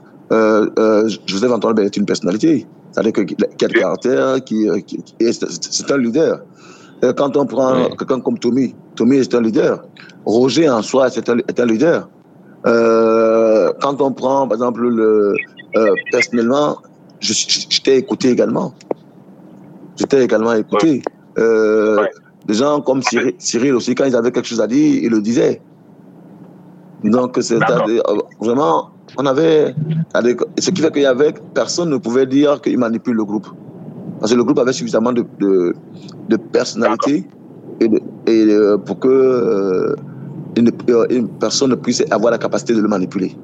Joseph 1.26 1.52
Antoine 1.52 1.78
est 1.80 1.96
une 1.96 2.06
personnalité. 2.06 2.66
C'est-à-dire 2.90 3.12
qu'il 3.12 3.44
a 3.44 3.68
le 3.68 3.80
caractère, 3.80 4.44
qui, 4.44 4.66
qui 4.86 5.02
c'est 5.20 5.90
un 5.90 5.98
leader. 5.98 6.40
Quand 7.16 7.36
on 7.36 7.46
prend 7.46 7.88
quelqu'un 7.96 8.20
comme 8.20 8.38
Tommy, 8.38 8.74
Tommy 8.94 9.16
est 9.16 9.34
un 9.34 9.40
leader. 9.40 9.84
Roger 10.24 10.68
en 10.68 10.82
soi 10.82 11.08
est 11.08 11.28
un, 11.28 11.38
est 11.38 11.58
un 11.58 11.66
leader. 11.66 12.08
Euh, 12.66 13.72
quand 13.80 14.00
on 14.00 14.12
prend, 14.12 14.46
par 14.46 14.56
exemple, 14.56 14.82
le, 14.82 15.34
euh, 15.76 15.94
personnellement, 16.12 16.78
j'étais 17.18 17.98
écouté 17.98 18.30
également. 18.30 18.72
J'étais 19.96 20.24
également 20.24 20.52
écouté. 20.52 21.02
Euh, 21.38 22.06
Des 22.46 22.54
gens 22.54 22.80
comme 22.80 23.02
Cyril, 23.02 23.34
Cyril, 23.38 23.74
aussi, 23.74 23.94
quand 23.94 24.04
ils 24.04 24.14
avaient 24.14 24.30
quelque 24.30 24.46
chose 24.46 24.60
à 24.60 24.68
dire, 24.68 25.02
ils 25.02 25.10
le 25.10 25.20
disaient. 25.20 25.60
Donc, 27.02 27.36
c'est 27.40 27.58
vraiment, 28.40 28.90
on 29.18 29.26
avait. 29.26 29.74
Ce 30.58 30.70
qui 30.70 30.80
fait 30.80 30.92
qu'il 30.92 31.02
y 31.02 31.06
avait. 31.06 31.34
Personne 31.54 31.90
ne 31.90 31.96
pouvait 31.96 32.26
dire 32.26 32.60
qu'il 32.60 32.78
manipule 32.78 33.14
le 33.14 33.24
groupe. 33.24 33.48
Parce 34.20 34.32
que 34.32 34.36
le 34.36 34.44
groupe 34.44 34.58
avait 34.58 34.72
suffisamment 34.72 35.12
de, 35.12 35.24
de, 35.40 35.74
de 36.28 36.36
personnalité 36.36 37.26
et, 37.80 37.88
de, 37.88 38.00
et 38.26 38.46
euh, 38.50 38.78
pour 38.78 39.00
que 39.00 39.08
euh, 39.08 39.96
une, 40.56 40.70
une, 41.10 41.28
personne 41.28 41.70
ne 41.70 41.74
puisse 41.74 42.04
avoir 42.10 42.30
la 42.30 42.38
capacité 42.38 42.74
de 42.74 42.80
le 42.80 42.88
manipuler. 42.88 43.36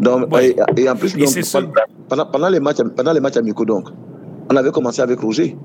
Donc, 0.00 0.28
et, 0.40 0.56
et, 0.76 0.88
en 0.88 0.96
plus, 0.96 1.14
donc, 1.14 1.28
pendant, 2.08 2.26
pendant, 2.26 2.48
les 2.48 2.60
matchs, 2.60 2.82
pendant 2.96 3.12
les 3.12 3.20
matchs 3.20 3.36
amicaux, 3.36 3.64
donc, 3.64 3.88
on 4.50 4.56
avait 4.56 4.70
commencé 4.70 5.02
avec 5.02 5.20
Roger. 5.20 5.56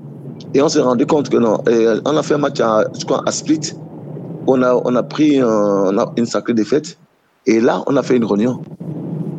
Et 0.52 0.60
on 0.60 0.68
s'est 0.68 0.80
rendu 0.80 1.06
compte 1.06 1.28
que 1.30 1.36
non. 1.36 1.62
Et 1.68 1.86
on 2.04 2.16
a 2.16 2.22
fait 2.22 2.34
un 2.34 2.38
match 2.38 2.60
à, 2.60 2.84
je 2.98 3.04
crois, 3.04 3.22
à 3.24 3.30
Split. 3.30 3.72
On 4.46 4.60
a, 4.62 4.74
on 4.84 4.94
a 4.94 5.02
pris 5.02 5.38
un, 5.38 5.48
on 5.48 5.98
a 5.98 6.12
une 6.16 6.26
sacrée 6.26 6.54
défaite. 6.54 6.98
Et 7.46 7.60
là, 7.60 7.82
on 7.86 7.96
a 7.96 8.02
fait 8.02 8.16
une 8.16 8.24
réunion 8.24 8.62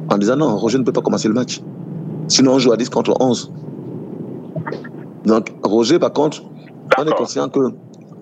en 0.10 0.18
disant 0.18 0.36
non, 0.36 0.56
Roger 0.58 0.78
ne 0.78 0.84
peut 0.84 0.92
pas 0.92 1.02
commencer 1.02 1.28
le 1.28 1.34
match. 1.34 1.62
Sinon, 2.28 2.54
on 2.54 2.60
joue 2.60 2.72
à 2.72 2.78
10 2.78 2.90
contre 2.90 3.16
11. 3.20 3.52
Donc, 5.26 5.54
Roger, 5.64 6.00
par 6.00 6.14
contre, 6.14 6.44
on 6.98 7.06
est 7.06 7.16
conscient 7.16 7.50
que 7.50 7.60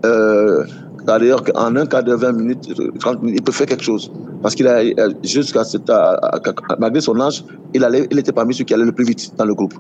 euh, 0.06 0.66
D'ailleurs, 1.06 1.44
en 1.56 1.76
un 1.76 1.86
quart 1.86 2.04
de 2.04 2.14
20 2.14 2.32
minutes, 2.34 3.00
30 3.00 3.24
minutes, 3.24 3.40
il 3.40 3.44
peut 3.44 3.52
faire 3.52 3.68
quelque 3.68 3.84
chose. 3.84 4.12
Parce 4.42 4.56
qu'il 4.56 4.68
a, 4.68 4.82
jusqu'à 5.24 5.64
cet, 5.64 5.92
malgré 6.80 7.02
son 7.02 7.20
âge, 7.20 7.44
il, 7.74 7.84
allait, 7.84 8.08
il 8.10 8.20
était 8.20 8.32
parmi 8.32 8.54
ceux 8.54 8.64
qui 8.64 8.74
allaient 8.74 8.86
le 8.86 8.92
plus 8.94 9.06
vite 9.06 9.34
dans 9.38 9.46
le 9.46 9.54
groupe. 9.54 9.74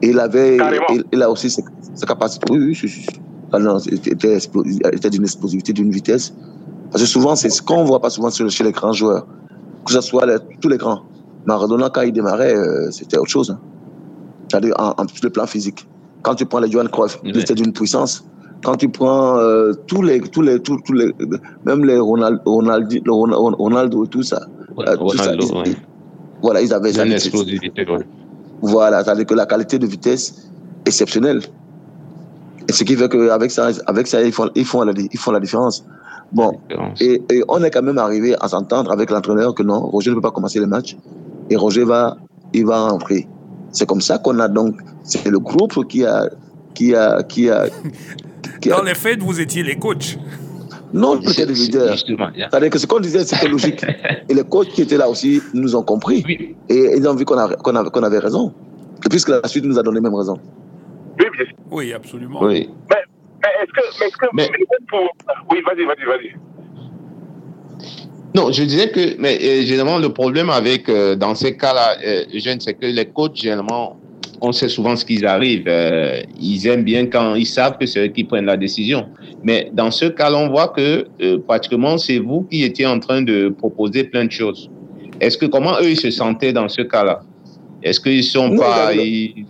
Et 0.00 0.08
il 0.08 0.18
avait, 0.18 0.58
il, 0.90 1.04
il, 1.12 1.22
a 1.22 1.30
aussi 1.30 1.50
ses, 1.50 1.62
ses 1.94 2.06
capacités. 2.06 2.46
Oui, 2.50 2.58
oui, 2.82 3.06
ah 3.52 3.58
non, 3.58 3.78
il 3.78 3.94
était, 3.94 4.38
était 4.38 5.10
d'une 5.10 5.22
explosivité, 5.22 5.72
d'une 5.74 5.90
vitesse. 5.90 6.34
Parce 6.92 7.02
que 7.02 7.08
souvent, 7.08 7.34
c'est 7.34 7.50
ce 7.50 7.62
qu'on 7.62 7.84
voit 7.84 8.00
pas 8.00 8.10
souvent 8.10 8.30
chez 8.30 8.64
les 8.64 8.72
grands 8.72 8.92
joueurs. 8.92 9.26
Que 9.84 9.92
ce 9.92 10.00
soit 10.00 10.26
les, 10.26 10.36
tous 10.60 10.68
les 10.68 10.76
grands. 10.76 11.00
Maradona, 11.46 11.90
quand 11.90 12.02
il 12.02 12.12
démarrait, 12.12 12.54
euh, 12.54 12.90
c'était 12.90 13.18
autre 13.18 13.30
chose. 13.30 13.50
Hein. 13.50 13.58
C'est-à-dire 14.48 14.74
en, 14.78 14.90
en, 14.90 15.06
le 15.22 15.30
plan 15.30 15.46
physique. 15.46 15.88
Quand 16.22 16.34
tu 16.36 16.46
prends 16.46 16.60
les 16.60 16.70
Johan 16.70 16.86
Cruyff, 16.86 17.18
il 17.24 17.36
était 17.36 17.54
d'une 17.54 17.72
puissance 17.72 18.24
quand 18.64 18.76
tu 18.76 18.88
prends 18.88 19.38
euh, 19.38 19.72
tous 19.86 20.02
les 20.02 20.20
tous 20.20 20.42
les 20.42 20.60
tous, 20.60 20.78
tous, 20.84 20.92
les 20.92 21.12
même 21.64 21.84
les 21.84 21.98
Ronald, 21.98 22.40
Ronaldo, 22.46 22.98
Ronaldo 23.58 24.04
et 24.04 24.08
tout 24.08 24.22
ça, 24.22 24.40
euh, 24.78 24.96
tout 24.96 25.16
ça 25.16 25.34
ils, 25.34 25.52
ouais. 25.52 25.76
voilà 26.40 26.62
ils 26.62 26.72
avaient 26.72 26.92
une 26.92 27.12
explosivité 27.12 27.84
ouais. 27.88 28.06
voilà 28.60 29.02
c'est-à-dire 29.02 29.26
que 29.26 29.34
la 29.34 29.46
qualité 29.46 29.78
de 29.78 29.86
vitesse 29.86 30.50
exceptionnelle 30.86 31.40
et 32.68 32.72
ce 32.72 32.84
qui 32.84 32.94
fait 32.94 33.08
qu'avec 33.08 33.50
ça 33.50 33.70
avec 33.86 34.06
ça 34.06 34.22
ils 34.22 34.32
font 34.32 34.50
ils 34.54 34.64
font 34.64 34.82
la, 34.84 34.92
ils 34.96 35.18
font 35.18 35.32
la 35.32 35.40
différence 35.40 35.84
bon 36.32 36.52
et, 37.00 37.22
et, 37.30 37.42
on 37.48 37.62
est 37.62 37.70
quand 37.70 37.82
même 37.82 37.98
arrivé 37.98 38.34
à 38.40 38.48
s'entendre 38.48 38.90
avec 38.90 39.10
l'entraîneur 39.10 39.54
que 39.54 39.62
non 39.62 39.80
Roger 39.80 40.10
ne 40.10 40.16
peut 40.16 40.22
pas 40.22 40.30
commencer 40.30 40.60
le 40.60 40.66
match 40.66 40.96
et 41.50 41.56
Roger 41.56 41.84
va 41.84 42.16
il 42.52 42.66
va 42.66 42.88
rentrer 42.88 43.26
c'est 43.70 43.86
comme 43.86 44.00
ça 44.00 44.18
qu'on 44.18 44.38
a 44.38 44.48
donc 44.48 44.76
c'est 45.02 45.28
le 45.28 45.38
groupe 45.38 45.86
qui 45.88 46.04
a 46.04 46.28
qui 46.74 46.94
a 46.94 47.22
qui 47.22 47.50
a 47.50 47.66
Dans 48.70 48.82
les 48.82 48.94
faits, 48.94 49.20
vous 49.20 49.40
étiez 49.40 49.62
les 49.62 49.76
coachs. 49.76 50.18
Non, 50.92 51.18
étions 51.20 51.46
les 51.46 51.54
leaders. 51.54 51.96
C'est-à-dire 51.98 52.70
que 52.70 52.78
ce 52.78 52.86
qu'on 52.86 53.00
disait, 53.00 53.24
c'était 53.24 53.48
logique. 53.48 53.84
Et 54.28 54.34
les 54.34 54.44
coachs 54.44 54.68
qui 54.68 54.82
étaient 54.82 54.98
là 54.98 55.08
aussi 55.08 55.40
nous 55.54 55.74
ont 55.74 55.82
compris. 55.82 56.22
Oui. 56.26 56.54
Et 56.68 56.96
ils 56.96 57.08
ont 57.08 57.14
vu 57.14 57.24
qu'on 57.24 57.38
avait, 57.38 57.56
qu 57.56 57.70
avait, 57.70 57.90
qu 57.90 58.04
avait, 58.04 58.18
raison. 58.18 58.52
Puisque 59.10 59.30
la 59.30 59.46
suite 59.48 59.64
nous 59.64 59.78
a 59.78 59.82
donné 59.82 60.00
même 60.00 60.14
raison. 60.14 60.38
Oui, 61.18 61.26
bien 61.36 61.46
sûr. 61.46 61.54
Oui, 61.70 61.92
absolument. 61.92 62.42
Oui. 62.42 62.68
Mais 62.90 62.96
est-ce 63.62 63.72
que, 63.72 63.80
mais 64.00 64.06
est-ce 64.06 64.16
que 64.16 64.26
mais... 64.32 64.50
Pour... 64.88 65.14
Oui, 65.50 65.58
vas-y, 65.66 65.84
vas-y, 65.84 66.04
vas-y. 66.06 66.34
Non, 68.34 68.50
je 68.50 68.62
disais 68.62 68.90
que, 68.90 69.20
mais 69.20 69.38
euh, 69.42 69.62
généralement, 69.62 69.98
le 69.98 70.08
problème 70.08 70.48
avec, 70.48 70.88
euh, 70.88 71.14
dans 71.16 71.34
ces 71.34 71.56
cas-là, 71.56 71.96
euh, 72.04 72.24
jeune, 72.34 72.60
c'est 72.60 72.74
que 72.74 72.86
les 72.86 73.04
coachs, 73.04 73.36
généralement, 73.36 73.98
on 74.40 74.52
sait 74.52 74.68
souvent 74.68 74.96
ce 74.96 75.04
qu'ils 75.04 75.24
arrivent. 75.26 75.68
Euh, 75.68 76.20
ils 76.40 76.66
aiment 76.66 76.82
bien 76.82 77.06
quand 77.06 77.34
ils 77.36 77.46
savent 77.46 77.78
que 77.78 77.86
c'est 77.86 78.06
eux 78.06 78.08
qui 78.08 78.24
prennent 78.24 78.46
la 78.46 78.56
décision. 78.56 79.06
Mais 79.44 79.70
dans 79.72 79.90
ce 79.90 80.06
cas, 80.06 80.32
on 80.32 80.48
voit 80.48 80.68
que 80.68 81.06
euh, 81.22 81.38
pratiquement 81.46 81.96
c'est 81.96 82.18
vous 82.18 82.42
qui 82.50 82.64
étiez 82.64 82.86
en 82.86 82.98
train 82.98 83.22
de 83.22 83.50
proposer 83.50 84.04
plein 84.04 84.24
de 84.24 84.32
choses. 84.32 84.70
Est-ce 85.20 85.38
que 85.38 85.46
comment 85.46 85.74
eux 85.80 85.90
ils 85.90 86.00
se 86.00 86.10
sentaient 86.10 86.52
dans 86.52 86.68
ce 86.68 86.82
cas-là? 86.82 87.20
Est-ce 87.82 88.00
qu'ils 88.00 88.24
sont 88.24 88.48
non, 88.48 88.58
pas 88.58 88.92
il 88.94 88.98
y, 88.98 89.02
a, 89.02 89.44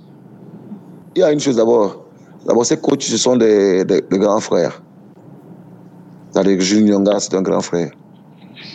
il 1.17 1.21
y 1.21 1.23
a 1.23 1.33
une 1.33 1.41
chose 1.41 1.57
d'abord. 1.57 2.02
D'abord, 2.47 2.67
ces 2.67 2.77
coachs 2.77 3.03
ce 3.03 3.17
sont 3.17 3.37
des, 3.37 3.85
des, 3.85 4.01
des 4.01 4.19
grands 4.19 4.41
frères. 4.41 4.83
C'est-à-dire 6.31 6.57
que 6.59 6.63
Julien 6.63 6.99
Nyonga, 6.99 7.21
c'est 7.21 7.35
un 7.35 7.43
grand 7.43 7.61
frère. 7.61 7.91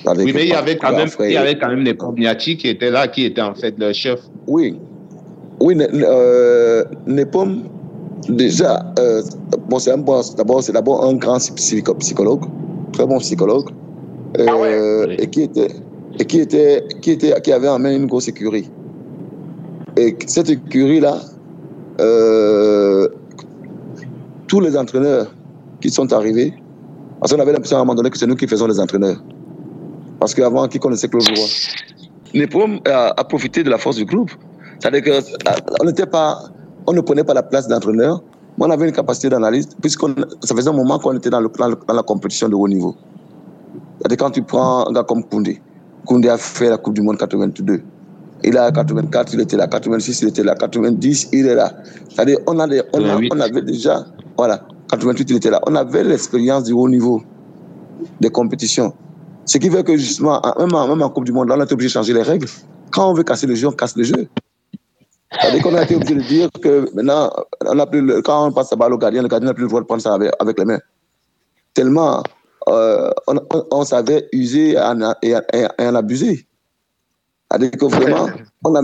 Oui, 0.05 0.31
mais 0.33 0.43
il 0.43 0.49
y 0.49 0.53
avait 0.53 0.77
quand 0.77 0.91
même, 0.91 1.09
il 1.19 1.31
y 1.31 1.37
avait 1.37 1.57
quand 1.57 1.69
même 1.69 1.81
les 1.81 1.93
Pomniati 1.93 2.55
qui 2.57 2.69
étaient 2.69 2.91
là, 2.91 3.07
qui 3.07 3.25
étaient 3.25 3.41
en 3.41 3.55
fait 3.55 3.75
le 3.77 3.91
chef. 3.93 4.19
Oui, 4.47 4.79
oui, 5.59 5.75
euh, 5.79 6.83
Nepom, 7.07 7.63
déjà, 8.29 8.85
euh, 8.99 9.21
bon, 9.67 9.79
c'est 9.79 9.97
bon, 9.97 10.21
d'abord, 10.37 10.63
c'est 10.63 10.71
d'abord 10.71 11.03
un 11.03 11.15
grand 11.15 11.37
psychologue, 11.37 12.43
très 12.93 13.05
bon 13.05 13.17
psychologue, 13.19 13.69
euh, 14.39 14.45
ah 14.47 14.57
ouais. 14.57 15.15
et 15.19 15.27
qui 15.27 15.43
était, 15.43 15.71
et 16.19 16.25
qui 16.25 16.39
était, 16.39 16.83
qui 17.01 17.11
était, 17.11 17.39
qui 17.41 17.51
avait 17.51 17.67
en 17.67 17.79
main 17.79 17.95
une 17.95 18.05
grosse 18.05 18.27
écurie. 18.27 18.69
Et 19.97 20.15
cette 20.27 20.49
écurie-là, 20.49 21.19
euh, 21.99 23.07
tous 24.57 24.63
les 24.63 24.75
entraîneurs 24.75 25.27
qui 25.81 25.91
sont 25.91 26.11
arrivés, 26.11 26.51
parce 27.19 27.31
qu'on 27.31 27.39
avait 27.39 27.51
l'impression 27.51 27.77
à 27.77 27.81
un 27.81 27.83
moment 27.83 27.93
donné 27.93 28.09
que 28.09 28.17
c'est 28.17 28.25
nous 28.25 28.35
qui 28.35 28.47
faisons 28.47 28.65
les 28.65 28.79
entraîneurs. 28.79 29.21
Parce 30.19 30.33
qu'avant, 30.33 30.67
qui 30.67 30.79
connaissait 30.79 31.07
Claude 31.07 31.27
Roy 31.27 31.45
Nepom 32.33 32.79
a, 32.87 33.13
a 33.15 33.23
profité 33.23 33.63
de 33.63 33.69
la 33.69 33.77
force 33.77 33.97
du 33.97 34.05
groupe. 34.05 34.31
C'est-à-dire 34.79 35.03
qu'on 35.03 35.85
n'était 35.85 36.07
pas, 36.07 36.39
on 36.87 36.93
ne 36.93 37.01
prenait 37.01 37.23
pas 37.23 37.35
la 37.35 37.43
place 37.43 37.67
d'entraîneur, 37.67 38.23
mais 38.57 38.65
on 38.65 38.71
avait 38.71 38.87
une 38.87 38.95
capacité 38.95 39.29
d'analyse, 39.29 39.69
puisque 39.79 40.01
ça 40.43 40.55
faisait 40.55 40.69
un 40.69 40.73
moment 40.73 40.97
qu'on 40.97 41.15
était 41.15 41.29
dans, 41.29 41.39
le, 41.39 41.49
dans, 41.59 41.93
la 41.93 42.03
compétition 42.03 42.49
de 42.49 42.55
haut 42.55 42.67
niveau. 42.67 42.95
C'est-à-dire 43.99 44.17
quand 44.17 44.31
tu 44.31 44.41
prends 44.41 44.89
un 44.89 44.91
gars 44.91 45.03
comme 45.03 45.23
Koundé, 45.23 45.61
Koundé 46.07 46.29
a 46.29 46.37
fait 46.39 46.71
la 46.71 46.77
Coupe 46.79 46.95
du 46.95 47.03
Monde 47.03 47.17
82. 47.19 47.83
Il 48.43 48.57
a 48.57 48.71
84, 48.71 49.33
il 49.33 49.41
était 49.41 49.57
là, 49.57 49.67
86, 49.67 50.21
il 50.21 50.27
était 50.29 50.43
là, 50.43 50.55
90, 50.55 51.29
il 51.33 51.47
est 51.47 51.55
là. 51.55 51.73
C'est-à-dire 52.09 52.37
on, 52.47 52.59
a 52.59 52.67
des, 52.67 52.81
on, 52.93 53.03
a, 53.03 53.19
on 53.31 53.39
avait 53.39 53.61
déjà, 53.61 54.05
voilà, 54.37 54.65
88, 54.89 55.29
il 55.29 55.35
était 55.37 55.49
là. 55.49 55.59
On 55.67 55.75
avait 55.75 56.03
l'expérience 56.03 56.63
du 56.63 56.73
haut 56.73 56.87
niveau 56.87 57.23
des 58.19 58.29
compétitions. 58.29 58.93
Ce 59.45 59.57
qui 59.57 59.69
fait 59.69 59.83
que 59.83 59.97
justement, 59.97 60.41
même 60.59 60.73
en, 60.73 60.87
même 60.87 61.01
en 61.01 61.09
Coupe 61.09 61.25
du 61.25 61.31
Monde, 61.31 61.49
là, 61.49 61.55
on 61.57 61.61
a 61.61 61.63
été 61.63 61.73
obligé 61.73 61.87
de 61.87 61.93
changer 61.93 62.13
les 62.13 62.21
règles. 62.21 62.47
Quand 62.91 63.09
on 63.09 63.13
veut 63.13 63.23
casser 63.23 63.47
le 63.47 63.55
jeu, 63.55 63.67
on 63.67 63.71
casse 63.71 63.95
le 63.95 64.03
jeu. 64.03 64.27
C'est-à-dire 65.31 65.63
qu'on 65.63 65.75
a 65.75 65.83
été 65.83 65.95
obligé 65.95 66.15
de 66.15 66.21
dire 66.21 66.49
que 66.61 66.89
maintenant, 66.93 67.31
on 67.65 67.79
a 67.79 67.85
plus 67.85 68.01
le, 68.01 68.21
quand 68.21 68.47
on 68.47 68.51
passe 68.51 68.71
la 68.71 68.77
balle 68.77 68.93
au 68.93 68.97
gardien, 68.97 69.21
le 69.21 69.27
gardien 69.27 69.47
n'a 69.47 69.53
plus 69.53 69.63
le 69.63 69.69
droit 69.69 69.81
de 69.81 69.85
prendre 69.85 70.01
ça 70.01 70.13
avec, 70.13 70.31
avec 70.39 70.57
les 70.57 70.65
mains. 70.65 70.79
Tellement 71.73 72.23
euh, 72.69 73.09
on, 73.27 73.35
on, 73.53 73.65
on, 73.71 73.85
savait 73.85 74.27
user 74.33 74.71
et 74.71 74.79
en, 74.79 75.13
et, 75.21 75.35
et 75.53 75.67
en 75.79 75.95
abuser. 75.95 76.46
C'est-à-dire 77.49 77.71
que 77.71 77.85
vraiment, 77.85 78.29
on 78.65 78.75
a, 78.75 78.81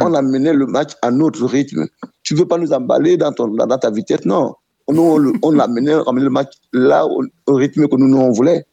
on 0.00 0.14
a 0.14 0.22
mené 0.22 0.52
le 0.52 0.66
match 0.66 0.92
à 1.02 1.10
notre 1.10 1.44
rythme. 1.44 1.86
Tu 2.22 2.34
ne 2.34 2.38
veux 2.38 2.48
pas 2.48 2.58
nous 2.58 2.72
emballer 2.72 3.16
dans, 3.16 3.32
ton, 3.32 3.48
dans 3.48 3.78
ta 3.78 3.90
vitesse, 3.90 4.24
non. 4.24 4.54
Nous, 4.90 5.02
on, 5.02 5.32
on 5.42 5.58
a 5.58 5.68
mené, 5.68 5.92
le 5.92 6.30
match 6.30 6.52
là, 6.72 7.06
au, 7.06 7.22
au 7.46 7.54
rythme 7.54 7.86
que 7.88 7.96
nous, 7.96 8.08
nous 8.08 8.18
on 8.18 8.30
voulait. 8.30 8.64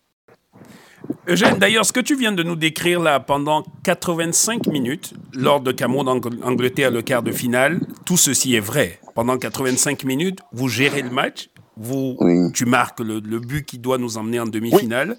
Eugène, 1.27 1.57
d'ailleurs, 1.57 1.85
ce 1.85 1.93
que 1.93 1.99
tu 1.99 2.15
viens 2.15 2.31
de 2.31 2.43
nous 2.43 2.55
décrire 2.55 2.99
là 2.99 3.19
pendant 3.19 3.63
85 3.83 4.67
minutes, 4.67 5.13
lors 5.33 5.59
de 5.59 5.71
Cameroun-Angleterre, 5.71 6.91
le 6.91 7.01
quart 7.01 7.23
de 7.23 7.31
finale, 7.31 7.79
tout 8.05 8.17
ceci 8.17 8.55
est 8.55 8.59
vrai. 8.59 8.99
Pendant 9.13 9.37
85 9.37 10.03
minutes, 10.03 10.39
vous 10.51 10.67
gérez 10.67 11.01
le 11.01 11.09
match, 11.09 11.49
vous, 11.77 12.17
tu 12.53 12.65
marques 12.65 12.99
le, 13.01 13.19
but 13.19 13.65
qui 13.65 13.79
doit 13.79 13.97
nous 13.97 14.17
emmener 14.17 14.39
en 14.39 14.45
demi-finale, 14.45 15.17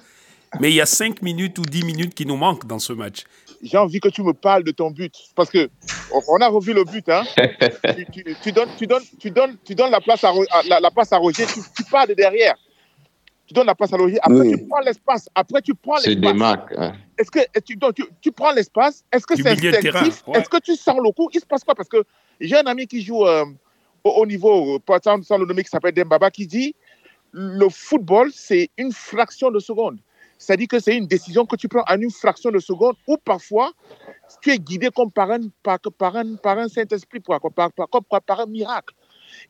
mais 0.61 0.71
il 0.71 0.75
y 0.75 0.81
a 0.81 0.87
5 0.87 1.23
minutes 1.23 1.59
ou 1.59 1.63
10 1.63 1.85
minutes 1.85 2.15
qui 2.15 2.25
nous 2.25 2.37
manquent 2.37 2.67
dans 2.67 2.79
ce 2.79 2.93
match. 2.93 3.25
J'ai 3.63 3.79
envie 3.79 4.01
que 4.01 4.09
tu 4.09 4.23
me 4.23 4.33
parles 4.33 4.65
de 4.65 4.71
ton 4.71 4.91
but, 4.91 5.15
parce 5.35 5.51
que 5.51 5.69
on 6.29 6.37
a 6.41 6.49
revu 6.49 6.73
le 6.73 6.85
but. 6.85 7.09
Hein. 7.09 7.25
tu, 8.43 8.53
donnes, 8.53 8.69
tu, 8.77 8.87
donnes, 8.87 9.03
tu, 9.19 9.31
donnes, 9.31 9.57
tu 9.65 9.75
donnes 9.75 9.91
la 9.91 10.01
place 10.01 10.25
à, 10.25 10.33
la, 10.69 10.81
la 10.81 10.91
place 10.91 11.13
à 11.13 11.19
Roger, 11.19 11.47
tu, 11.47 11.61
tu 11.77 11.85
pars 11.91 12.07
de 12.07 12.15
derrière 12.15 12.57
tu 13.47 13.55
donnes 13.55 13.67
la 13.67 13.75
place 13.75 13.93
à 13.93 13.97
loger, 13.97 14.19
après 14.23 14.49
tu 14.49 14.67
prends 14.67 14.81
l'espace, 14.81 15.29
après 15.35 15.63
tu 15.63 15.75
prends 15.75 15.95
l'espace. 15.97 16.15
C'est 16.15 16.21
des 16.21 16.33
marques. 16.33 16.75
Est-ce 17.17 17.31
que 17.31 17.39
tu, 17.61 17.79
tu, 17.95 18.05
tu, 18.21 18.33
prends 18.33 18.53
l'espace, 18.53 19.05
est-ce 19.13 19.27
que 19.27 19.37
c'est 19.37 19.49
instinctif? 19.49 20.25
Est-ce 20.35 20.49
que 20.49 20.59
tu 20.59 20.75
sens 20.75 20.97
le 21.03 21.13
coup? 21.13 21.31
Il 21.33 21.41
se 21.41 21.47
passe 21.47 21.63
quoi? 21.63 21.75
Parce 21.75 21.89
que 21.89 22.03
j'ai 22.41 22.57
un 22.57 22.67
ami 22.67 22.87
qui 22.87 23.03
joue 23.03 23.25
euh, 23.25 23.45
au 24.03 24.11
haut 24.11 24.27
niveau, 24.27 24.81
par 24.81 24.97
exemple, 24.97 25.25
sans 25.25 25.39
le 25.39 25.47
nommer, 25.47 25.63
qui 25.63 25.71
s'appelle 25.71 25.93
Dembaba, 25.93 26.31
qui 26.31 26.47
dit 26.47 26.75
le 27.31 27.69
football, 27.69 28.31
c'est 28.35 28.71
une 28.79 28.93
fraction 28.93 29.51
de 29.51 29.61
seconde. 29.61 29.99
C'est-à-dire 30.39 30.69
que 30.69 30.79
c'est 30.79 30.97
une 30.97 31.07
décision 31.07 31.47
que 31.47 31.57
tu 31.57 31.69
prends 31.69 31.85
en 31.89 32.01
une 32.01 32.11
fraction 32.11 32.51
de 32.51 32.59
seconde 32.59 32.97
ou 33.07 33.17
parfois 33.17 33.73
tu 34.43 34.51
es 34.53 34.59
guidé 34.59 34.91
comme 34.95 35.11
par 35.11 35.31
un, 35.31 35.41
par, 35.63 35.79
par 35.99 36.17
un, 36.17 36.35
par 36.37 36.59
un 36.59 36.69
Saint-Esprit, 36.69 37.21
par, 37.21 37.41
par, 37.41 37.73
par, 37.73 38.23
par, 38.23 38.41
un 38.41 38.47
miracle. 38.47 38.95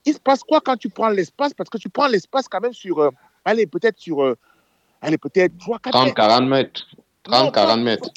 Il 0.04 0.14
se 0.14 0.20
passe 0.20 0.42
quoi 0.42 0.60
quand 0.60 0.76
tu 0.76 0.88
prends 0.88 1.08
l'espace? 1.08 1.54
Parce 1.54 1.68
que 1.68 1.78
tu 1.78 1.88
prends 1.88 2.06
l'espace 2.06 2.48
quand 2.48 2.60
même 2.60 2.72
sur... 2.72 2.98
Euh, 2.98 3.10
allez, 3.44 3.66
peut-être 3.66 3.98
sur, 3.98 4.22
euh, 4.22 4.36
allez, 5.00 5.18
peut-être 5.18 5.56
3, 5.58 5.78
4 5.80 5.92
30, 5.92 6.14
40 6.14 6.48
mètres. 6.48 6.86
30, 7.24 7.54
40 7.54 7.80
mètres. 7.80 8.10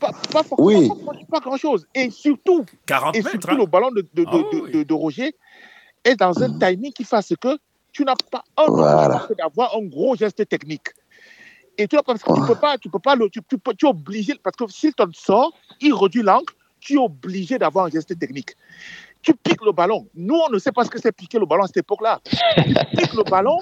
Pas, 0.00 0.10
pas, 0.32 0.42
oui. 0.58 0.88
pas, 1.30 1.40
grand-chose. 1.40 1.86
Et 1.94 2.10
surtout, 2.10 2.64
40 2.86 3.16
et 3.16 3.22
surtout 3.22 3.50
hein. 3.50 3.56
le 3.58 3.66
ballon 3.66 3.90
de, 3.90 4.06
de, 4.14 4.24
oh, 4.26 4.48
de, 4.52 4.58
oui. 4.58 4.84
de, 4.84 4.94
Roger 4.94 5.34
est 6.02 6.16
dans 6.16 6.42
un 6.42 6.58
timing 6.58 6.92
qui 6.92 7.04
fasse 7.04 7.32
que 7.40 7.58
tu 7.92 8.04
n'as 8.04 8.14
pas 8.30 8.42
voilà. 8.66 9.28
d'avoir 9.38 9.76
un 9.76 9.84
gros 9.84 10.16
geste 10.16 10.48
technique. 10.48 10.88
Et 11.78 11.86
tu, 11.86 11.96
parce 12.04 12.22
que 12.22 12.32
tu 12.32 12.46
peux 12.46 12.54
pas, 12.58 12.78
tu 12.78 12.88
peux 12.88 12.98
pas, 12.98 13.14
le, 13.14 13.28
tu, 13.28 13.40
tu, 13.48 13.56
tu 13.76 13.86
es 13.86 13.88
obligé, 13.88 14.34
parce 14.42 14.56
que 14.56 14.66
s'il 14.68 14.94
te 14.94 15.02
sort, 15.12 15.52
il 15.80 15.92
réduit 15.92 16.22
l'angle, 16.22 16.52
tu 16.80 16.94
es 16.94 16.98
obligé 16.98 17.58
d'avoir 17.58 17.86
un 17.86 17.90
geste 17.90 18.18
technique 18.18 18.56
tu 19.26 19.34
piques 19.34 19.64
le 19.64 19.72
ballon. 19.72 20.06
Nous, 20.14 20.36
on 20.36 20.50
ne 20.50 20.58
sait 20.58 20.70
pas 20.70 20.84
ce 20.84 20.90
que 20.90 21.00
c'est 21.00 21.10
piquer 21.10 21.38
le 21.38 21.46
ballon 21.46 21.64
à 21.64 21.66
cette 21.66 21.78
époque-là. 21.78 22.20
tu 22.24 22.96
piques 22.96 23.14
le 23.14 23.24
ballon, 23.24 23.58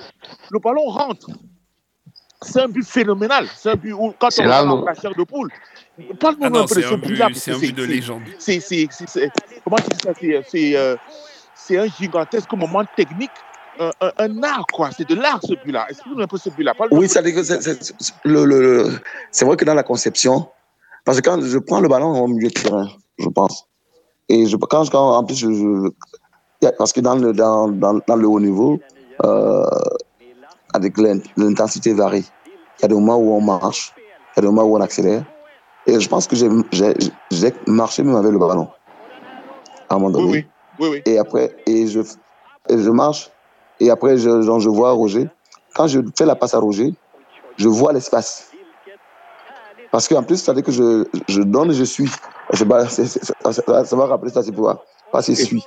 le 0.51 0.59
ballon 0.59 0.85
rentre. 0.85 1.27
C'est 2.43 2.61
un 2.61 2.69
but 2.69 2.85
phénoménal. 2.85 3.49
C'est 3.57 3.71
un 3.71 3.77
but 3.77 3.95
où, 3.95 4.15
quand 4.19 4.29
on 4.39 4.43
regarde 4.43 4.69
en 4.69 4.95
chair 4.95 5.15
de 5.17 5.25
poule, 5.25 5.51
parle-moi 6.21 6.51
ah 6.53 6.59
un 6.59 6.67
peu 6.67 6.75
de 6.75 6.83
ce 6.83 6.95
but-là. 6.97 7.29
C'est 7.33 7.53
un 7.53 7.59
but 7.59 7.75
de 7.75 7.85
légende. 7.85 8.23
C'est, 8.39 8.61
comment 9.65 9.77
tu 9.77 9.89
dis 9.89 10.03
ça 10.03 10.13
C'est, 10.47 10.77
euh, 10.77 10.97
c'est 11.55 11.79
un 11.79 11.87
gigantesque 11.87 12.53
moment 12.53 12.85
technique 12.95 13.31
un, 13.79 13.91
un, 14.01 14.13
un, 14.19 14.43
art, 14.43 14.67
quoi. 14.73 14.91
C'est 14.97 15.09
de 15.09 15.15
l'art, 15.15 15.41
ce 15.43 15.55
but-là. 15.55 15.87
Explique-nous 15.89 16.23
un 16.23 16.27
peu 16.27 16.39
ce 16.39 16.51
but-là? 16.51 16.75
Oui, 16.91 17.09
ça 17.09 17.23
que 17.23 17.43
c'est, 17.43 19.45
vrai 19.45 19.57
que 19.57 19.65
dans 19.65 19.75
la 19.75 19.83
conception, 19.83 20.49
parce 21.05 21.21
que 21.21 21.29
quand 21.29 21.41
je 21.41 21.59
prends 21.59 21.81
le 21.81 21.89
ballon 21.89 22.23
au 22.23 22.29
milieu 22.29 22.49
de 22.49 22.55
terrain, 22.55 22.89
je 23.19 23.29
pense, 23.29 23.67
et 24.29 24.47
je, 24.47 24.57
quand, 24.57 24.89
quand 24.91 25.17
en 25.17 25.25
plus, 25.25 25.37
je, 25.37 25.53
je, 25.53 26.71
parce 26.79 26.93
que 26.93 27.01
dans 27.01 27.17
le, 27.17 27.33
dans, 27.33 27.69
dans, 27.69 28.01
dans 28.07 28.17
le 28.17 28.27
haut 28.27 28.41
niveau, 28.41 28.81
euh, 29.25 29.65
avec 30.75 30.99
l'intensité 31.37 31.95
varie. 31.95 32.29
Il 32.79 32.83
y 32.83 32.85
a 32.85 32.89
des 32.89 32.95
moments 32.95 33.17
où 33.17 33.33
on 33.33 33.41
marche, 33.41 33.95
il 33.97 34.03
y 34.37 34.39
a 34.39 34.41
des 34.43 34.49
moments 34.49 34.65
où 34.65 34.77
on 34.77 34.81
accélère. 34.81 35.25
Et 35.87 36.01
je 36.01 36.09
pense 36.09 36.27
que 36.27 36.35
j'ai 36.35 36.49
marché 37.67 38.03
même 38.03 38.17
avec 38.17 38.33
le 38.33 38.39
ballon. 38.39 38.69
À 39.89 39.95
un 39.95 39.99
moment 39.99 40.11
donné. 40.11 40.31
Oui, 40.31 40.47
oui, 40.81 40.89
oui. 40.93 41.03
Et 41.07 41.19
après, 41.19 41.55
et 41.67 41.87
je, 41.87 42.01
et 42.01 42.79
je 42.79 42.91
marche. 42.91 43.31
Et 43.81 43.91
après, 43.91 44.17
je, 44.17 44.43
genre, 44.43 44.61
je 44.61 44.69
vois 44.69 44.93
Roger. 44.93 45.29
Quand 45.75 45.87
je 45.87 46.01
fais 46.17 46.27
la 46.27 46.37
passe 46.37 46.55
à 46.55 46.59
Roger, 46.59 46.95
je 47.57 47.69
vois 47.69 47.93
l'espace. 47.93 48.51
Parce 49.91 50.09
qu'en 50.09 50.23
plus, 50.23 50.39
ça 50.39 50.53
veut 50.53 50.63
dire 50.63 50.67
que 50.67 50.73
je, 50.73 51.05
je 51.29 51.43
donne 51.43 51.71
et 51.71 51.75
je 51.75 51.85
suis. 51.85 52.09
Je, 52.53 52.65
c 52.65 53.03
est, 53.03 53.07
c 53.07 53.21
est, 53.21 53.25
ça, 53.25 53.85
ça 53.85 53.97
va 53.97 54.07
rappeler 54.07 54.31
ça, 54.31 54.43
c'est 54.43 54.53
pour 54.53 54.77
pas 55.13 55.23
c'est 55.23 55.35
suis. 55.35 55.65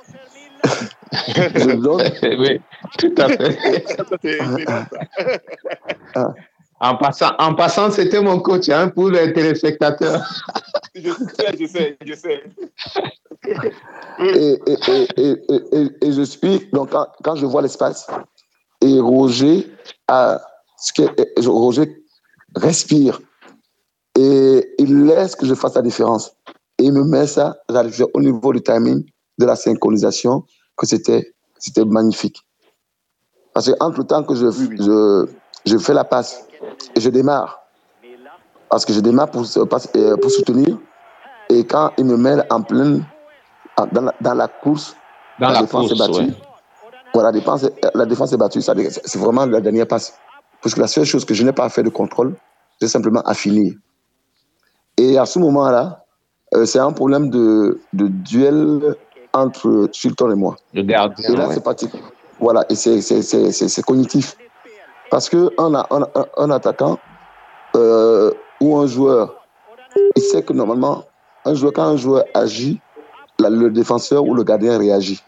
je 1.12 1.76
donne. 1.76 2.02
oui, 2.38 2.60
tout 2.98 3.14
à 3.16 3.28
fait. 3.28 3.58
en 6.80 6.96
passant, 6.96 7.30
en 7.38 7.54
passant 7.54 7.90
c'était 7.90 8.20
mon 8.20 8.40
coach 8.40 8.68
hein, 8.68 8.88
pour 8.88 9.10
les 9.10 9.32
téléspectateurs. 9.32 10.22
je 10.94 11.10
sais, 11.10 11.56
je 11.58 11.66
sais, 11.66 11.98
je 12.04 12.14
sais. 12.14 12.42
et, 14.20 14.58
et, 14.66 15.36
et, 15.72 16.06
et, 16.06 16.12
je 16.12 16.22
suis, 16.22 16.68
donc 16.72 16.90
quand, 16.90 17.06
quand 17.22 17.36
je 17.36 17.46
vois 17.46 17.62
l'espace, 17.62 18.06
et 18.80 19.00
Roger, 19.00 19.72
a, 20.06 20.40
ce 20.76 20.92
que, 20.92 21.48
Roger 21.48 22.02
respire 22.54 23.20
et 24.16 24.74
il 24.78 25.04
laisse 25.04 25.36
que 25.36 25.46
je 25.46 25.54
fasse 25.54 25.74
la 25.74 25.82
différence. 25.82 26.32
Et 26.78 26.84
il 26.84 26.92
me 26.92 27.04
met 27.04 27.26
ça, 27.26 27.56
j'arrive 27.68 28.06
au 28.14 28.20
niveau 28.20 28.52
du 28.52 28.62
timing, 28.62 29.04
de 29.38 29.46
la 29.46 29.56
synchronisation, 29.56 30.44
que 30.76 30.86
c'était, 30.86 31.34
c'était 31.58 31.84
magnifique. 31.84 32.40
Parce 33.52 33.72
qu'entre 33.72 33.98
le 33.98 34.04
temps 34.04 34.22
que 34.22 34.34
je, 34.34 34.50
je, 34.50 35.26
je 35.66 35.78
fais 35.78 35.94
la 35.94 36.04
passe 36.04 36.47
et 36.94 37.00
je 37.00 37.10
démarre, 37.10 37.62
parce 38.70 38.84
que 38.84 38.92
je 38.92 39.00
démarre 39.00 39.30
pour, 39.30 39.44
euh, 39.56 40.16
pour 40.16 40.30
soutenir, 40.30 40.78
et 41.48 41.64
quand 41.64 41.92
il 41.98 42.04
me 42.04 42.16
met 42.16 42.36
en 42.50 42.62
pleine, 42.62 43.04
dans 43.92 44.02
la, 44.02 44.14
dans 44.20 44.34
la 44.34 44.48
course, 44.48 44.96
dans 45.38 45.48
la, 45.48 45.54
la 45.54 45.60
défense 45.62 45.88
course, 45.88 45.92
est 45.92 46.06
battue. 46.06 46.30
Ouais. 46.30 46.36
Voilà, 47.14 47.28
la 47.28 47.32
défense, 47.32 47.66
la 47.94 48.06
défense 48.06 48.32
est 48.32 48.36
battue, 48.36 48.60
c'est 48.60 49.18
vraiment 49.18 49.46
la 49.46 49.60
dernière 49.60 49.86
passe. 49.86 50.18
Parce 50.62 50.74
que 50.74 50.80
la 50.80 50.88
seule 50.88 51.04
chose 51.04 51.24
que 51.24 51.34
je 51.34 51.44
n'ai 51.44 51.52
pas 51.52 51.68
fait 51.68 51.82
de 51.82 51.88
contrôle, 51.88 52.34
c'est 52.80 52.88
simplement 52.88 53.20
à 53.22 53.34
finir. 53.34 53.74
Et 54.96 55.16
à 55.16 55.26
ce 55.26 55.38
moment-là, 55.38 56.04
euh, 56.54 56.64
c'est 56.64 56.80
un 56.80 56.92
problème 56.92 57.30
de, 57.30 57.80
de, 57.92 58.08
duel 58.08 58.96
entre 59.32 59.88
Sultan 59.92 60.30
et 60.30 60.34
moi. 60.34 60.56
Le 60.74 60.82
gardien. 60.82 61.28
Et 61.28 61.36
là, 61.36 61.48
ouais. 61.48 61.54
c'est 61.54 61.62
parti. 61.62 61.88
Voilà, 62.40 62.64
et 62.68 62.74
c'est 62.74 63.82
cognitif. 63.82 64.36
Parce 65.10 65.28
qu'un 65.28 65.50
un, 65.56 66.50
attaquant 66.50 66.98
euh, 67.76 68.32
ou 68.60 68.76
un 68.76 68.86
joueur, 68.86 69.34
il 70.16 70.22
sait 70.22 70.42
que 70.42 70.52
normalement, 70.52 71.04
quand 71.44 71.82
un 71.82 71.96
joueur 71.96 72.24
agit, 72.34 72.80
le 73.38 73.68
défenseur 73.70 74.24
ou 74.24 74.34
le 74.34 74.44
gardien 74.44 74.78
réagit. 74.78 75.22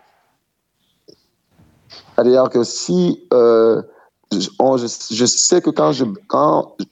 C'est-à-dire 2.14 2.50
que 2.50 2.64
si 2.64 3.26
euh, 3.32 3.82
je, 4.32 4.38
je, 4.38 5.14
je, 5.14 5.24
sais 5.24 5.62
que 5.62 5.70
quand 5.70 5.92
je, 5.92 6.04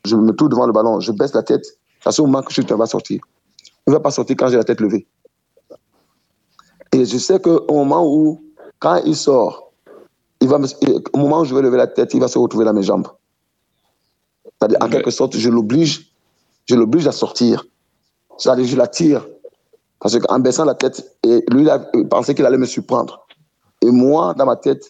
je 0.04 0.16
me 0.16 0.32
trouve 0.32 0.48
devant 0.48 0.66
le 0.66 0.72
ballon, 0.72 1.00
je 1.00 1.12
baisse 1.12 1.34
la 1.34 1.42
tête, 1.42 1.66
à 2.04 2.12
ce 2.12 2.22
moment 2.22 2.42
que 2.42 2.52
Sultan 2.52 2.76
va 2.76 2.86
sortir. 2.86 3.20
Il 3.86 3.90
ne 3.90 3.94
va 3.94 4.00
pas 4.00 4.10
sortir 4.10 4.36
quand 4.38 4.48
j'ai 4.48 4.56
la 4.56 4.64
tête 4.64 4.80
levée. 4.80 5.06
Et 6.92 7.04
je 7.04 7.18
sais 7.18 7.38
qu'au 7.38 7.64
moment 7.70 8.06
où, 8.06 8.42
quand 8.78 8.96
il 9.04 9.16
sort, 9.16 9.67
il 10.40 10.48
va 10.48 10.58
me, 10.58 10.66
au 11.12 11.18
moment 11.18 11.40
où 11.40 11.44
je 11.44 11.54
vais 11.54 11.62
lever 11.62 11.76
la 11.76 11.86
tête, 11.86 12.14
il 12.14 12.20
va 12.20 12.28
se 12.28 12.38
retrouver 12.38 12.64
dans 12.64 12.72
mes 12.72 12.82
jambes. 12.82 13.08
C'est-à-dire, 14.44 14.78
en 14.80 14.88
quelque 14.88 15.10
sorte, 15.10 15.36
je 15.36 15.50
l'oblige, 15.50 16.12
je 16.66 16.74
l'oblige 16.74 17.06
à 17.06 17.12
sortir. 17.12 17.64
C'est-à-dire, 18.36 18.66
je 18.66 18.76
l'attire. 18.76 19.26
Parce 20.00 20.18
qu'en 20.18 20.38
baissant 20.38 20.64
la 20.64 20.74
tête, 20.74 21.16
et 21.24 21.44
lui, 21.50 21.62
il, 21.62 21.70
a, 21.70 21.88
il 21.94 22.08
pensait 22.08 22.34
qu'il 22.34 22.46
allait 22.46 22.58
me 22.58 22.66
surprendre. 22.66 23.26
Et 23.82 23.90
moi, 23.90 24.34
dans 24.34 24.46
ma 24.46 24.56
tête, 24.56 24.86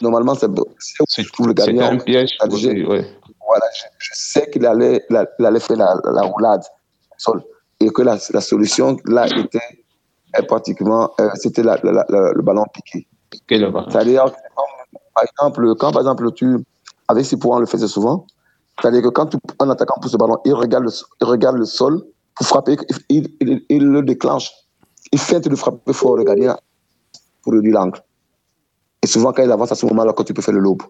normalement, 0.00 0.34
c'est 0.34 0.46
où 0.48 0.64
je 1.08 1.32
trouve 1.32 1.48
le 1.48 1.52
gardien. 1.52 1.88
C'est 1.88 1.94
un 1.94 1.98
piège. 1.98 2.38
Aussi, 2.50 2.84
ouais. 2.84 3.06
Voilà, 3.46 3.64
je, 3.74 3.84
je 3.98 4.10
sais 4.14 4.50
qu'il 4.50 4.66
allait, 4.66 5.04
il 5.10 5.46
allait 5.46 5.60
faire 5.60 5.76
la, 5.76 5.98
la 6.04 6.22
roulade 6.22 6.62
sol 7.16 7.42
et 7.80 7.90
que 7.90 8.02
la, 8.02 8.18
la 8.30 8.40
solution 8.40 8.96
là 9.06 9.26
était 9.26 9.84
pratiquement, 10.46 11.12
euh, 11.20 11.28
c'était 11.34 11.62
le 11.62 12.42
ballon 12.42 12.64
piqué. 12.72 13.06
C'est-à-dire, 13.48 14.26
par 15.18 15.24
exemple, 15.24 15.74
quand 15.76 15.90
par 15.90 16.02
exemple 16.02 16.32
tu, 16.32 16.64
avec 17.08 17.24
Sipouan, 17.24 17.56
on 17.56 17.58
le 17.60 17.66
faisait 17.66 17.88
souvent, 17.88 18.24
c'est-à-dire 18.80 19.02
que 19.02 19.08
quand 19.08 19.26
tu, 19.26 19.36
un 19.58 19.70
attaquant 19.70 19.98
pousse 20.00 20.12
le 20.12 20.18
ballon, 20.18 20.38
il 20.44 20.54
regarde 20.54 20.84
le, 20.84 20.90
il 21.20 21.26
regarde 21.26 21.56
le 21.56 21.64
sol 21.64 22.04
pour 22.36 22.46
frapper, 22.46 22.76
il, 23.08 23.28
il, 23.40 23.64
il, 23.68 23.84
le 23.84 24.02
déclenche. 24.02 24.52
Il 25.10 25.18
feinte 25.18 25.48
de 25.48 25.56
frapper 25.56 25.92
fort 25.92 26.16
le 26.16 26.22
gardien 26.22 26.56
pour 27.42 27.54
réduire 27.54 27.74
l'angle. 27.74 28.00
Et 29.02 29.08
souvent, 29.08 29.32
quand 29.32 29.42
il 29.42 29.50
avance 29.50 29.72
à 29.72 29.74
ce 29.74 29.86
moment-là, 29.86 30.12
quand 30.12 30.22
tu 30.22 30.34
peux 30.34 30.42
faire 30.42 30.54
le 30.54 30.60
lobe. 30.60 30.82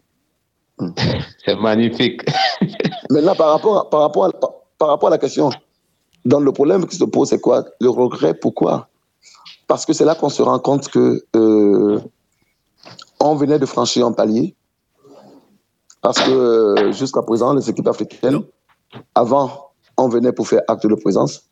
Hmm. 0.78 0.90
C'est 1.46 1.56
magnifique. 1.56 2.22
Maintenant, 3.10 3.34
par 3.34 3.52
rapport, 3.52 3.78
à, 3.78 3.88
par, 3.88 4.00
rapport 4.00 4.24
à, 4.26 4.32
par, 4.32 4.50
par 4.76 4.88
rapport 4.88 5.08
à 5.08 5.12
la 5.12 5.18
question, 5.18 5.48
dans 6.26 6.40
le 6.40 6.52
problème 6.52 6.86
qui 6.86 6.96
se 6.96 7.04
pose, 7.04 7.30
c'est 7.30 7.40
quoi? 7.40 7.64
Le 7.80 7.88
regret, 7.88 8.34
pourquoi? 8.34 8.88
Parce 9.66 9.86
que 9.86 9.94
c'est 9.94 10.04
là 10.04 10.14
qu'on 10.14 10.28
se 10.28 10.42
rend 10.42 10.58
compte 10.58 10.88
que 10.88 11.24
euh, 11.34 11.98
on 13.20 13.34
venait 13.34 13.58
de 13.58 13.66
franchir 13.66 14.06
un 14.06 14.12
palier. 14.12 14.54
Parce 16.00 16.20
que 16.20 16.30
euh, 16.30 16.92
jusqu'à 16.92 17.22
présent, 17.22 17.54
les 17.54 17.68
équipes 17.68 17.88
africaines, 17.88 18.42
avant 19.14 19.72
on 19.96 20.08
venait 20.08 20.32
pour 20.32 20.46
faire 20.46 20.62
acte 20.68 20.86
de 20.86 20.94
présence. 20.94 21.50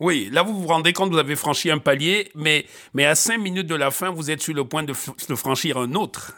Oui, 0.00 0.30
là 0.32 0.42
vous 0.42 0.60
vous 0.60 0.66
rendez 0.66 0.92
compte, 0.92 1.12
vous 1.12 1.18
avez 1.18 1.36
franchi 1.36 1.70
un 1.70 1.78
palier, 1.78 2.30
mais, 2.34 2.64
mais 2.94 3.04
à 3.04 3.14
cinq 3.14 3.38
minutes 3.38 3.68
de 3.68 3.74
la 3.74 3.90
fin, 3.90 4.10
vous 4.10 4.30
êtes 4.30 4.40
sur 4.40 4.54
le 4.54 4.64
point 4.64 4.82
de, 4.82 4.92
de 4.92 5.34
franchir 5.34 5.76
un 5.76 5.92
autre. 5.94 6.34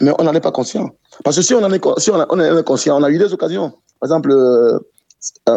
Mais 0.00 0.12
on 0.18 0.24
n'en 0.24 0.34
est 0.34 0.40
pas 0.40 0.52
conscient. 0.52 0.90
Parce 1.24 1.36
que 1.36 1.42
si 1.42 1.54
on 1.54 1.62
en 1.62 1.72
est, 1.72 1.82
si 1.98 2.10
on, 2.10 2.26
on 2.28 2.38
est 2.38 2.64
conscient, 2.64 2.98
on 2.98 3.02
a 3.02 3.10
eu 3.10 3.18
des 3.18 3.32
occasions. 3.32 3.70
Par 4.00 4.06
exemple, 4.08 4.30
euh, 4.30 4.78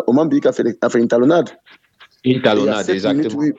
Omambi 0.08 0.40
a 0.46 0.52
fait, 0.52 0.78
a 0.82 0.90
fait 0.90 1.00
une 1.00 1.08
talonnade. 1.08 1.50
Une 2.24 2.42
talonnade, 2.42 2.90
exactement. 2.90 3.42
Minutes, 3.42 3.58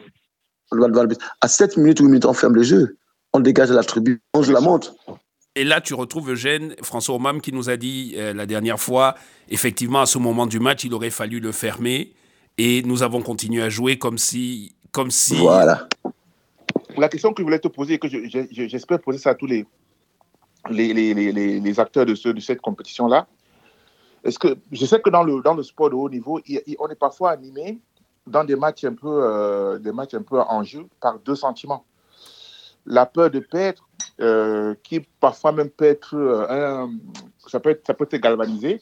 oui, 0.70 1.16
à 1.40 1.48
7 1.48 1.76
minutes 1.76 2.00
ou 2.00 2.04
8 2.04 2.08
minutes, 2.08 2.24
on 2.24 2.32
ferme 2.32 2.54
le 2.54 2.62
jeu. 2.62 2.96
On 3.36 3.40
dégage 3.40 3.70
la 3.70 3.82
tribune, 3.82 4.18
on 4.32 4.42
joue 4.42 4.52
la 4.52 4.62
montre. 4.62 4.94
Et 5.56 5.64
là, 5.64 5.82
tu 5.82 5.92
retrouves 5.92 6.30
Eugène, 6.30 6.74
François 6.82 7.16
Omam, 7.16 7.42
qui 7.42 7.52
nous 7.52 7.68
a 7.68 7.76
dit 7.76 8.14
euh, 8.16 8.32
la 8.32 8.46
dernière 8.46 8.80
fois, 8.80 9.14
effectivement, 9.50 10.00
à 10.00 10.06
ce 10.06 10.16
moment 10.16 10.46
du 10.46 10.58
match, 10.58 10.84
il 10.84 10.94
aurait 10.94 11.10
fallu 11.10 11.38
le 11.38 11.52
fermer. 11.52 12.14
Et 12.56 12.80
nous 12.84 13.02
avons 13.02 13.20
continué 13.20 13.60
à 13.60 13.68
jouer 13.68 13.98
comme 13.98 14.16
si. 14.16 14.74
Comme 14.90 15.10
si... 15.10 15.36
Voilà. 15.36 15.86
La 16.96 17.10
question 17.10 17.34
que 17.34 17.42
je 17.42 17.44
voulais 17.44 17.58
te 17.58 17.68
poser, 17.68 17.94
et 17.94 17.98
que 17.98 18.08
j'espère 18.08 19.00
poser 19.00 19.18
ça 19.18 19.30
à 19.30 19.34
tous 19.34 19.44
les, 19.44 19.66
les, 20.70 20.94
les, 20.94 21.12
les, 21.12 21.60
les 21.60 21.80
acteurs 21.80 22.06
de, 22.06 22.14
ce, 22.14 22.30
de 22.30 22.40
cette 22.40 22.62
compétition-là, 22.62 23.26
est-ce 24.24 24.38
que 24.38 24.56
je 24.72 24.86
sais 24.86 24.98
que 24.98 25.10
dans 25.10 25.24
le, 25.24 25.42
dans 25.42 25.52
le 25.52 25.62
sport 25.62 25.90
de 25.90 25.94
haut 25.94 26.08
niveau, 26.08 26.40
on 26.78 26.88
est 26.88 26.98
parfois 26.98 27.32
animé 27.32 27.80
dans 28.26 28.44
des 28.44 28.56
matchs 28.56 28.84
un 28.84 28.94
peu, 28.94 29.22
euh, 29.22 29.78
des 29.78 29.92
matchs 29.92 30.14
un 30.14 30.22
peu 30.22 30.40
en 30.40 30.62
jeu 30.62 30.86
par 31.02 31.18
deux 31.18 31.36
sentiments. 31.36 31.84
La 32.86 33.04
peur 33.04 33.30
de 33.30 33.40
perdre, 33.40 33.86
euh, 34.20 34.74
qui 34.82 35.00
parfois 35.00 35.52
même 35.52 35.70
peut 35.70 35.84
être, 35.84 36.14
euh, 36.14 36.46
un, 36.48 36.90
ça 37.46 37.60
peut 37.60 37.70
être, 37.70 37.86
ça 37.86 37.94
peut 37.94 38.06
être 38.10 38.20
galvanisé, 38.20 38.80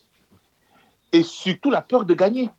et 1.13 1.23
surtout 1.23 1.71
la 1.71 1.81
peur 1.81 2.05
de 2.05 2.15
gagner. 2.15 2.51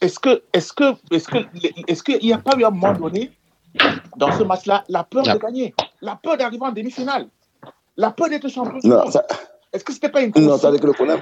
Est-ce 0.00 0.18
que, 0.18 0.42
est-ce 0.52 0.72
que, 0.72 0.94
est-ce 1.10 1.28
que, 1.28 1.38
est-ce 1.86 2.02
qu'il 2.02 2.18
n'y 2.20 2.32
a 2.32 2.38
pas 2.38 2.56
eu 2.56 2.64
un 2.64 2.70
moment 2.70 2.92
donné 2.92 3.30
dans 4.16 4.32
ce 4.32 4.42
match-là 4.42 4.84
la 4.88 5.04
peur 5.04 5.22
de 5.22 5.38
gagner, 5.38 5.74
la 6.00 6.16
peur 6.16 6.36
d'arriver 6.36 6.64
en 6.64 6.72
demi-finale, 6.72 7.28
la 7.96 8.10
peur 8.10 8.28
d'être 8.28 8.48
champion 8.48 8.78
monde? 8.82 9.12
Est-ce 9.72 9.84
que 9.84 9.92
c'était 9.92 10.08
pas 10.08 10.22
une 10.22 10.32
Non, 10.36 10.58
ça 10.58 10.70
que 10.70 10.86
le 10.86 10.92
problème. 10.92 11.20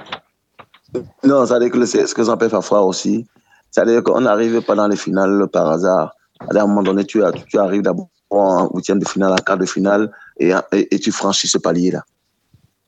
Non, 1.23 1.45
ça 1.45 1.55
veut 1.55 1.65
dire 1.65 1.71
que 1.71 1.85
c'est 1.85 2.07
ce 2.07 2.15
que 2.15 2.23
j'appelle 2.23 2.49
parfois 2.49 2.81
aussi. 2.81 3.25
Ça 3.69 3.83
veut 3.83 3.91
dire 3.91 4.03
qu'on 4.03 4.21
n'arrive 4.21 4.61
pas 4.61 4.75
dans 4.75 4.87
les 4.87 4.97
finales 4.97 5.47
par 5.51 5.69
hasard. 5.69 6.15
À 6.39 6.59
un 6.59 6.67
moment 6.67 6.83
donné, 6.83 7.05
tu, 7.05 7.21
tu 7.47 7.57
arrives 7.57 7.83
d'abord 7.83 8.09
en 8.31 8.69
huitième 8.73 8.99
de 8.99 9.07
finale, 9.07 9.33
en 9.33 9.35
quart 9.35 9.57
de 9.57 9.65
finale, 9.65 10.11
et, 10.39 10.53
et, 10.71 10.99
tu 10.99 11.11
franchis 11.11 11.47
ce 11.47 11.57
palier-là. 11.57 12.03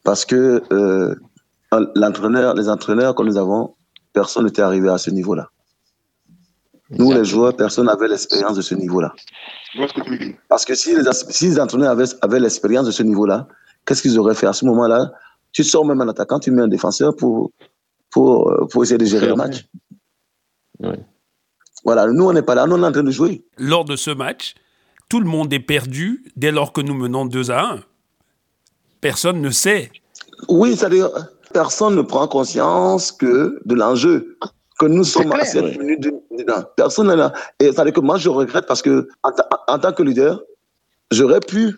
Parce 0.03 0.25
que 0.25 0.63
euh, 0.71 1.15
l'entraîneur, 1.95 2.55
les 2.55 2.69
entraîneurs 2.69 3.13
que 3.15 3.23
nous 3.23 3.37
avons, 3.37 3.75
personne 4.13 4.45
n'était 4.45 4.61
arrivé 4.61 4.89
à 4.89 4.97
ce 4.97 5.09
niveau-là. 5.09 5.49
Nous, 6.89 7.11
les 7.11 7.25
joueurs, 7.25 7.55
personne 7.55 7.87
n'avait 7.87 8.07
l'expérience 8.07 8.55
de 8.55 8.61
ce 8.61 8.75
niveau-là. 8.75 9.13
Parce 10.47 10.65
que 10.65 10.75
si 10.75 10.95
les, 10.95 11.03
si 11.11 11.47
les 11.47 11.59
entraîneurs 11.59 11.91
avaient, 11.91 12.05
avaient 12.21 12.39
l'expérience 12.39 12.85
de 12.85 12.91
ce 12.91 13.03
niveau-là, 13.03 13.47
qu'est-ce 13.85 14.01
qu'ils 14.01 14.19
auraient 14.19 14.35
fait 14.35 14.47
à 14.47 14.53
ce 14.53 14.65
moment-là? 14.65 15.11
Tu 15.51 15.63
sors 15.63 15.85
même 15.85 16.01
un 16.01 16.09
attaquant, 16.09 16.39
tu 16.39 16.51
mets 16.51 16.61
un 16.61 16.67
défenseur 16.67 17.15
pour, 17.15 17.51
pour, 18.11 18.67
pour 18.71 18.83
essayer 18.83 18.97
de 18.97 19.05
gérer 19.05 19.27
le 19.27 19.35
match. 19.35 19.65
Voilà, 21.83 22.07
nous, 22.07 22.25
on 22.25 22.33
n'est 22.33 22.43
pas 22.43 22.55
là, 22.55 22.65
nous, 22.65 22.75
on 22.75 22.83
est 22.83 22.87
en 22.87 22.91
train 22.91 23.03
de 23.03 23.11
jouer. 23.11 23.43
Lors 23.57 23.85
de 23.85 23.95
ce 23.95 24.11
match, 24.11 24.55
tout 25.09 25.19
le 25.19 25.27
monde 25.27 25.53
est 25.53 25.59
perdu 25.59 26.23
dès 26.35 26.51
lors 26.51 26.73
que 26.73 26.81
nous 26.81 26.93
menons 26.93 27.25
2 27.25 27.51
à 27.51 27.73
1. 27.73 27.79
Personne 29.01 29.41
ne 29.41 29.49
sait. 29.49 29.91
Oui, 30.47 30.75
c'est-à-dire, 30.75 31.09
personne 31.53 31.95
ne 31.95 32.01
prend 32.01 32.27
conscience 32.27 33.11
que 33.11 33.59
de 33.65 33.75
l'enjeu 33.75 34.37
que 34.79 34.85
nous 34.85 35.03
sommes 35.03 35.31
à 35.31 35.45
7 35.45 35.77
minutes 35.77 36.01
de, 36.01 36.13
Personne 36.75 37.13
là. 37.13 37.31
Et 37.59 37.71
ça 37.71 37.83
dire 37.83 37.93
que 37.93 37.99
moi, 37.99 38.17
je 38.17 38.29
regrette 38.29 38.65
parce 38.65 38.81
que, 38.81 39.07
en, 39.23 39.79
tant 39.79 39.93
que 39.93 40.03
leader, 40.03 40.41
j'aurais 41.11 41.39
pu 41.39 41.75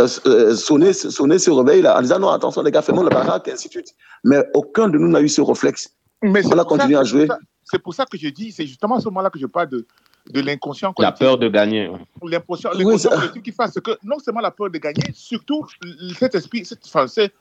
euh, 0.00 0.08
euh, 0.26 0.54
sonner, 0.54 0.92
sonner 0.92 1.38
ce 1.38 1.50
réveil-là 1.50 1.98
en 1.98 2.02
disant 2.02 2.18
non, 2.18 2.28
attention, 2.28 2.62
les 2.62 2.70
gars, 2.70 2.82
fais-moi 2.82 3.04
le 3.04 3.10
baraque, 3.10 3.48
et 3.48 3.52
ainsi 3.52 3.68
de 3.68 3.72
suite. 3.72 3.94
Mais 4.22 4.44
aucun 4.54 4.88
de 4.88 4.98
nous 4.98 5.08
n'a 5.08 5.20
eu 5.20 5.28
ce 5.28 5.40
réflexe. 5.40 5.94
Mais 6.22 6.44
on 6.46 6.58
a 6.58 6.64
continué 6.64 6.96
à 6.96 7.04
jouer. 7.04 7.28
C'est 7.64 7.78
pour 7.78 7.94
ça 7.94 8.04
que 8.04 8.18
je 8.18 8.28
dis, 8.28 8.52
c'est 8.52 8.66
justement 8.66 8.96
à 8.96 9.00
ce 9.00 9.06
moment-là 9.06 9.30
que 9.30 9.38
je 9.38 9.46
parle 9.46 9.68
de, 9.68 9.86
de 10.30 10.40
l'inconscient. 10.40 10.94
La 10.98 11.12
peur 11.12 11.38
de 11.38 11.48
gagner. 11.48 11.90
L'inconscient 12.22 12.70
collectif 12.70 13.42
qui 13.42 13.52
fasse 13.52 13.78
que 13.80 13.98
non 14.02 14.18
seulement 14.18 14.40
la 14.40 14.50
peur 14.50 14.70
de 14.70 14.78
gagner, 14.78 15.02
surtout 15.12 15.66
cet 16.18 16.34
esprit, 16.34 16.68
enfin, 16.86 17.06
c'est, 17.06 17.32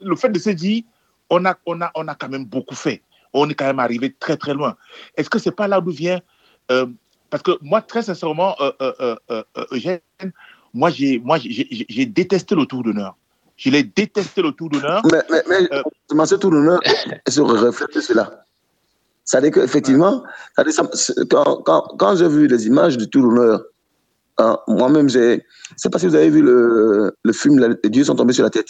le 0.00 0.16
fait 0.16 0.28
de 0.30 0.38
se 0.38 0.50
dire 0.50 0.82
on 1.28 1.44
a, 1.44 1.56
on, 1.66 1.80
a, 1.80 1.90
on 1.94 2.08
a 2.08 2.14
quand 2.14 2.28
même 2.28 2.44
beaucoup 2.44 2.74
fait 2.74 3.02
on 3.32 3.48
est 3.48 3.54
quand 3.54 3.66
même 3.66 3.78
arrivé 3.78 4.14
très 4.18 4.36
très 4.36 4.54
loin. 4.54 4.76
Est-ce 5.16 5.30
que 5.30 5.38
c'est 5.38 5.50
pas 5.50 5.68
là 5.68 5.80
d'où 5.80 5.90
vient 5.90 6.20
euh, 6.70 6.86
Parce 7.30 7.42
que 7.42 7.52
moi, 7.62 7.82
très 7.82 8.02
sincèrement, 8.02 8.56
euh, 8.60 9.16
euh, 9.30 9.42
Eugène, 9.72 10.00
moi 10.74 10.90
j'ai 10.90 11.18
moi 11.18 11.38
j'ai 11.38 12.06
détesté 12.06 12.54
le 12.54 12.66
tour 12.66 12.82
d'honneur. 12.82 13.16
Je 13.56 13.70
l'ai 13.70 13.82
détesté 13.82 14.42
le 14.42 14.52
tour 14.52 14.70
d'honneur. 14.70 15.02
Mais, 15.12 15.22
mais, 15.30 15.42
mais 16.14 16.26
ce 16.26 16.34
tour 16.36 16.50
d'honneur 16.50 16.80
se 17.28 17.40
reflète 17.40 18.00
cela. 18.00 18.44
Ça 19.30 19.40
dit 19.40 19.52
qu'effectivement, 19.52 20.24
quand, 21.30 21.62
quand, 21.62 21.82
quand 21.96 22.16
j'ai 22.16 22.26
vu 22.26 22.48
les 22.48 22.66
images 22.66 22.96
du 22.96 23.08
tour 23.08 23.22
d'honneur, 23.22 23.62
hein, 24.38 24.58
moi-même, 24.66 25.08
j'ai. 25.08 25.36
Je 25.36 25.74
ne 25.74 25.76
sais 25.76 25.88
pas 25.88 26.00
si 26.00 26.08
vous 26.08 26.16
avez 26.16 26.30
vu 26.30 26.42
le, 26.42 27.14
le 27.22 27.32
film 27.32 27.76
Les 27.80 27.90
dieux 27.90 28.02
sont 28.02 28.16
tombés 28.16 28.32
sur 28.32 28.42
la 28.42 28.50
tête. 28.50 28.66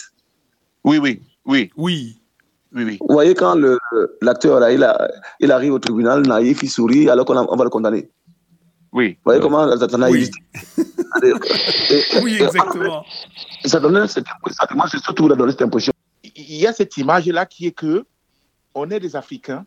Oui, 0.83 0.99
oui, 0.99 1.19
oui. 1.45 1.71
Oui. 1.75 2.21
Oui, 2.73 2.99
Vous 3.01 3.07
voyez, 3.09 3.33
quand 3.33 3.55
l'acteur, 4.21 4.59
là, 4.59 4.71
il, 4.71 4.87
il, 5.39 5.51
arrive 5.51 5.73
au 5.73 5.79
tribunal, 5.79 6.21
naïf, 6.27 6.61
il 6.61 6.69
sourit, 6.69 7.09
alors 7.09 7.25
qu'on 7.25 7.33
va 7.33 7.63
le 7.63 7.69
condamner. 7.71 8.11
Oui. 8.93 9.13
Vous 9.13 9.21
voyez 9.25 9.41
comment 9.41 9.75
ça 9.75 9.97
naïf 9.97 10.29
Oui, 10.77 11.31
oui 12.21 12.37
exactement. 12.39 13.03
Ça 13.65 13.79
donne 13.79 14.07
cette 14.07 14.27
impression. 14.27 14.63
Moi, 14.75 14.85
c'est 14.91 15.01
surtout 15.01 15.27
donné 15.27 15.53
cette 15.53 15.63
impression. 15.63 15.91
Il 16.23 16.55
y 16.55 16.67
a 16.67 16.71
cette 16.71 16.95
image-là 16.97 17.47
qui 17.47 17.65
est 17.65 17.71
que 17.71 18.05
on 18.75 18.89
est 18.91 18.99
des 18.99 19.15
Africains, 19.15 19.65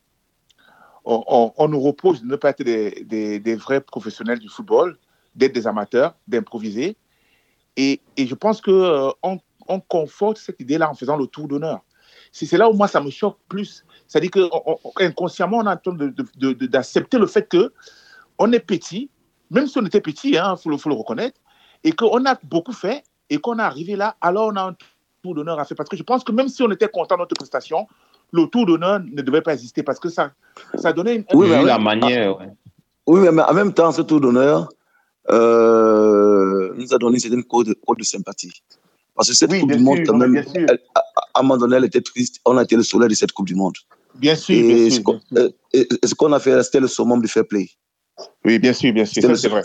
on, 1.05 1.69
nous 1.69 1.81
repose 1.81 2.23
de 2.23 2.27
ne 2.27 2.37
pas 2.37 2.51
être 2.51 2.63
des, 2.63 3.57
vrais 3.57 3.81
professionnels 3.81 4.39
du 4.39 4.49
football, 4.49 4.99
d'être 5.35 5.53
des 5.53 5.67
amateurs, 5.67 6.15
d'improviser. 6.27 6.97
Et, 7.77 8.01
et, 8.17 8.27
je 8.27 8.35
pense 8.35 8.61
qu'on 8.61 8.73
euh, 8.73 9.37
on 9.67 9.81
conforte 9.81 10.39
cette 10.39 10.61
idée-là 10.61 10.91
en 10.91 10.95
faisant 10.95 11.17
le 11.17 11.27
tour 11.27 11.49
d'honneur 11.49 11.81
c'est 12.35 12.57
là 12.59 12.69
où 12.69 12.73
moi 12.75 12.89
ça 12.89 13.01
me 13.01 13.11
choque 13.11 13.39
plus. 13.49 13.85
C'est-à-dire 14.07 14.31
qu'inconsciemment, 14.97 15.59
on, 15.59 15.61
on 15.61 15.67
est 15.67 15.71
en 15.71 15.77
train 15.77 16.67
d'accepter 16.67 17.19
le 17.19 17.27
fait 17.27 17.49
que 17.49 17.73
on 18.39 18.53
est 18.53 18.61
petit, 18.61 19.09
même 19.51 19.67
si 19.69 19.79
on 19.79 19.87
était 19.87 20.01
petit, 20.01 20.31
il 20.31 20.39
hein, 20.39 20.57
faut, 20.57 20.77
faut 20.77 20.89
le 20.89 20.97
reconnaître, 20.97 21.39
et 21.85 21.93
qu'on 21.93 22.25
a 22.27 22.37
beaucoup 22.43 22.73
fait, 22.73 23.05
et 23.31 23.39
qu'on 23.39 23.59
est 23.59 23.63
arrivé 23.63 23.95
là, 23.95 24.17
alors 24.21 24.49
on 24.49 24.57
a 24.57 24.63
un 24.63 24.77
tour 25.23 25.35
d'honneur 25.35 25.61
à 25.61 25.65
faire. 25.65 25.77
Parce 25.77 25.89
que 25.89 25.97
je 25.97 26.03
pense 26.03 26.25
que 26.25 26.33
même 26.33 26.49
si 26.49 26.63
on 26.63 26.71
était 26.73 26.89
content 26.89 27.15
de 27.15 27.21
notre 27.21 27.37
prestation, 27.37 27.87
le 28.35 28.47
tour 28.49 28.67
d'honneur 28.67 29.01
ne 29.01 29.23
devait 29.23 29.43
pas 29.43 29.55
exister 29.55 29.83
parce 29.83 30.01
que 30.01 30.09
ça, 30.09 30.33
ça 30.77 30.93
donnait 30.93 31.17
une. 31.17 31.25
Oui, 31.33 31.49
la 31.49 31.79
manière. 31.79 32.37
Oui, 33.07 33.21
mais 33.21 33.43
en 33.43 33.55
même 33.55 33.73
temps, 33.73 33.93
ce 33.93 34.03
tour 34.03 34.21
d'honneur 34.21 34.69
euh, 35.31 36.73
nous 36.77 36.93
a 36.93 36.99
donné 36.99 37.19
une 37.25 37.45
code, 37.45 37.75
code 37.87 37.99
de 37.99 38.05
sympathie. 38.05 38.53
Parce 39.15 39.29
que 39.29 39.35
cette 39.35 39.61
Coupe 39.61 39.71
du 39.71 39.79
Monde, 39.79 40.01
quand 40.05 40.17
même, 40.17 40.37
à 40.37 41.39
un 41.39 41.43
moment 41.43 41.57
donné, 41.57 41.77
elle 41.77 41.85
était 41.85 42.01
triste. 42.01 42.41
On 42.45 42.57
a 42.57 42.65
été 42.65 42.75
le 42.75 42.83
soleil 42.83 43.09
de 43.09 43.15
cette 43.15 43.31
Coupe 43.33 43.47
du 43.47 43.55
Monde. 43.55 43.77
Bien 44.17 44.35
sûr. 44.35 44.57
Et, 44.57 44.91
ce 44.91 46.15
qu'on 46.15 46.33
a 46.33 46.41
fait, 46.41 46.61
c'était 46.65 46.81
le 46.81 46.89
summum 46.89 47.21
du 47.21 47.29
fair 47.29 47.47
play. 47.47 47.69
Oui, 48.45 48.59
bien 48.59 48.73
sûr, 48.73 48.93
bien 48.93 49.05
sûr. 49.05 49.23
c'est 49.37 49.49
vrai. 49.49 49.63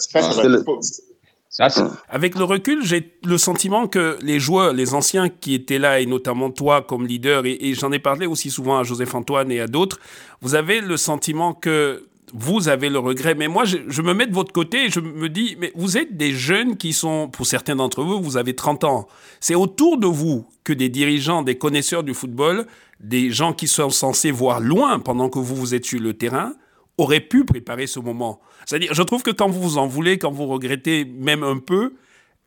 Avec 2.08 2.36
le 2.36 2.44
recul, 2.44 2.86
j'ai 2.86 3.12
le 3.26 3.38
sentiment 3.38 3.88
que 3.88 4.18
les 4.22 4.40
joueurs, 4.40 4.72
les 4.72 4.94
anciens 4.94 5.30
qui 5.30 5.56
étaient 5.56 5.80
là, 5.80 6.00
et 6.00 6.06
notamment 6.06 6.52
toi 6.52 6.82
comme 6.82 7.08
leader, 7.08 7.46
et 7.46 7.74
j'en 7.74 7.92
ai 7.92 8.00
parlé 8.00 8.28
aussi 8.28 8.52
souvent 8.52 8.78
à 8.78 8.84
Joseph 8.84 9.16
Antoine 9.16 9.52
et 9.52 9.60
à 9.60 9.68
d'autres, 9.68 10.00
vous 10.42 10.56
avez 10.56 10.80
le 10.80 10.96
sentiment 10.96 11.54
que 11.54 12.04
vous 12.34 12.70
avez 12.70 12.90
le 12.90 13.00
regret. 13.00 13.36
Mais 13.36 13.48
moi, 13.48 13.64
je, 13.66 14.02
me 14.02 14.14
mets 14.14 14.28
de 14.28 14.34
votre 14.34 14.52
côté 14.52 14.86
et 14.86 14.90
je 14.90 15.00
me 15.00 15.30
dis, 15.30 15.56
mais 15.60 15.72
vous 15.76 15.98
êtes 15.98 16.16
des 16.18 16.32
jeunes 16.32 16.78
qui 16.78 16.94
sont, 16.94 17.28
pour 17.28 17.46
certains 17.46 17.76
d'entre 17.76 18.04
vous, 18.04 18.22
vous 18.22 18.38
avez 18.38 18.56
30 18.56 18.84
ans. 18.84 19.08
C'est 19.40 19.56
autour 19.56 19.98
de 19.98 20.08
vous 20.08 20.46
que 20.64 20.74
des 20.74 20.90
dirigeants, 20.90 21.44
des 21.44 21.58
connaisseurs 21.58 22.04
du 22.04 22.14
football, 22.14 22.66
des 23.00 23.32
gens 23.32 23.54
qui 23.54 23.68
sont 23.68 23.90
censés 23.90 24.32
voir 24.32 24.60
loin 24.60 25.00
pendant 25.00 25.30
que 25.30 25.40
vous 25.40 25.56
vous 25.56 25.74
êtes 25.74 25.86
sur 25.86 26.00
le 26.00 26.14
terrain, 26.14 26.54
auraient 27.00 27.20
pu 27.20 27.46
préparer 27.46 27.88
ce 27.88 28.00
moment. 28.00 28.40
C'est-à-dire, 28.66 28.94
je 28.94 29.04
trouve 29.04 29.24
que 29.24 29.32
quand 29.32 29.50
vous 29.50 29.62
vous 29.62 29.78
en 29.78 29.88
voulez, 29.88 30.18
quand 30.18 30.32
vous 30.32 30.46
regrettez 30.46 31.06
même 31.06 31.44
un 31.44 31.58
peu, 31.58 31.94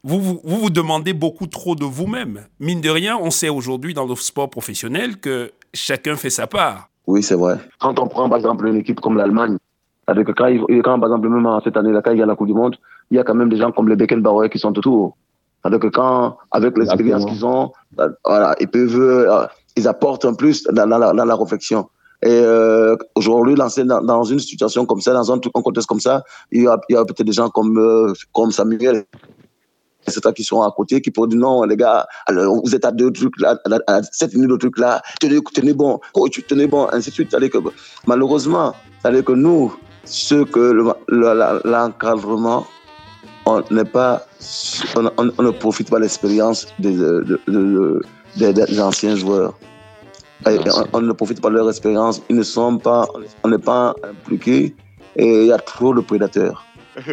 vous 0.05 0.21
vous, 0.21 0.41
vous, 0.45 0.71
demandez 0.71 1.13
beaucoup 1.13 1.47
trop 1.47 1.75
de 1.75 1.85
vous-même. 1.85 2.41
Mine 2.61 2.81
de 2.81 2.91
rien, 2.91 3.17
on 3.21 3.31
sait 3.31 3.49
aujourd'hui 3.49 3.95
dans 3.95 4.07
le 4.07 4.15
sport 4.17 4.51
professionnel 4.51 5.19
que 5.19 5.53
chacun 5.73 6.17
fait 6.17 6.31
sa 6.31 6.47
part. 6.47 6.89
Oui, 7.07 7.23
c'est 7.23 7.35
vrai. 7.35 7.59
Quand 7.81 7.99
on 7.99 8.09
prend 8.09 8.29
par 8.29 8.39
exemple 8.39 8.67
une 8.67 8.77
équipe 8.77 9.01
comme 9.01 9.17
l'Allemagne, 9.17 9.57
que 10.07 10.33
quand, 10.83 10.99
par 11.01 11.09
exemple, 11.09 11.29
même 11.29 11.49
cette 11.65 11.77
année-là, 11.77 12.03
quand 12.03 12.13
il 12.13 12.19
y 12.19 12.23
a 12.23 12.27
la 12.27 12.35
Coupe 12.35 12.49
du 12.49 12.55
Monde, 12.55 12.77
il 13.11 13.17
y 13.17 13.21
a 13.21 13.25
quand 13.25 13.35
même 13.35 13.49
des 13.49 13.57
gens 13.57 13.73
comme 13.73 13.89
les 13.89 13.97
Beckenbauer 13.97 14.51
qui 14.51 14.59
sont 14.59 14.77
autour. 14.77 15.17
Que 15.65 15.89
quand, 15.89 16.39
avec 16.51 16.77
l'expérience 16.77 17.25
qu'ils 17.25 17.47
ont, 17.47 17.73
bah, 17.93 18.09
voilà, 18.25 18.57
ils 18.59 18.67
peuvent, 18.67 19.01
euh, 19.01 19.47
ils 19.77 19.87
apportent 19.87 20.25
un 20.25 20.35
plus 20.35 20.65
dans, 20.65 20.89
dans, 20.89 20.99
la, 20.99 21.13
dans 21.13 21.25
la 21.25 21.37
réflexion. 21.37 21.89
Et 22.23 22.29
euh, 22.31 22.97
aujourd'hui, 23.17 23.55
dans, 23.57 24.25
une 24.25 24.39
situation 24.39 24.87
comme 24.87 25.01
ça, 25.01 25.13
dans 25.13 25.33
un, 25.33 25.37
un 25.37 25.63
contexte 25.63 25.89
comme 25.89 26.01
ça, 26.01 26.23
il 26.53 26.63
y 26.63 26.67
a, 26.69 26.79
peut-être 26.79 27.25
des 27.25 27.33
gens 27.33 27.51
comme, 27.51 27.77
euh, 27.79 28.13
comme 28.33 28.53
Samuel, 28.53 29.05
etc., 30.07 30.33
qui 30.35 30.45
sont 30.45 30.63
à 30.63 30.71
côté, 30.71 31.01
qui 31.01 31.11
pourraient 31.11 31.29
dire 31.29 31.41
non, 31.41 31.65
les 31.65 31.77
gars, 31.77 32.07
alors, 32.27 32.61
vous 32.65 32.75
êtes 32.77 32.85
à 32.85 32.93
deux 32.93 33.11
trucs 33.11 33.41
là, 33.41 33.59
à, 33.89 33.97
à 33.97 34.27
minutes 34.35 34.51
de 34.51 34.57
trucs 34.57 34.79
là, 34.79 35.03
tenez, 35.21 35.41
tenez 35.53 35.73
bon, 35.73 35.99
coach, 36.13 36.41
tenez 36.47 36.69
bon, 36.69 36.89
ainsi 36.93 37.11
de 37.11 37.15
suite. 37.15 37.37
Malheureusement, 38.07 38.73
c'est-à-dire 39.01 39.25
que 39.25 39.33
nous, 39.33 39.75
ceux 40.05 40.45
que 40.45 40.95
l'encadrement, 41.65 42.67
on 43.47 43.65
n'est 43.73 43.85
pas, 43.85 44.25
on, 44.97 45.43
ne 45.43 45.51
profite 45.51 45.91
pas 45.91 45.97
de 45.97 46.03
l'expérience 46.03 46.69
des, 46.79 46.97
de, 46.97 47.41
de, 47.49 48.01
de, 48.37 48.53
des 48.53 48.81
anciens 48.81 49.17
joueurs. 49.17 49.55
On, 50.47 50.99
on, 50.99 51.01
ne 51.03 51.13
profite 51.13 51.41
pas 51.41 51.51
de 51.51 51.55
leur 51.55 51.69
expérience. 51.69 52.23
Ils 52.29 52.37
ne 52.37 52.43
sont 52.43 52.79
pas, 52.79 53.07
on 53.45 53.49
n'est 53.49 53.59
pas 53.59 53.95
impliqués 54.03 54.75
et 55.17 55.43
il 55.43 55.47
y 55.47 55.53
a 55.53 55.59
trop 55.59 55.95
de 55.95 56.01
prédateurs. 56.01 56.65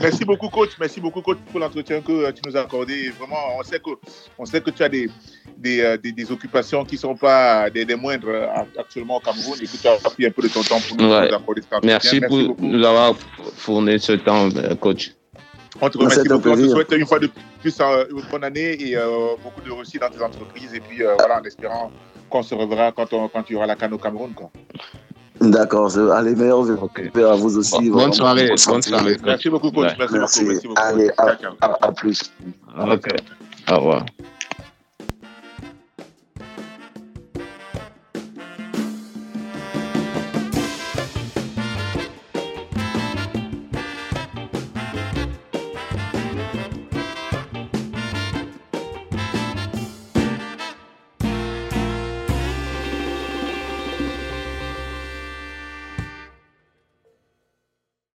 Merci 0.00 0.24
beaucoup, 0.24 0.48
coach. 0.48 0.70
Merci 0.80 1.00
beaucoup, 1.00 1.20
coach, 1.20 1.38
pour 1.50 1.60
l'entretien 1.60 2.00
que 2.00 2.30
tu 2.30 2.40
nous 2.46 2.56
as 2.56 2.60
accordé. 2.60 3.10
Vraiment, 3.10 3.36
on 3.58 3.62
sait 3.62 3.78
que, 3.78 3.90
on 4.38 4.46
sait 4.46 4.60
que 4.60 4.70
tu 4.70 4.82
as 4.82 4.88
des, 4.88 5.10
des, 5.56 5.98
des, 6.02 6.12
des 6.12 6.32
occupations 6.32 6.84
qui 6.84 6.94
ne 6.94 7.00
sont 7.00 7.16
pas 7.16 7.68
des, 7.68 7.84
des, 7.84 7.94
moindres 7.94 8.30
actuellement 8.78 9.16
au 9.16 9.20
Cameroun 9.20 9.58
et 9.60 9.66
que 9.66 9.76
tu 9.76 9.86
as 9.86 9.96
pris 9.96 10.26
un 10.26 10.30
peu 10.30 10.42
de 10.42 10.48
ton 10.48 10.62
temps 10.62 10.80
pour 10.80 10.96
nous, 10.96 11.10
ouais. 11.10 11.32
accorder 11.32 11.62
cet 11.62 11.84
Merci, 11.84 12.20
Merci 12.20 12.20
pour 12.20 12.38
beaucoup. 12.38 12.66
nous 12.66 12.84
avoir 12.84 13.14
fourni 13.56 14.00
ce 14.00 14.12
temps, 14.12 14.48
coach. 14.80 15.12
On 15.80 15.88
te 15.88 15.98
remercie 15.98 16.28
beaucoup. 16.28 16.50
On 16.50 16.56
te 16.56 16.68
souhaite 16.68 16.92
une 16.92 17.06
fois 17.06 17.18
de 17.18 17.30
plus 17.60 17.80
une 17.80 18.22
bonne 18.30 18.44
année 18.44 18.80
et 18.82 18.96
euh, 18.96 19.36
beaucoup 19.42 19.60
de 19.60 19.70
réussite 19.70 20.00
dans 20.00 20.10
tes 20.10 20.22
entreprises. 20.22 20.74
Et 20.74 20.80
puis, 20.80 21.02
euh, 21.02 21.14
voilà, 21.18 21.40
en 21.40 21.44
espérant 21.44 21.90
qu'on 22.28 22.42
se 22.42 22.54
reverra 22.54 22.92
quand, 22.92 23.12
on, 23.12 23.28
quand 23.28 23.44
il 23.48 23.52
y 23.52 23.56
aura 23.56 23.66
la 23.66 23.76
canne 23.76 23.92
au 23.92 23.98
Cameroun. 23.98 24.32
Quoi. 24.34 24.50
D'accord, 25.40 25.96
allez, 26.12 26.34
meilleurs 26.34 26.62
vœux 26.62 26.78
okay. 26.82 27.10
à 27.22 27.34
vous 27.34 27.58
aussi. 27.58 27.90
Bonne 27.90 28.12
soirée, 28.12 28.48
bonne 28.66 28.82
soirée. 28.82 29.16
Merci 29.24 29.48
beaucoup, 29.50 29.70
coach. 29.70 29.92
Merci, 29.98 30.14
Merci, 30.18 30.44
beaucoup. 30.44 30.50
Merci 30.50 30.68
beaucoup. 30.68 30.80
Allez, 30.80 31.10
à, 31.16 31.36
à, 31.60 31.86
à 31.86 31.92
plus. 31.92 32.32
Au 32.76 33.76
revoir. 33.76 34.04